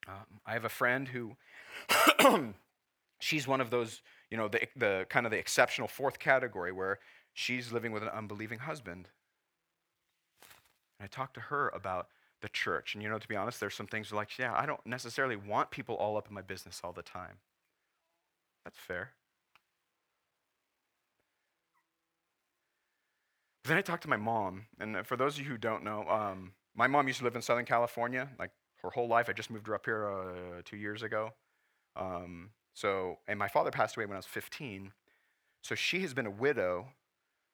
Um, 0.08 0.42
I 0.46 0.54
have 0.54 0.66
a 0.66 0.70
friend 0.70 1.08
who, 1.08 1.38
she's 3.20 3.48
one 3.48 3.62
of 3.62 3.70
those, 3.70 4.02
you 4.32 4.38
know, 4.38 4.48
the, 4.48 4.68
the 4.76 5.06
kind 5.08 5.28
of 5.28 5.32
the 5.32 5.38
exceptional 5.38 5.88
fourth 5.88 6.18
category 6.18 6.72
where 6.72 6.98
she's 7.34 7.72
living 7.72 7.92
with 7.92 8.02
an 8.02 8.10
unbelieving 8.10 8.60
husband. 8.60 9.08
And 11.00 11.06
I 11.06 11.08
talked 11.08 11.36
to 11.36 11.42
her 11.42 11.70
about 11.70 12.08
the 12.42 12.50
church. 12.50 12.94
And, 12.94 13.04
you 13.04 13.10
know, 13.10 13.20
to 13.20 13.28
be 13.28 13.36
honest, 13.36 13.60
there's 13.60 13.76
some 13.76 13.88
things 13.88 14.12
like, 14.12 14.38
yeah, 14.38 14.54
I 14.56 14.66
don't 14.66 14.86
necessarily 14.86 15.36
want 15.36 15.72
people 15.72 15.96
all 15.96 16.18
up 16.18 16.28
in 16.28 16.34
my 16.34 16.42
business 16.42 16.82
all 16.84 16.94
the 16.94 17.02
time. 17.02 17.38
That's 18.64 18.78
fair. 18.78 19.12
Then 23.64 23.78
I 23.78 23.82
talked 23.82 24.04
to 24.04 24.10
my 24.10 24.18
mom, 24.18 24.66
and 24.80 25.06
for 25.08 25.18
those 25.18 25.40
of 25.40 25.44
you 25.44 25.50
who 25.50 25.58
don't 25.58 25.84
know, 25.84 26.08
um, 26.08 26.52
my 26.76 26.86
mom 26.86 27.08
used 27.08 27.20
to 27.20 27.26
live 27.26 27.36
in 27.36 27.42
Southern 27.42 27.66
California, 27.66 28.30
like 28.38 28.52
her 28.84 28.92
whole 28.92 29.08
life. 29.08 29.28
I 29.28 29.34
just 29.34 29.50
moved 29.50 29.66
her 29.68 29.74
up 29.74 29.86
here 29.86 30.08
uh, 30.08 30.62
two 30.64 30.78
years 30.78 31.02
ago. 31.02 31.32
Um, 31.96 32.52
so, 32.74 33.20
and 33.28 33.40
my 33.40 33.48
father 33.48 33.72
passed 33.72 33.98
away 33.98 34.06
when 34.06 34.14
I 34.14 34.20
was 34.20 34.26
15. 34.26 34.92
So 35.64 35.74
she 35.74 36.02
has 36.02 36.14
been 36.14 36.28
a 36.28 36.32
widow 36.32 36.90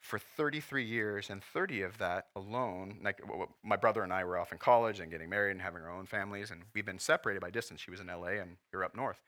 for 0.01 0.19
33 0.19 0.83
years, 0.83 1.29
and 1.29 1.43
30 1.43 1.83
of 1.83 1.97
that 1.99 2.25
alone. 2.35 2.97
Like 3.03 3.21
my 3.63 3.75
brother 3.75 4.03
and 4.03 4.11
I 4.11 4.23
were 4.23 4.37
off 4.37 4.51
in 4.51 4.57
college 4.57 4.99
and 4.99 5.11
getting 5.11 5.29
married 5.29 5.51
and 5.51 5.61
having 5.61 5.81
our 5.83 5.91
own 5.91 6.05
families, 6.05 6.51
and 6.51 6.63
we've 6.73 6.85
been 6.85 6.99
separated 6.99 7.39
by 7.39 7.51
distance. 7.51 7.81
She 7.81 7.91
was 7.91 7.99
in 7.99 8.07
LA, 8.07 8.39
and 8.41 8.57
you're 8.73 8.83
up 8.83 8.95
north. 8.95 9.19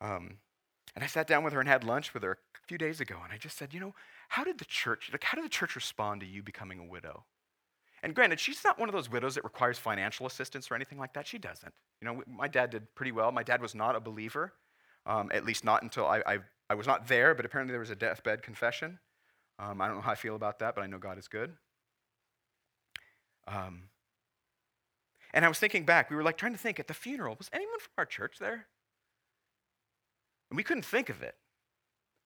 Um, 0.00 0.38
and 0.94 1.04
I 1.04 1.06
sat 1.06 1.26
down 1.26 1.44
with 1.44 1.52
her 1.54 1.60
and 1.60 1.68
had 1.68 1.84
lunch 1.84 2.12
with 2.12 2.22
her 2.22 2.32
a 2.32 2.66
few 2.66 2.76
days 2.76 3.00
ago, 3.00 3.16
and 3.22 3.32
I 3.32 3.38
just 3.38 3.56
said, 3.56 3.72
you 3.72 3.80
know, 3.80 3.94
how 4.28 4.44
did 4.44 4.58
the 4.58 4.64
church, 4.64 5.08
like, 5.12 5.24
how 5.24 5.36
did 5.36 5.44
the 5.44 5.50
church 5.50 5.76
respond 5.76 6.20
to 6.20 6.26
you 6.26 6.42
becoming 6.42 6.78
a 6.78 6.84
widow? 6.84 7.24
And 8.02 8.14
granted, 8.14 8.40
she's 8.40 8.64
not 8.64 8.78
one 8.78 8.88
of 8.88 8.94
those 8.94 9.10
widows 9.10 9.36
that 9.36 9.44
requires 9.44 9.78
financial 9.78 10.26
assistance 10.26 10.70
or 10.70 10.74
anything 10.74 10.98
like 10.98 11.14
that. 11.14 11.26
She 11.26 11.38
doesn't. 11.38 11.72
You 12.00 12.08
know, 12.08 12.22
my 12.26 12.48
dad 12.48 12.70
did 12.70 12.92
pretty 12.96 13.12
well. 13.12 13.30
My 13.30 13.44
dad 13.44 13.62
was 13.62 13.74
not 13.76 13.94
a 13.94 14.00
believer, 14.00 14.54
um, 15.06 15.30
at 15.32 15.44
least 15.44 15.64
not 15.64 15.82
until 15.82 16.06
I, 16.06 16.22
I, 16.26 16.38
I, 16.68 16.74
was 16.74 16.88
not 16.88 17.06
there, 17.06 17.34
but 17.34 17.44
apparently 17.44 17.72
there 17.72 17.80
was 17.80 17.90
a 17.90 17.96
deathbed 17.96 18.42
confession. 18.42 18.98
Um, 19.62 19.80
I 19.80 19.86
don't 19.86 19.96
know 19.96 20.02
how 20.02 20.12
I 20.12 20.16
feel 20.16 20.34
about 20.34 20.58
that, 20.58 20.74
but 20.74 20.82
I 20.82 20.86
know 20.88 20.98
God 20.98 21.18
is 21.18 21.28
good. 21.28 21.52
Um, 23.46 23.84
and 25.32 25.44
I 25.44 25.48
was 25.48 25.58
thinking 25.58 25.84
back, 25.84 26.10
we 26.10 26.16
were 26.16 26.24
like 26.24 26.36
trying 26.36 26.52
to 26.52 26.58
think 26.58 26.80
at 26.80 26.88
the 26.88 26.94
funeral, 26.94 27.36
was 27.38 27.48
anyone 27.52 27.78
from 27.78 27.92
our 27.96 28.04
church 28.04 28.38
there? 28.40 28.66
And 30.50 30.56
we 30.56 30.64
couldn't 30.64 30.84
think 30.84 31.08
of 31.10 31.22
it. 31.22 31.36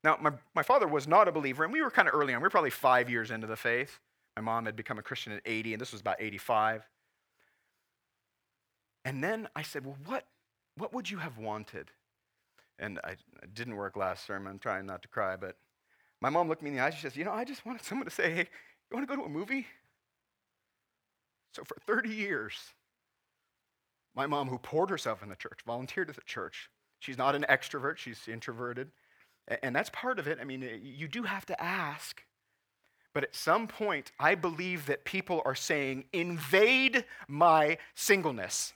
Now, 0.03 0.17
my, 0.19 0.31
my 0.55 0.63
father 0.63 0.87
was 0.87 1.07
not 1.07 1.27
a 1.27 1.31
believer, 1.31 1.63
and 1.63 1.71
we 1.71 1.81
were 1.81 1.91
kind 1.91 2.07
of 2.07 2.15
early 2.15 2.33
on. 2.33 2.41
We 2.41 2.45
were 2.45 2.49
probably 2.49 2.71
five 2.71 3.09
years 3.09 3.29
into 3.29 3.45
the 3.45 3.55
faith. 3.55 3.99
My 4.35 4.41
mom 4.41 4.65
had 4.65 4.75
become 4.75 4.97
a 4.97 5.03
Christian 5.03 5.33
at 5.33 5.41
80, 5.45 5.73
and 5.73 5.81
this 5.81 5.91
was 5.91 6.01
about 6.01 6.17
85. 6.19 6.87
And 9.05 9.23
then 9.23 9.47
I 9.55 9.61
said, 9.61 9.85
Well, 9.85 9.97
what, 10.05 10.25
what 10.75 10.93
would 10.93 11.09
you 11.09 11.17
have 11.17 11.37
wanted? 11.37 11.91
And 12.79 12.99
I, 13.03 13.11
it 13.11 13.53
didn't 13.53 13.75
work 13.75 13.95
last 13.95 14.25
sermon. 14.25 14.51
I'm 14.51 14.59
trying 14.59 14.85
not 14.85 15.01
to 15.03 15.07
cry, 15.07 15.35
but 15.35 15.55
my 16.21 16.29
mom 16.29 16.47
looked 16.47 16.61
me 16.61 16.69
in 16.69 16.75
the 16.75 16.81
eyes. 16.81 16.95
She 16.95 17.01
says, 17.01 17.15
You 17.15 17.25
know, 17.25 17.31
I 17.31 17.43
just 17.43 17.65
wanted 17.65 17.83
someone 17.83 18.05
to 18.05 18.13
say, 18.13 18.31
Hey, 18.31 18.47
you 18.89 18.95
want 18.95 19.07
to 19.07 19.15
go 19.15 19.21
to 19.21 19.25
a 19.25 19.29
movie? 19.29 19.67
So 21.53 21.63
for 21.63 21.77
30 21.85 22.09
years, 22.09 22.53
my 24.15 24.27
mom, 24.27 24.47
who 24.47 24.57
poured 24.57 24.89
herself 24.89 25.23
in 25.23 25.29
the 25.29 25.35
church, 25.35 25.59
volunteered 25.65 26.09
at 26.09 26.15
the 26.15 26.21
church, 26.21 26.69
She's 26.99 27.17
not 27.17 27.35
an 27.35 27.45
extrovert, 27.49 27.97
she's 27.97 28.27
introverted. 28.27 28.91
And 29.61 29.75
that's 29.75 29.89
part 29.91 30.19
of 30.19 30.27
it. 30.27 30.39
I 30.41 30.43
mean, 30.43 30.67
you 30.81 31.07
do 31.07 31.23
have 31.23 31.45
to 31.45 31.61
ask. 31.61 32.23
But 33.13 33.23
at 33.23 33.35
some 33.35 33.67
point, 33.67 34.11
I 34.19 34.35
believe 34.35 34.87
that 34.87 35.05
people 35.05 35.41
are 35.45 35.55
saying, 35.55 36.05
invade 36.11 37.05
my 37.27 37.77
singleness. 37.95 38.73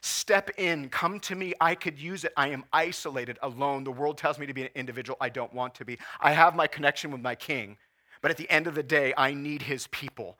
Step 0.00 0.50
in, 0.58 0.88
come 0.88 1.20
to 1.20 1.34
me. 1.34 1.54
I 1.60 1.74
could 1.74 1.98
use 1.98 2.24
it. 2.24 2.32
I 2.36 2.48
am 2.48 2.64
isolated, 2.72 3.38
alone. 3.42 3.84
The 3.84 3.92
world 3.92 4.18
tells 4.18 4.38
me 4.38 4.46
to 4.46 4.54
be 4.54 4.62
an 4.62 4.70
individual. 4.74 5.16
I 5.20 5.28
don't 5.28 5.52
want 5.52 5.74
to 5.76 5.84
be. 5.84 5.98
I 6.20 6.32
have 6.32 6.54
my 6.54 6.66
connection 6.66 7.10
with 7.10 7.20
my 7.20 7.34
king. 7.34 7.76
But 8.20 8.30
at 8.30 8.36
the 8.36 8.50
end 8.50 8.66
of 8.66 8.74
the 8.74 8.82
day, 8.82 9.14
I 9.16 9.34
need 9.34 9.62
his 9.62 9.86
people. 9.88 10.38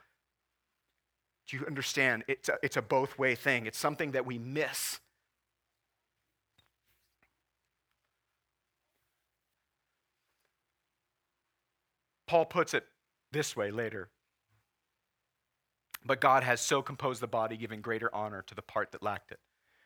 Do 1.49 1.57
you 1.57 1.67
understand? 1.67 2.25
It's 2.29 2.49
a, 2.49 2.59
it's 2.63 2.77
a 2.77 2.83
both 2.83 3.19
way 3.19 3.35
thing, 3.35 3.67
it's 3.67 3.79
something 3.79 4.13
that 4.13 4.27
we 4.27 4.39
miss. 4.39 5.01
Paul 12.27 12.45
puts 12.45 12.75
it 12.75 12.85
this 13.33 13.57
way 13.57 13.71
later. 13.71 14.11
But 16.09 16.23
God 16.23 16.43
has 16.43 16.63
so 16.63 16.81
composed 16.81 17.21
the 17.21 17.27
body, 17.27 17.59
giving 17.59 17.83
greater 17.83 18.13
honor 18.15 18.43
to 18.47 18.55
the 18.55 18.63
part 18.63 18.93
that 18.93 19.03
lacked 19.03 19.31
it, 19.31 19.39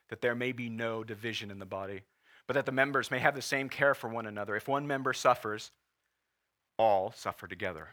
that 0.08 0.20
there 0.20 0.36
may 0.36 0.52
be 0.52 0.70
no 0.70 1.02
division 1.02 1.50
in 1.50 1.58
the 1.58 1.66
body, 1.66 2.02
but 2.46 2.54
that 2.54 2.64
the 2.64 2.70
members 2.70 3.10
may 3.10 3.18
have 3.18 3.34
the 3.34 3.42
same 3.42 3.68
care 3.68 3.92
for 3.92 4.08
one 4.08 4.26
another. 4.26 4.54
If 4.54 4.68
one 4.68 4.86
member 4.86 5.12
suffers, 5.12 5.72
all 6.78 7.12
suffer 7.16 7.48
together. 7.48 7.88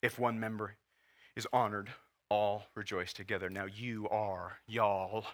If 0.00 0.18
one 0.18 0.40
member 0.40 0.76
is 1.36 1.46
honored, 1.52 1.90
all 2.30 2.64
rejoice 2.74 3.12
together. 3.12 3.50
Now 3.50 3.66
you 3.66 4.08
are, 4.08 4.60
y'all 4.66 5.26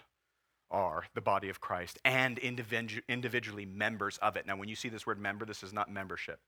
are 0.69 1.05
the 1.13 1.21
body 1.21 1.47
of 1.47 1.61
Christ 1.61 1.97
and 2.03 2.37
individually 2.39 3.65
members 3.65 4.17
of 4.17 4.35
it. 4.35 4.45
Now, 4.45 4.57
when 4.57 4.67
you 4.67 4.75
see 4.75 4.89
this 4.89 5.07
word 5.07 5.19
member, 5.19 5.45
this 5.45 5.63
is 5.63 5.71
not 5.71 5.89
membership. 5.89 6.39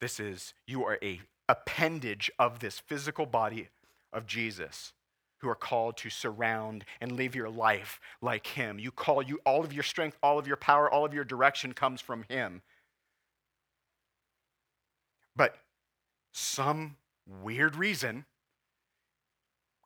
This 0.00 0.18
is, 0.18 0.52
you 0.66 0.84
are 0.84 0.98
a 1.00 1.20
appendage 1.48 2.28
of 2.40 2.58
this 2.58 2.80
physical 2.80 3.24
body 3.24 3.68
of 4.12 4.26
Jesus 4.26 4.92
who 5.38 5.48
are 5.48 5.54
called 5.54 5.96
to 5.98 6.10
surround 6.10 6.84
and 7.00 7.12
live 7.12 7.34
your 7.34 7.50
life 7.50 8.00
like 8.22 8.46
him. 8.46 8.78
You 8.78 8.90
call 8.90 9.22
you 9.22 9.38
all 9.44 9.64
of 9.64 9.72
your 9.72 9.82
strength, 9.82 10.16
all 10.22 10.38
of 10.38 10.46
your 10.46 10.56
power, 10.56 10.90
all 10.90 11.04
of 11.04 11.12
your 11.12 11.24
direction 11.24 11.72
comes 11.72 12.00
from 12.00 12.24
him. 12.28 12.62
But 15.34 15.56
some 16.32 16.96
weird 17.42 17.76
reason, 17.76 18.24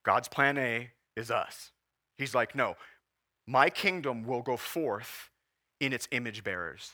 God's 0.04 0.28
plan 0.28 0.56
A 0.56 0.90
is 1.16 1.30
us. 1.30 1.72
He's 2.16 2.34
like, 2.34 2.54
no, 2.54 2.76
my 3.46 3.70
kingdom 3.70 4.24
will 4.24 4.42
go 4.42 4.56
forth 4.56 5.30
in 5.80 5.92
its 5.92 6.06
image 6.12 6.44
bearers 6.44 6.92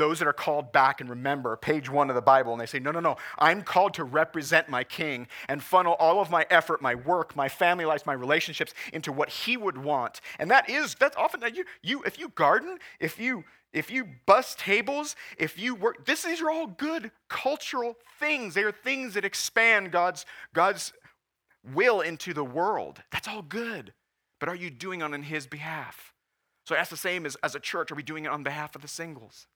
those 0.00 0.18
that 0.18 0.26
are 0.26 0.32
called 0.32 0.72
back 0.72 1.02
and 1.02 1.10
remember 1.10 1.54
page 1.56 1.90
one 1.90 2.08
of 2.08 2.16
the 2.16 2.22
Bible, 2.22 2.52
and 2.52 2.60
they 2.60 2.66
say, 2.66 2.78
No, 2.78 2.90
no, 2.90 3.00
no, 3.00 3.16
I'm 3.38 3.62
called 3.62 3.92
to 3.94 4.04
represent 4.04 4.68
my 4.68 4.82
king 4.82 5.28
and 5.46 5.62
funnel 5.62 5.94
all 6.00 6.20
of 6.20 6.30
my 6.30 6.46
effort, 6.48 6.80
my 6.80 6.94
work, 6.94 7.36
my 7.36 7.50
family 7.50 7.84
life, 7.84 8.06
my 8.06 8.14
relationships 8.14 8.72
into 8.94 9.12
what 9.12 9.28
he 9.28 9.58
would 9.58 9.76
want. 9.76 10.22
And 10.38 10.50
that 10.50 10.70
is, 10.70 10.94
that's 10.94 11.16
often 11.16 11.42
you, 11.54 11.64
you 11.82 12.02
if 12.04 12.18
you 12.18 12.30
garden, 12.30 12.78
if 12.98 13.20
you 13.20 13.44
if 13.72 13.90
you 13.90 14.08
bust 14.26 14.58
tables, 14.58 15.14
if 15.38 15.58
you 15.58 15.74
work, 15.74 16.06
this, 16.06 16.22
these 16.22 16.40
are 16.40 16.50
all 16.50 16.66
good 16.66 17.12
cultural 17.28 17.94
things. 18.18 18.54
They 18.54 18.62
are 18.62 18.72
things 18.72 19.14
that 19.14 19.24
expand 19.24 19.92
God's, 19.92 20.26
God's 20.54 20.92
will 21.74 22.00
into 22.00 22.34
the 22.34 22.42
world. 22.42 23.02
That's 23.12 23.28
all 23.28 23.42
good. 23.42 23.92
But 24.40 24.48
are 24.48 24.56
you 24.56 24.70
doing 24.70 25.02
it 25.02 25.04
on 25.04 25.22
his 25.22 25.46
behalf? 25.46 26.12
So 26.66 26.74
that's 26.74 26.90
the 26.90 26.96
same 26.96 27.26
as, 27.26 27.36
as 27.44 27.54
a 27.54 27.60
church. 27.60 27.92
Are 27.92 27.94
we 27.94 28.02
doing 28.02 28.24
it 28.24 28.32
on 28.32 28.42
behalf 28.42 28.74
of 28.74 28.82
the 28.82 28.88
singles? 28.88 29.46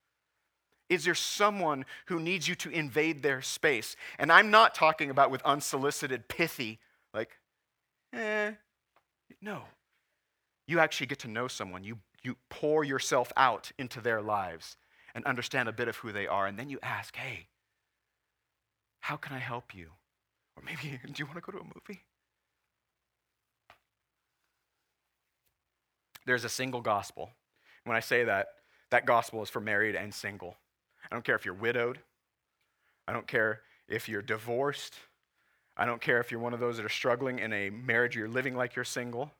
Is 0.88 1.04
there 1.04 1.14
someone 1.14 1.84
who 2.06 2.20
needs 2.20 2.46
you 2.46 2.54
to 2.56 2.70
invade 2.70 3.22
their 3.22 3.40
space? 3.40 3.96
And 4.18 4.30
I'm 4.30 4.50
not 4.50 4.74
talking 4.74 5.10
about 5.10 5.30
with 5.30 5.42
unsolicited, 5.42 6.28
pithy, 6.28 6.78
like, 7.12 7.30
eh. 8.12 8.52
No. 9.40 9.62
You 10.66 10.80
actually 10.80 11.06
get 11.06 11.18
to 11.20 11.28
know 11.28 11.48
someone. 11.48 11.84
You, 11.84 11.98
you 12.22 12.36
pour 12.48 12.84
yourself 12.84 13.32
out 13.36 13.72
into 13.78 14.00
their 14.00 14.20
lives 14.20 14.76
and 15.14 15.24
understand 15.24 15.68
a 15.68 15.72
bit 15.72 15.88
of 15.88 15.96
who 15.96 16.12
they 16.12 16.26
are. 16.26 16.46
And 16.46 16.58
then 16.58 16.68
you 16.68 16.78
ask, 16.82 17.16
hey, 17.16 17.48
how 19.00 19.16
can 19.16 19.34
I 19.34 19.38
help 19.38 19.74
you? 19.74 19.90
Or 20.56 20.62
maybe, 20.64 20.98
do 21.06 21.12
you 21.16 21.26
want 21.26 21.36
to 21.36 21.40
go 21.40 21.52
to 21.52 21.58
a 21.58 21.64
movie? 21.64 22.02
There's 26.26 26.44
a 26.44 26.48
single 26.48 26.80
gospel. 26.80 27.30
When 27.84 27.96
I 27.96 28.00
say 28.00 28.24
that, 28.24 28.46
that 28.90 29.04
gospel 29.04 29.42
is 29.42 29.50
for 29.50 29.60
married 29.60 29.94
and 29.94 30.12
single. 30.12 30.56
I 31.10 31.14
don't 31.14 31.24
care 31.24 31.36
if 31.36 31.44
you're 31.44 31.54
widowed. 31.54 31.98
I 33.06 33.12
don't 33.12 33.26
care 33.26 33.60
if 33.88 34.08
you're 34.08 34.22
divorced. 34.22 34.94
I 35.76 35.86
don't 35.86 36.00
care 36.00 36.20
if 36.20 36.30
you're 36.30 36.40
one 36.40 36.54
of 36.54 36.60
those 36.60 36.76
that 36.76 36.86
are 36.86 36.90
struggling 36.90 37.38
in 37.38 37.52
a 37.52 37.70
marriage, 37.70 38.16
or 38.16 38.20
you're 38.20 38.28
living 38.28 38.56
like 38.56 38.76
you're 38.76 38.84
single. 38.84 39.32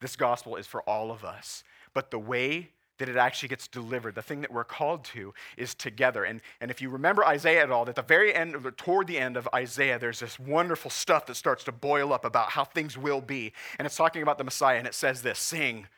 This 0.00 0.16
gospel 0.16 0.56
is 0.56 0.66
for 0.66 0.82
all 0.82 1.10
of 1.10 1.24
us. 1.24 1.64
But 1.94 2.10
the 2.10 2.18
way 2.18 2.70
that 2.98 3.08
it 3.08 3.16
actually 3.16 3.48
gets 3.48 3.66
delivered, 3.66 4.14
the 4.14 4.22
thing 4.22 4.42
that 4.42 4.52
we're 4.52 4.64
called 4.64 5.04
to, 5.04 5.34
is 5.56 5.74
together. 5.74 6.24
And, 6.24 6.40
and 6.60 6.70
if 6.70 6.80
you 6.80 6.88
remember 6.88 7.24
Isaiah 7.24 7.62
at 7.62 7.70
all, 7.70 7.88
at 7.88 7.96
the 7.96 8.02
very 8.02 8.32
end, 8.32 8.54
or 8.54 8.70
toward 8.70 9.08
the 9.08 9.18
end 9.18 9.36
of 9.36 9.48
Isaiah, 9.54 9.98
there's 9.98 10.20
this 10.20 10.38
wonderful 10.38 10.90
stuff 10.90 11.26
that 11.26 11.34
starts 11.34 11.64
to 11.64 11.72
boil 11.72 12.12
up 12.12 12.24
about 12.24 12.50
how 12.50 12.64
things 12.64 12.96
will 12.96 13.20
be. 13.20 13.52
And 13.78 13.86
it's 13.86 13.96
talking 13.96 14.22
about 14.22 14.38
the 14.38 14.44
Messiah, 14.44 14.78
and 14.78 14.86
it 14.86 14.94
says 14.94 15.22
this 15.22 15.38
Sing, 15.38 15.88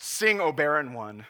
sing, 0.00 0.40
O 0.40 0.50
barren 0.52 0.94
one 0.94 1.26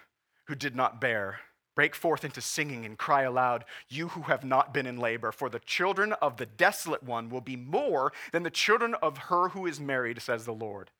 who 0.46 0.54
did 0.54 0.74
not 0.74 1.00
bear 1.00 1.40
Break 1.74 1.94
forth 1.94 2.24
into 2.24 2.42
singing 2.42 2.84
and 2.84 2.98
cry 2.98 3.22
aloud, 3.22 3.64
you 3.88 4.08
who 4.08 4.22
have 4.22 4.44
not 4.44 4.74
been 4.74 4.86
in 4.86 4.98
labor, 4.98 5.32
for 5.32 5.48
the 5.48 5.58
children 5.58 6.12
of 6.14 6.36
the 6.36 6.44
desolate 6.44 7.02
one 7.02 7.30
will 7.30 7.40
be 7.40 7.56
more 7.56 8.12
than 8.32 8.42
the 8.42 8.50
children 8.50 8.94
of 9.02 9.16
her 9.16 9.50
who 9.50 9.66
is 9.66 9.80
married, 9.80 10.20
says 10.20 10.44
the 10.44 10.52
Lord. 10.52 10.90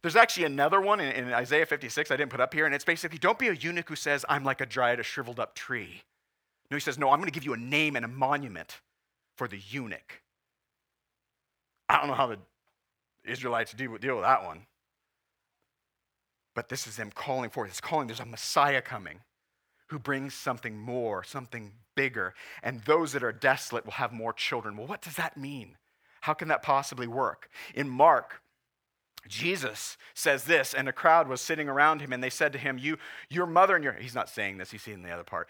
There's 0.00 0.16
actually 0.16 0.44
another 0.44 0.80
one 0.80 1.00
in, 1.00 1.12
in 1.14 1.32
Isaiah 1.32 1.66
56 1.66 2.10
I 2.10 2.16
didn't 2.16 2.30
put 2.30 2.40
up 2.40 2.54
here, 2.54 2.64
and 2.64 2.74
it's 2.74 2.84
basically 2.84 3.18
don't 3.18 3.38
be 3.38 3.48
a 3.48 3.52
eunuch 3.52 3.88
who 3.88 3.96
says, 3.96 4.24
I'm 4.28 4.42
like 4.42 4.60
a 4.62 4.66
dried, 4.66 4.98
a 4.98 5.02
shriveled 5.02 5.38
up 5.38 5.54
tree. 5.54 6.02
No, 6.70 6.76
he 6.76 6.80
says, 6.80 6.98
No, 6.98 7.10
I'm 7.10 7.18
going 7.18 7.30
to 7.30 7.34
give 7.34 7.44
you 7.44 7.52
a 7.52 7.58
name 7.58 7.94
and 7.94 8.04
a 8.04 8.08
monument 8.08 8.80
for 9.36 9.46
the 9.46 9.58
eunuch. 9.58 10.22
I 11.90 11.98
don't 11.98 12.08
know 12.08 12.14
how 12.14 12.28
the 12.28 12.38
Israelites 13.24 13.74
deal, 13.74 13.96
deal 13.98 14.14
with 14.14 14.24
that 14.24 14.44
one. 14.44 14.66
But 16.54 16.70
this 16.70 16.86
is 16.86 16.96
them 16.96 17.10
calling 17.14 17.50
forth. 17.50 17.70
It's 17.70 17.80
calling, 17.80 18.06
there's 18.06 18.20
a 18.20 18.24
Messiah 18.24 18.80
coming 18.80 19.20
who 19.92 19.98
brings 19.98 20.34
something 20.34 20.76
more, 20.76 21.22
something 21.22 21.72
bigger. 21.94 22.34
And 22.62 22.80
those 22.82 23.12
that 23.12 23.22
are 23.22 23.32
desolate 23.32 23.84
will 23.84 23.92
have 23.92 24.12
more 24.12 24.32
children. 24.32 24.76
Well, 24.76 24.86
what 24.86 25.02
does 25.02 25.16
that 25.16 25.36
mean? 25.36 25.76
How 26.22 26.34
can 26.34 26.48
that 26.48 26.62
possibly 26.62 27.06
work? 27.06 27.48
In 27.74 27.88
Mark, 27.88 28.42
Jesus 29.28 29.96
says 30.14 30.44
this, 30.44 30.74
and 30.74 30.88
a 30.88 30.92
crowd 30.92 31.28
was 31.28 31.40
sitting 31.40 31.68
around 31.68 32.00
him, 32.00 32.12
and 32.12 32.22
they 32.22 32.30
said 32.30 32.52
to 32.54 32.58
him, 32.58 32.78
You, 32.78 32.96
your 33.28 33.46
mother 33.46 33.76
and 33.76 33.84
your, 33.84 33.92
he's 33.92 34.14
not 34.14 34.28
saying 34.28 34.58
this, 34.58 34.70
he's 34.70 34.82
saying 34.82 35.02
the 35.02 35.12
other 35.12 35.24
part. 35.24 35.48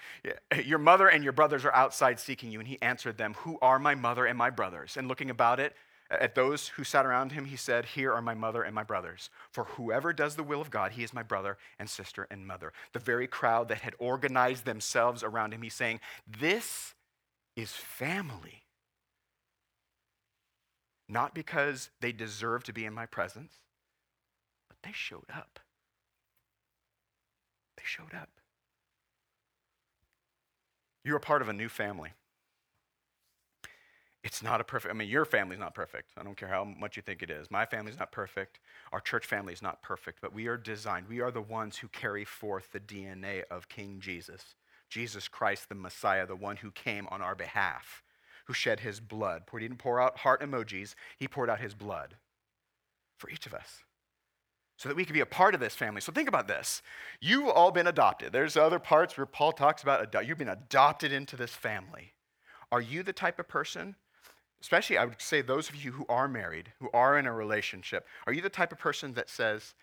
Your 0.65 0.79
mother 0.79 1.09
and 1.09 1.25
your 1.25 1.33
brothers 1.33 1.65
are 1.65 1.75
outside 1.75 2.21
seeking 2.21 2.51
you. 2.51 2.59
And 2.59 2.69
he 2.69 2.81
answered 2.83 3.17
them, 3.17 3.35
Who 3.39 3.59
are 3.63 3.79
my 3.79 3.95
mother 3.95 4.27
and 4.27 4.37
my 4.37 4.51
brothers? 4.51 4.97
And 4.97 5.09
looking 5.09 5.31
about 5.31 5.61
it, 5.61 5.75
at 6.21 6.35
those 6.35 6.69
who 6.69 6.85
sat 6.85 7.07
around 7.07 7.33
him, 7.33 7.47
he 7.47 7.57
said, 7.57 7.85
Here 7.85 8.13
are 8.13 8.23
my 8.23 8.35
mother 8.35 8.63
and 8.63 8.75
my 8.75 8.83
brothers. 8.83 9.31
For 9.51 9.65
whoever 9.65 10.13
does 10.13 10.37
the 10.37 10.43
will 10.43 10.61
of 10.61 10.71
God, 10.71 10.93
he 10.93 11.03
is 11.03 11.15
my 11.15 11.23
brother 11.23 11.57
and 11.79 11.89
sister 11.89 12.27
and 12.31 12.47
mother. 12.47 12.73
The 12.93 12.99
very 12.99 13.27
crowd 13.27 13.69
that 13.69 13.81
had 13.81 13.95
organized 13.99 14.65
themselves 14.65 15.23
around 15.23 15.55
him, 15.55 15.63
he's 15.63 15.75
saying, 15.75 16.01
This 16.27 16.95
is 17.57 17.73
family. 17.73 18.63
Not 21.09 21.35
because 21.35 21.91
they 22.01 22.13
deserve 22.13 22.65
to 22.65 22.73
be 22.73 22.85
in 22.85 22.95
my 22.95 23.07
presence, 23.07 23.53
but 24.69 24.77
they 24.83 24.93
showed 24.93 25.31
up. 25.35 25.61
They 27.77 27.83
showed 27.85 28.15
up. 28.15 28.31
You're 31.05 31.19
part 31.19 31.43
of 31.43 31.49
a 31.49 31.53
new 31.53 31.69
family. 31.69 32.13
It's 34.25 34.43
not 34.43 34.61
a 34.61 34.65
perfect, 34.65 34.95
I 34.95 34.97
mean, 34.97 35.09
your 35.09 35.25
family's 35.25 35.59
not 35.59 35.75
perfect. 35.75 36.13
I 36.17 36.23
don't 36.23 36.37
care 36.37 36.49
how 36.49 36.65
much 36.65 36.97
you 36.97 37.03
think 37.03 37.23
it 37.23 37.31
is. 37.31 37.51
My 37.51 37.67
family's 37.67 37.99
not 37.99 38.13
perfect. 38.13 38.61
Our 38.93 39.01
church 39.01 39.27
family 39.27 39.53
is 39.53 39.63
not 39.63 39.83
perfect, 39.83 40.21
but 40.21 40.33
we 40.33 40.47
are 40.47 40.57
designed. 40.57 41.09
We 41.09 41.21
are 41.21 41.33
the 41.33 41.43
ones 41.43 41.79
who 41.79 41.89
carry 41.89 42.25
forth 42.25 42.71
the 42.71 42.79
DNA 42.79 43.43
of 43.51 43.69
King 43.69 43.99
Jesus, 43.99 44.55
Jesus 44.89 45.27
Christ, 45.27 45.69
the 45.69 45.75
Messiah, 45.75 46.25
the 46.25 46.37
one 46.37 46.59
who 46.59 46.71
came 46.71 47.09
on 47.11 47.21
our 47.21 47.35
behalf, 47.35 48.05
who 48.47 48.53
shed 48.53 48.81
his 48.81 49.01
blood. 49.01 49.43
He 49.51 49.59
didn't 49.59 49.79
pour 49.79 50.01
out 50.01 50.19
heart 50.19 50.41
emojis, 50.41 50.95
he 51.17 51.27
poured 51.27 51.51
out 51.51 51.61
his 51.61 51.75
blood 51.75 52.15
for 53.19 53.29
each 53.29 53.47
of 53.47 53.55
us 53.55 53.83
so 54.79 54.89
that 54.89 54.97
we 54.97 55.05
could 55.05 55.15
be 55.15 55.21
a 55.21 55.27
part 55.27 55.55
of 55.55 55.61
this 55.61 55.75
family. 55.75 56.01
So 56.01 56.13
think 56.13 56.29
about 56.29 56.49
this. 56.49 56.83
You've 57.21 57.49
all 57.49 57.71
been 57.73 57.87
adopted. 57.87 58.33
There's 58.33 58.57
other 58.57 58.79
parts 58.79 59.17
where 59.17 59.27
Paul 59.27 59.53
talks 59.53 59.83
about 59.83 60.13
you've 60.27 60.39
been 60.39 60.49
adopted 60.49 61.13
into 61.13 61.37
this 61.37 61.53
family. 61.53 62.15
Are 62.71 62.81
you 62.81 63.03
the 63.03 63.13
type 63.13 63.39
of 63.39 63.49
person 63.49 63.97
especially 64.63 64.97
I 64.97 65.05
would 65.05 65.21
say 65.21 65.43
those 65.43 65.69
of 65.69 65.77
you 65.77 65.93
who 65.93 66.07
are 66.09 66.29
married, 66.29 66.73
who 66.79 66.89
are 66.95 67.19
in 67.19 67.27
a 67.27 67.33
relationship, 67.33 68.07
are 68.27 68.33
you 68.33 68.41
the 68.41 68.49
type 68.49 68.71
of 68.71 68.79
person 68.79 69.15
that 69.15 69.29
says, 69.29 69.75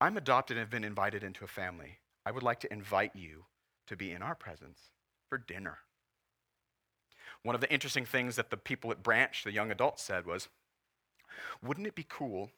I'm 0.00 0.16
adopted 0.16 0.56
and 0.56 0.62
have 0.62 0.70
been 0.70 0.84
invited 0.84 1.22
into 1.22 1.44
a 1.44 1.48
family. 1.48 1.98
I 2.26 2.32
would 2.32 2.42
like 2.42 2.58
to 2.60 2.72
invite 2.72 3.12
you 3.14 3.44
to 3.86 3.96
be 3.96 4.10
in 4.10 4.20
our 4.20 4.34
presence 4.34 4.90
for 5.28 5.38
dinner. 5.38 5.78
One 7.44 7.54
of 7.54 7.60
the 7.60 7.72
interesting 7.72 8.04
things 8.04 8.34
that 8.36 8.50
the 8.50 8.56
people 8.56 8.90
at 8.90 9.02
Branch, 9.02 9.44
the 9.44 9.52
young 9.52 9.70
adults, 9.70 10.02
said 10.02 10.26
was, 10.26 10.48
wouldn't 11.62 11.86
it 11.86 11.94
be 11.94 12.06
cool 12.08 12.50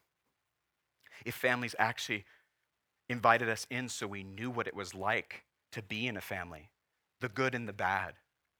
if 1.25 1.35
families 1.35 1.75
actually 1.79 2.25
invited 3.09 3.49
us 3.49 3.67
in 3.71 3.89
so 3.89 4.07
we 4.07 4.23
knew 4.23 4.51
what 4.51 4.67
it 4.67 4.75
was 4.75 4.95
like 4.95 5.45
to 5.73 5.83
be 5.83 6.07
in 6.07 6.17
a 6.17 6.21
family, 6.21 6.71
the 7.21 7.29
good 7.29 7.55
and 7.55 7.69
the 7.69 7.73
bad? 7.75 8.15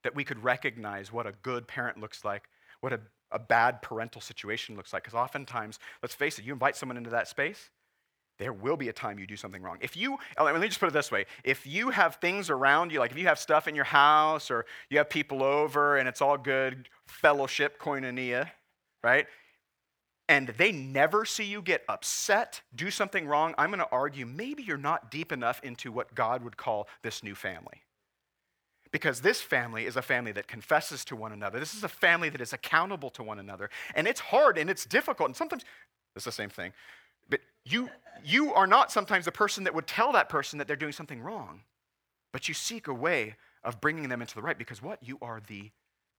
That 0.07 0.15
we 0.15 0.23
could 0.23 0.45
recognize 0.45 1.13
what 1.13 1.27
a 1.27 1.33
good 1.43 1.67
parent 1.67 1.99
looks 2.01 2.25
like, 2.25 2.49
what 2.81 2.93
a, 2.93 3.01
a 3.33 3.41
bad 3.41 3.83
parental 3.83 4.21
situation 4.21 4.77
looks 4.77 4.93
like. 4.93 5.03
Because 5.03 5.17
oftentimes, 5.17 5.81
let's 6.01 6.15
face 6.15 6.39
it, 6.39 6.45
you 6.45 6.53
invite 6.53 6.77
someone 6.77 6.97
into 6.97 7.11
that 7.11 7.27
space, 7.27 7.71
there 8.39 8.53
will 8.53 8.77
be 8.77 8.89
a 8.89 8.93
time 8.93 9.19
you 9.19 9.27
do 9.27 9.35
something 9.35 9.61
wrong. 9.61 9.79
If 9.81 9.97
you, 9.97 10.17
uh, 10.39 10.45
let 10.45 10.61
me 10.61 10.69
just 10.69 10.79
put 10.79 10.87
it 10.87 10.93
this 10.93 11.11
way 11.11 11.27
if 11.43 11.67
you 11.67 11.91
have 11.91 12.17
things 12.17 12.51
around 12.51 12.93
you, 12.93 13.01
like 13.01 13.11
if 13.11 13.19
you 13.19 13.27
have 13.27 13.41
stuff 13.41 13.67
in 13.67 13.75
your 13.75 13.85
house 13.85 14.49
or 14.49 14.65
you 14.91 14.99
have 14.99 15.11
people 15.11 15.43
over 15.43 15.97
and 15.97 16.09
it's 16.09 16.23
all 16.23 16.39
good, 16.39 16.89
fellowship, 17.09 17.81
koinonia, 17.81 18.49
right? 19.03 19.27
And 20.29 20.55
they 20.57 20.71
never 20.71 21.25
see 21.25 21.45
you 21.45 21.63
get 21.63 21.83
upset, 21.89 22.61
do 22.77 22.93
something 22.93 23.27
wrong, 23.27 23.57
I'm 23.59 23.71
going 23.71 23.81
to 23.81 23.91
argue 23.91 24.25
maybe 24.25 24.63
you're 24.63 24.77
not 24.77 25.11
deep 25.11 25.33
enough 25.33 25.61
into 25.65 25.91
what 25.91 26.15
God 26.15 26.45
would 26.45 26.57
call 26.57 26.87
this 27.03 27.25
new 27.25 27.35
family. 27.35 27.83
Because 28.93 29.21
this 29.21 29.41
family 29.41 29.87
is 29.87 29.97
a 29.97 30.03
family 30.03 30.33
that 30.33 30.47
confesses 30.47 31.05
to 31.07 31.17
one 31.17 31.33
another. 31.33 31.59
This 31.59 31.75
is 31.75 31.85
a 31.85 31.89
family 31.89 32.29
that 32.29 32.41
is 32.41 32.53
accountable 32.53 33.11
to 33.11 33.23
one 33.23 33.39
another. 33.39 33.71
And 33.95 34.07
it's 34.07 34.21
hard 34.21 34.59
and 34.59 34.71
it's 34.71 34.85
difficult. 34.85 35.29
And 35.29 35.37
sometimes 35.37 35.65
it's 36.15 36.25
the 36.25 36.33
same 36.33 36.51
thing. 36.51 36.73
But 37.29 37.41
you, 37.65 37.91
you 38.25 38.55
are 38.55 38.67
not 38.67 38.93
sometimes 38.93 39.25
the 39.25 39.33
person 39.33 39.65
that 39.65 39.75
would 39.75 39.87
tell 39.87 40.13
that 40.13 40.29
person 40.29 40.59
that 40.59 40.69
they're 40.69 40.77
doing 40.77 40.93
something 40.93 41.21
wrong. 41.21 41.63
But 42.33 42.49
you 42.49 42.55
seek 42.55 42.87
a 42.87 42.95
way 42.95 43.37
of 43.65 43.81
bringing 43.81 44.09
them 44.09 44.21
into 44.21 44.35
the 44.35 44.43
right 44.43 44.57
because 44.57 44.83
what? 44.83 45.03
You 45.03 45.19
are 45.21 45.41
the 45.47 45.71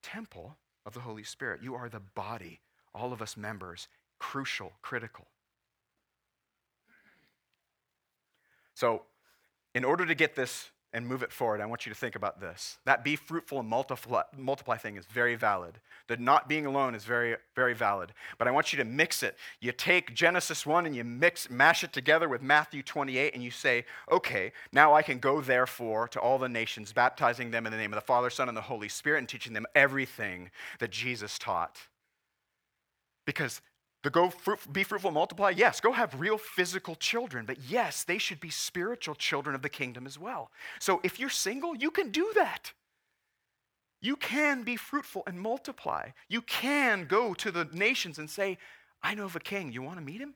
temple 0.03 0.57
of 0.85 0.93
the 0.93 0.99
Holy 0.99 1.23
Spirit. 1.23 1.61
You 1.63 1.75
are 1.75 1.89
the 1.89 1.99
body, 1.99 2.59
all 2.93 3.13
of 3.13 3.21
us 3.21 3.37
members, 3.37 3.87
crucial, 4.19 4.73
critical. 4.81 5.25
So, 8.73 9.03
in 9.73 9.83
order 9.83 10.05
to 10.05 10.15
get 10.15 10.35
this 10.35 10.69
and 10.93 11.05
move 11.05 11.21
it 11.21 11.31
forward, 11.31 11.59
I 11.59 11.65
want 11.65 11.85
you 11.85 11.91
to 11.91 11.99
think 11.99 12.15
about 12.15 12.39
this. 12.39 12.77
That 12.85 13.03
be 13.03 13.15
fruitful 13.15 13.59
and 13.59 13.67
multiply, 13.67 14.23
multiply 14.37 14.77
thing 14.77 14.95
is 14.95 15.05
very 15.05 15.35
valid. 15.35 15.79
The 16.07 16.17
not 16.17 16.47
being 16.47 16.65
alone 16.65 16.95
is 16.95 17.03
very, 17.03 17.35
very 17.55 17.73
valid. 17.73 18.13
But 18.37 18.47
I 18.47 18.51
want 18.51 18.71
you 18.71 18.77
to 18.77 18.85
mix 18.85 19.21
it. 19.21 19.35
You 19.59 19.73
take 19.73 20.15
Genesis 20.15 20.65
1 20.65 20.85
and 20.85 20.95
you 20.95 21.03
mix, 21.03 21.49
mash 21.49 21.83
it 21.83 21.91
together 21.91 22.29
with 22.29 22.41
Matthew 22.41 22.81
28, 22.81 23.33
and 23.33 23.43
you 23.43 23.51
say, 23.51 23.85
okay, 24.09 24.53
now 24.71 24.93
I 24.93 25.01
can 25.01 25.19
go 25.19 25.41
therefore 25.41 26.07
to 26.09 26.19
all 26.19 26.37
the 26.37 26.49
nations, 26.49 26.93
baptizing 26.93 27.51
them 27.51 27.65
in 27.65 27.71
the 27.71 27.77
name 27.77 27.91
of 27.91 27.97
the 27.97 28.05
Father, 28.05 28.29
Son, 28.29 28.47
and 28.47 28.57
the 28.57 28.61
Holy 28.61 28.89
Spirit, 28.89 29.19
and 29.19 29.29
teaching 29.29 29.53
them 29.53 29.65
everything 29.75 30.51
that 30.79 30.91
Jesus 30.91 31.37
taught. 31.37 31.77
Because 33.25 33.61
the 34.03 34.09
go 34.09 34.29
fruit, 34.29 34.59
be 34.71 34.83
fruitful, 34.83 35.09
and 35.09 35.15
multiply, 35.15 35.49
yes, 35.49 35.79
go 35.79 35.91
have 35.91 36.19
real 36.19 36.37
physical 36.37 36.95
children, 36.95 37.45
but 37.45 37.57
yes, 37.67 38.03
they 38.03 38.17
should 38.17 38.39
be 38.39 38.49
spiritual 38.49 39.15
children 39.15 39.55
of 39.55 39.61
the 39.61 39.69
kingdom 39.69 40.05
as 40.05 40.19
well. 40.19 40.51
So 40.79 41.01
if 41.03 41.19
you're 41.19 41.29
single, 41.29 41.75
you 41.75 41.91
can 41.91 42.11
do 42.11 42.31
that. 42.35 42.73
You 44.01 44.15
can 44.15 44.63
be 44.63 44.75
fruitful 44.75 45.23
and 45.25 45.39
multiply. 45.39 46.09
You 46.29 46.41
can 46.41 47.05
go 47.05 47.33
to 47.33 47.51
the 47.51 47.67
nations 47.73 48.19
and 48.19 48.29
say, 48.29 48.57
I 49.01 49.15
know 49.15 49.25
of 49.25 49.35
a 49.35 49.39
king. 49.39 49.71
You 49.71 49.81
want 49.81 49.97
to 49.97 50.05
meet 50.05 50.21
him? 50.21 50.35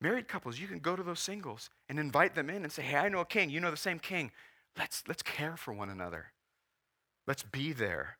Married 0.00 0.28
couples, 0.28 0.58
you 0.58 0.68
can 0.68 0.78
go 0.78 0.94
to 0.94 1.02
those 1.02 1.20
singles 1.20 1.70
and 1.88 1.98
invite 1.98 2.34
them 2.34 2.50
in 2.50 2.62
and 2.62 2.70
say, 2.70 2.82
Hey, 2.82 2.98
I 2.98 3.08
know 3.08 3.20
a 3.20 3.24
king. 3.24 3.50
You 3.50 3.60
know 3.60 3.70
the 3.70 3.76
same 3.76 3.98
king. 3.98 4.30
Let's, 4.78 5.02
let's 5.08 5.22
care 5.22 5.56
for 5.56 5.72
one 5.72 5.88
another. 5.88 6.32
Let's 7.26 7.42
be 7.42 7.72
there 7.72 8.18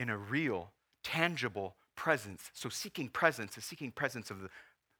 in 0.00 0.08
a 0.08 0.16
real, 0.16 0.72
tangible, 1.04 1.76
presence. 1.96 2.50
So 2.54 2.68
seeking 2.68 3.08
presence 3.08 3.56
is 3.56 3.64
seeking 3.64 3.90
presence 3.90 4.30
of, 4.30 4.42
the, 4.42 4.48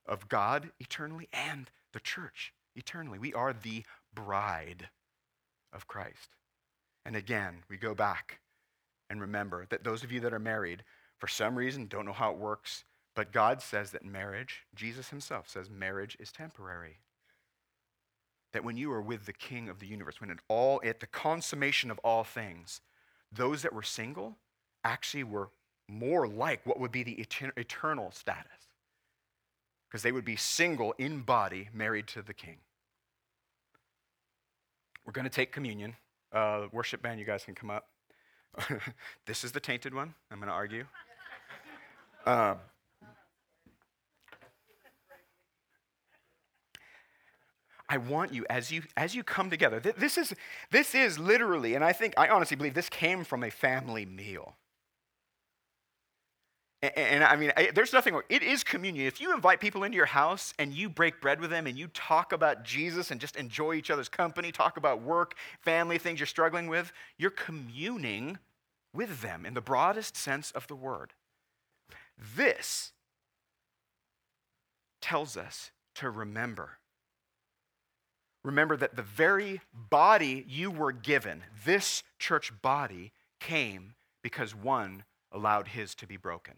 of 0.07 0.29
God 0.29 0.71
eternally 0.81 1.29
and 1.33 1.71
the 1.93 2.01
church 2.01 2.53
eternally. 2.75 3.19
We 3.19 3.35
are 3.35 3.53
the 3.53 3.85
bride 4.15 4.89
of 5.73 5.87
Christ. 5.87 6.37
And 7.05 7.17
again, 7.17 7.65
we 7.69 7.77
go 7.77 7.95
back 7.95 8.41
and 9.11 9.21
remember 9.21 9.67
that 9.71 9.85
those 9.85 10.05
of 10.05 10.13
you 10.13 10.21
that 10.21 10.33
are 10.33 10.39
married, 10.39 10.85
for 11.19 11.29
some 11.29 11.57
reason, 11.57 11.87
don't 11.87 12.07
know 12.07 12.13
how 12.13 12.31
it 12.33 12.39
works, 12.39 12.85
but 13.15 13.33
God 13.33 13.61
says 13.61 13.91
that 13.91 14.05
marriage, 14.05 14.63
Jesus 14.75 15.11
himself 15.11 15.49
says 15.49 15.69
marriage 15.69 16.17
is 16.19 16.33
temporary. 16.33 16.99
That 18.53 18.65
when 18.65 18.77
you 18.77 18.93
are 18.93 19.03
with 19.03 19.27
the 19.27 19.33
King 19.33 19.69
of 19.69 19.81
the 19.81 19.87
universe, 19.87 20.21
when 20.21 20.31
at 20.31 20.39
all 20.49 20.81
at 20.85 21.01
the 21.01 21.07
consummation 21.07 21.91
of 21.91 21.99
all 22.01 22.25
things, 22.25 22.81
those 23.31 23.63
that 23.63 23.73
were 23.73 23.83
single 23.83 24.37
actually 24.85 25.25
were 25.25 25.51
more 25.89 26.27
like 26.27 26.65
what 26.65 26.81
would 26.81 26.93
be 26.93 27.03
the 27.03 27.27
eternal 27.57 28.11
status. 28.13 28.47
Because 29.89 30.03
they 30.03 30.13
would 30.13 30.25
be 30.25 30.37
single 30.37 30.95
in 30.99 31.21
body, 31.21 31.69
married 31.75 32.07
to 32.09 32.23
the 32.23 32.33
king. 32.33 32.59
We're 35.05 35.13
going 35.13 35.25
to 35.25 35.31
take 35.31 35.53
communion. 35.53 35.97
Uh, 36.33 36.67
worship 36.73 37.03
band, 37.03 37.21
you 37.21 37.27
guys 37.27 37.45
can 37.45 37.55
come 37.55 37.71
up. 37.71 37.89
this 39.27 39.45
is 39.45 39.53
the 39.53 39.61
tainted 39.61 39.95
one, 39.95 40.15
I'm 40.31 40.39
going 40.39 40.49
to 40.49 40.55
argue. 40.55 40.85
Uh, 42.25 42.55
I 47.89 47.99
want 47.99 48.33
you 48.33 48.47
as 48.49 48.71
you 48.71 48.85
as 48.97 49.15
you 49.15 49.23
come 49.23 49.51
together. 49.51 49.79
This 49.79 50.17
is 50.17 50.33
this 50.71 50.95
is 50.95 51.19
literally, 51.19 51.75
and 51.75 51.85
I 51.85 51.93
think 51.93 52.15
I 52.17 52.29
honestly 52.29 52.57
believe 52.57 52.73
this 52.73 52.89
came 52.89 53.23
from 53.23 53.45
a 53.45 53.51
family 53.51 54.07
meal. 54.07 54.57
And, 56.83 56.93
and 56.97 57.25
I 57.25 57.37
mean, 57.37 57.53
I, 57.57 57.71
there's 57.75 57.93
nothing. 57.93 58.21
It 58.29 58.43
is 58.43 58.65
communion. 58.65 59.07
If 59.07 59.21
you 59.21 59.33
invite 59.33 59.61
people 59.61 59.85
into 59.85 59.97
your 59.97 60.07
house 60.07 60.53
and 60.59 60.73
you 60.73 60.89
break 60.89 61.21
bread 61.21 61.41
with 61.41 61.51
them 61.51 61.67
and 61.67 61.79
you 61.79 61.87
talk 61.89 62.33
about 62.33 62.65
Jesus 62.65 63.11
and 63.11 63.21
just 63.21 63.37
enjoy 63.37 63.75
each 63.75 63.91
other's 63.91 64.09
company, 64.09 64.53
talk 64.53 64.77
about 64.77 65.03
work, 65.03 65.35
family, 65.61 65.99
things 65.99 66.19
you're 66.19 66.27
struggling 66.27 66.67
with, 66.67 66.93
you're 67.17 67.31
communing 67.31 68.39
with 68.93 69.23
them 69.23 69.47
in 69.47 69.55
the 69.55 69.61
broadest 69.61 70.17
sense 70.17 70.51
of 70.51 70.67
the 70.67 70.77
word. 70.77 71.13
This 72.37 72.93
tells 75.01 75.37
us 75.37 75.71
to 75.95 76.11
remember 76.11 76.79
remember 78.45 78.77
that 78.77 78.97
the 78.97 79.03
very 79.03 79.61
body 79.73 80.45
you 80.49 80.71
were 80.71 80.93
given, 80.93 81.43
this 81.65 82.03
church 82.19 82.53
body, 82.61 83.13
came 83.41 83.95
because 84.21 84.55
one 84.55 85.05
allowed 85.31 85.69
his 85.69 85.95
to 85.97 86.07
be 86.07 86.17
broken. 86.17 86.55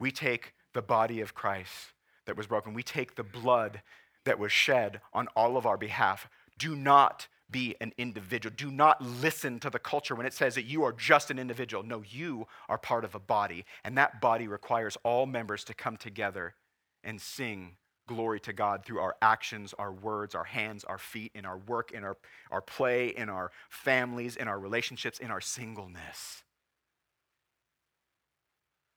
We 0.00 0.10
take 0.10 0.54
the 0.74 0.82
body 0.82 1.20
of 1.20 1.34
Christ 1.34 1.92
that 2.26 2.36
was 2.36 2.46
broken, 2.46 2.74
we 2.74 2.82
take 2.82 3.14
the 3.14 3.22
blood 3.22 3.82
that 4.24 4.38
was 4.38 4.52
shed 4.52 5.00
on 5.12 5.28
all 5.36 5.56
of 5.56 5.66
our 5.66 5.78
behalf. 5.78 6.28
Do 6.58 6.74
not 6.74 7.28
be 7.50 7.74
an 7.80 7.92
individual. 7.98 8.54
Do 8.56 8.70
not 8.70 9.02
listen 9.02 9.58
to 9.60 9.70
the 9.70 9.78
culture 9.78 10.14
when 10.14 10.26
it 10.26 10.32
says 10.32 10.54
that 10.54 10.64
you 10.64 10.84
are 10.84 10.92
just 10.92 11.30
an 11.30 11.38
individual. 11.38 11.82
No, 11.82 12.02
you 12.08 12.46
are 12.68 12.78
part 12.78 13.04
of 13.04 13.14
a 13.14 13.20
body, 13.20 13.64
and 13.84 13.96
that 13.98 14.20
body 14.20 14.46
requires 14.46 14.96
all 15.02 15.26
members 15.26 15.64
to 15.64 15.74
come 15.74 15.96
together 15.96 16.54
and 17.02 17.20
sing 17.20 17.76
glory 18.06 18.40
to 18.40 18.52
God 18.52 18.84
through 18.84 18.98
our 18.98 19.16
actions, 19.22 19.72
our 19.78 19.92
words, 19.92 20.34
our 20.34 20.44
hands, 20.44 20.84
our 20.84 20.98
feet, 20.98 21.30
in 21.34 21.44
our 21.44 21.58
work, 21.58 21.92
in 21.92 22.02
our, 22.04 22.16
our 22.50 22.60
play, 22.60 23.08
in 23.08 23.28
our 23.28 23.52
families, 23.68 24.36
in 24.36 24.48
our 24.48 24.58
relationships, 24.58 25.18
in 25.18 25.30
our 25.30 25.40
singleness. 25.40 26.42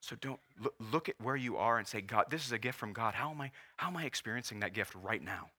So 0.04 0.18
don't 0.20 0.39
look, 0.91 1.08
at 1.08 1.16
where 1.22 1.38
you 1.38 1.56
are 1.56 1.78
and 1.78 1.88
say, 1.88 2.01
God, 2.01 2.26
this 2.30 2.45
is 2.45 2.51
a 2.51 2.58
gift 2.58 2.78
from 2.78 2.91
God. 2.91 3.14
How 3.14 3.32
am 3.32 3.39
I, 3.39 3.51
how 3.78 3.88
am 3.88 3.95
I 3.95 4.04
experiencing 4.04 4.60
that 4.60 4.74
gift 4.74 4.93
right 5.01 5.24
now? 5.24 5.49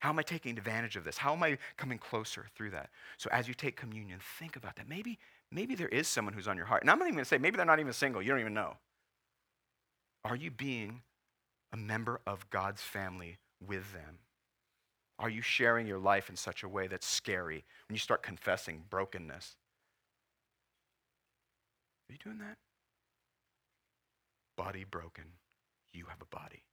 How 0.00 0.10
am 0.10 0.18
I 0.18 0.22
taking 0.22 0.58
advantage 0.58 0.96
of 0.96 1.04
this? 1.04 1.16
How 1.16 1.32
am 1.32 1.42
I 1.42 1.56
coming 1.78 1.96
closer 1.96 2.44
through 2.54 2.72
that? 2.72 2.90
So 3.16 3.30
as 3.32 3.48
you 3.48 3.54
take 3.54 3.74
communion, 3.74 4.18
think 4.38 4.54
about 4.54 4.76
that. 4.76 4.86
Maybe, 4.86 5.18
maybe 5.50 5.74
there 5.74 5.88
is 5.88 6.08
someone 6.08 6.34
who's 6.34 6.46
on 6.46 6.58
your 6.58 6.66
heart. 6.66 6.82
And 6.82 6.90
I'm 6.90 6.98
not 6.98 7.06
even 7.06 7.14
going 7.14 7.24
to 7.24 7.28
say, 7.28 7.38
maybe 7.38 7.56
they're 7.56 7.64
not 7.64 7.80
even 7.80 7.94
single. 7.94 8.20
You 8.20 8.32
don't 8.32 8.40
even 8.40 8.52
know. 8.52 8.74
Are 10.22 10.36
you 10.36 10.50
being 10.50 11.00
a 11.72 11.78
member 11.78 12.20
of 12.26 12.50
God's 12.50 12.82
family 12.82 13.38
with 13.66 13.94
them? 13.94 14.18
Are 15.18 15.30
you 15.30 15.40
sharing 15.40 15.86
your 15.86 15.98
life 15.98 16.28
in 16.28 16.36
such 16.36 16.62
a 16.62 16.68
way 16.68 16.86
that's 16.86 17.06
scary 17.06 17.64
when 17.88 17.94
you 17.94 18.00
start 18.00 18.22
confessing 18.22 18.82
brokenness? 18.90 19.56
Are 22.10 22.12
you 22.12 22.18
doing 22.22 22.38
that? 22.40 22.58
Body 24.60 24.84
broken, 24.84 25.24
you 25.94 26.04
have 26.10 26.20
a 26.20 26.26
body. 26.26 26.64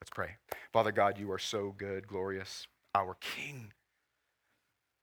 Let's 0.00 0.10
pray. 0.14 0.36
Father 0.72 0.92
God, 0.92 1.18
you 1.18 1.32
are 1.32 1.40
so 1.40 1.74
good, 1.76 2.06
glorious, 2.06 2.68
our 2.94 3.16
King. 3.20 3.72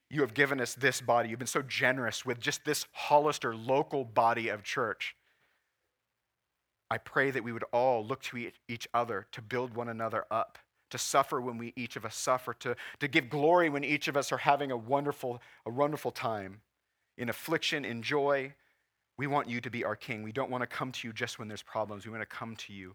You 0.09 0.21
have 0.21 0.33
given 0.33 0.61
us 0.61 0.73
this 0.73 1.01
body. 1.01 1.27
You've 1.27 1.39
been 1.39 1.49
so 1.49 1.61
generous 1.61 2.25
with 2.25 2.39
just 2.39 2.63
this 2.63 2.85
Hollister 2.93 3.53
local 3.53 4.05
body 4.05 4.47
of 4.47 4.63
church. 4.63 5.17
I 6.89 6.97
pray 6.97 7.29
that 7.29 7.43
we 7.43 7.51
would 7.51 7.65
all 7.73 8.05
look 8.05 8.21
to 8.21 8.51
each 8.69 8.87
other 8.93 9.27
to 9.33 9.41
build 9.41 9.75
one 9.75 9.89
another 9.89 10.23
up, 10.31 10.57
to 10.91 10.97
suffer 10.97 11.41
when 11.41 11.57
we 11.57 11.73
each 11.75 11.97
of 11.97 12.05
us 12.05 12.15
suffer, 12.15 12.53
to, 12.53 12.77
to 13.01 13.09
give 13.09 13.29
glory 13.29 13.67
when 13.67 13.83
each 13.83 14.07
of 14.07 14.15
us 14.15 14.31
are 14.31 14.37
having 14.37 14.71
a 14.71 14.77
wonderful, 14.77 15.41
a 15.65 15.69
wonderful 15.69 16.11
time. 16.11 16.61
In 17.17 17.27
affliction, 17.27 17.83
in 17.83 18.01
joy, 18.01 18.53
we 19.23 19.27
want 19.27 19.47
you 19.47 19.61
to 19.61 19.69
be 19.69 19.85
our 19.85 19.95
king. 19.95 20.21
We 20.21 20.33
don't 20.33 20.51
want 20.51 20.63
to 20.63 20.67
come 20.67 20.91
to 20.91 21.07
you 21.07 21.13
just 21.13 21.39
when 21.39 21.47
there's 21.47 21.63
problems. 21.63 22.05
We 22.05 22.11
want 22.11 22.23
to 22.23 22.25
come 22.25 22.57
to 22.57 22.73
you 22.73 22.93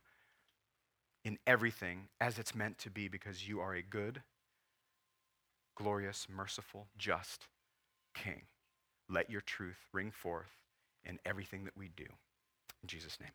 in 1.24 1.38
everything 1.46 2.08
as 2.20 2.38
it's 2.38 2.54
meant 2.54 2.76
to 2.80 2.90
be 2.90 3.08
because 3.08 3.48
you 3.48 3.60
are 3.60 3.72
a 3.72 3.80
good, 3.80 4.20
glorious, 5.74 6.26
merciful, 6.28 6.86
just 6.98 7.46
king. 8.14 8.42
Let 9.08 9.30
your 9.30 9.40
truth 9.40 9.78
ring 9.90 10.10
forth 10.10 10.52
in 11.02 11.18
everything 11.24 11.64
that 11.64 11.78
we 11.78 11.88
do. 11.96 12.04
In 12.82 12.88
Jesus' 12.88 13.16
name. 13.18 13.30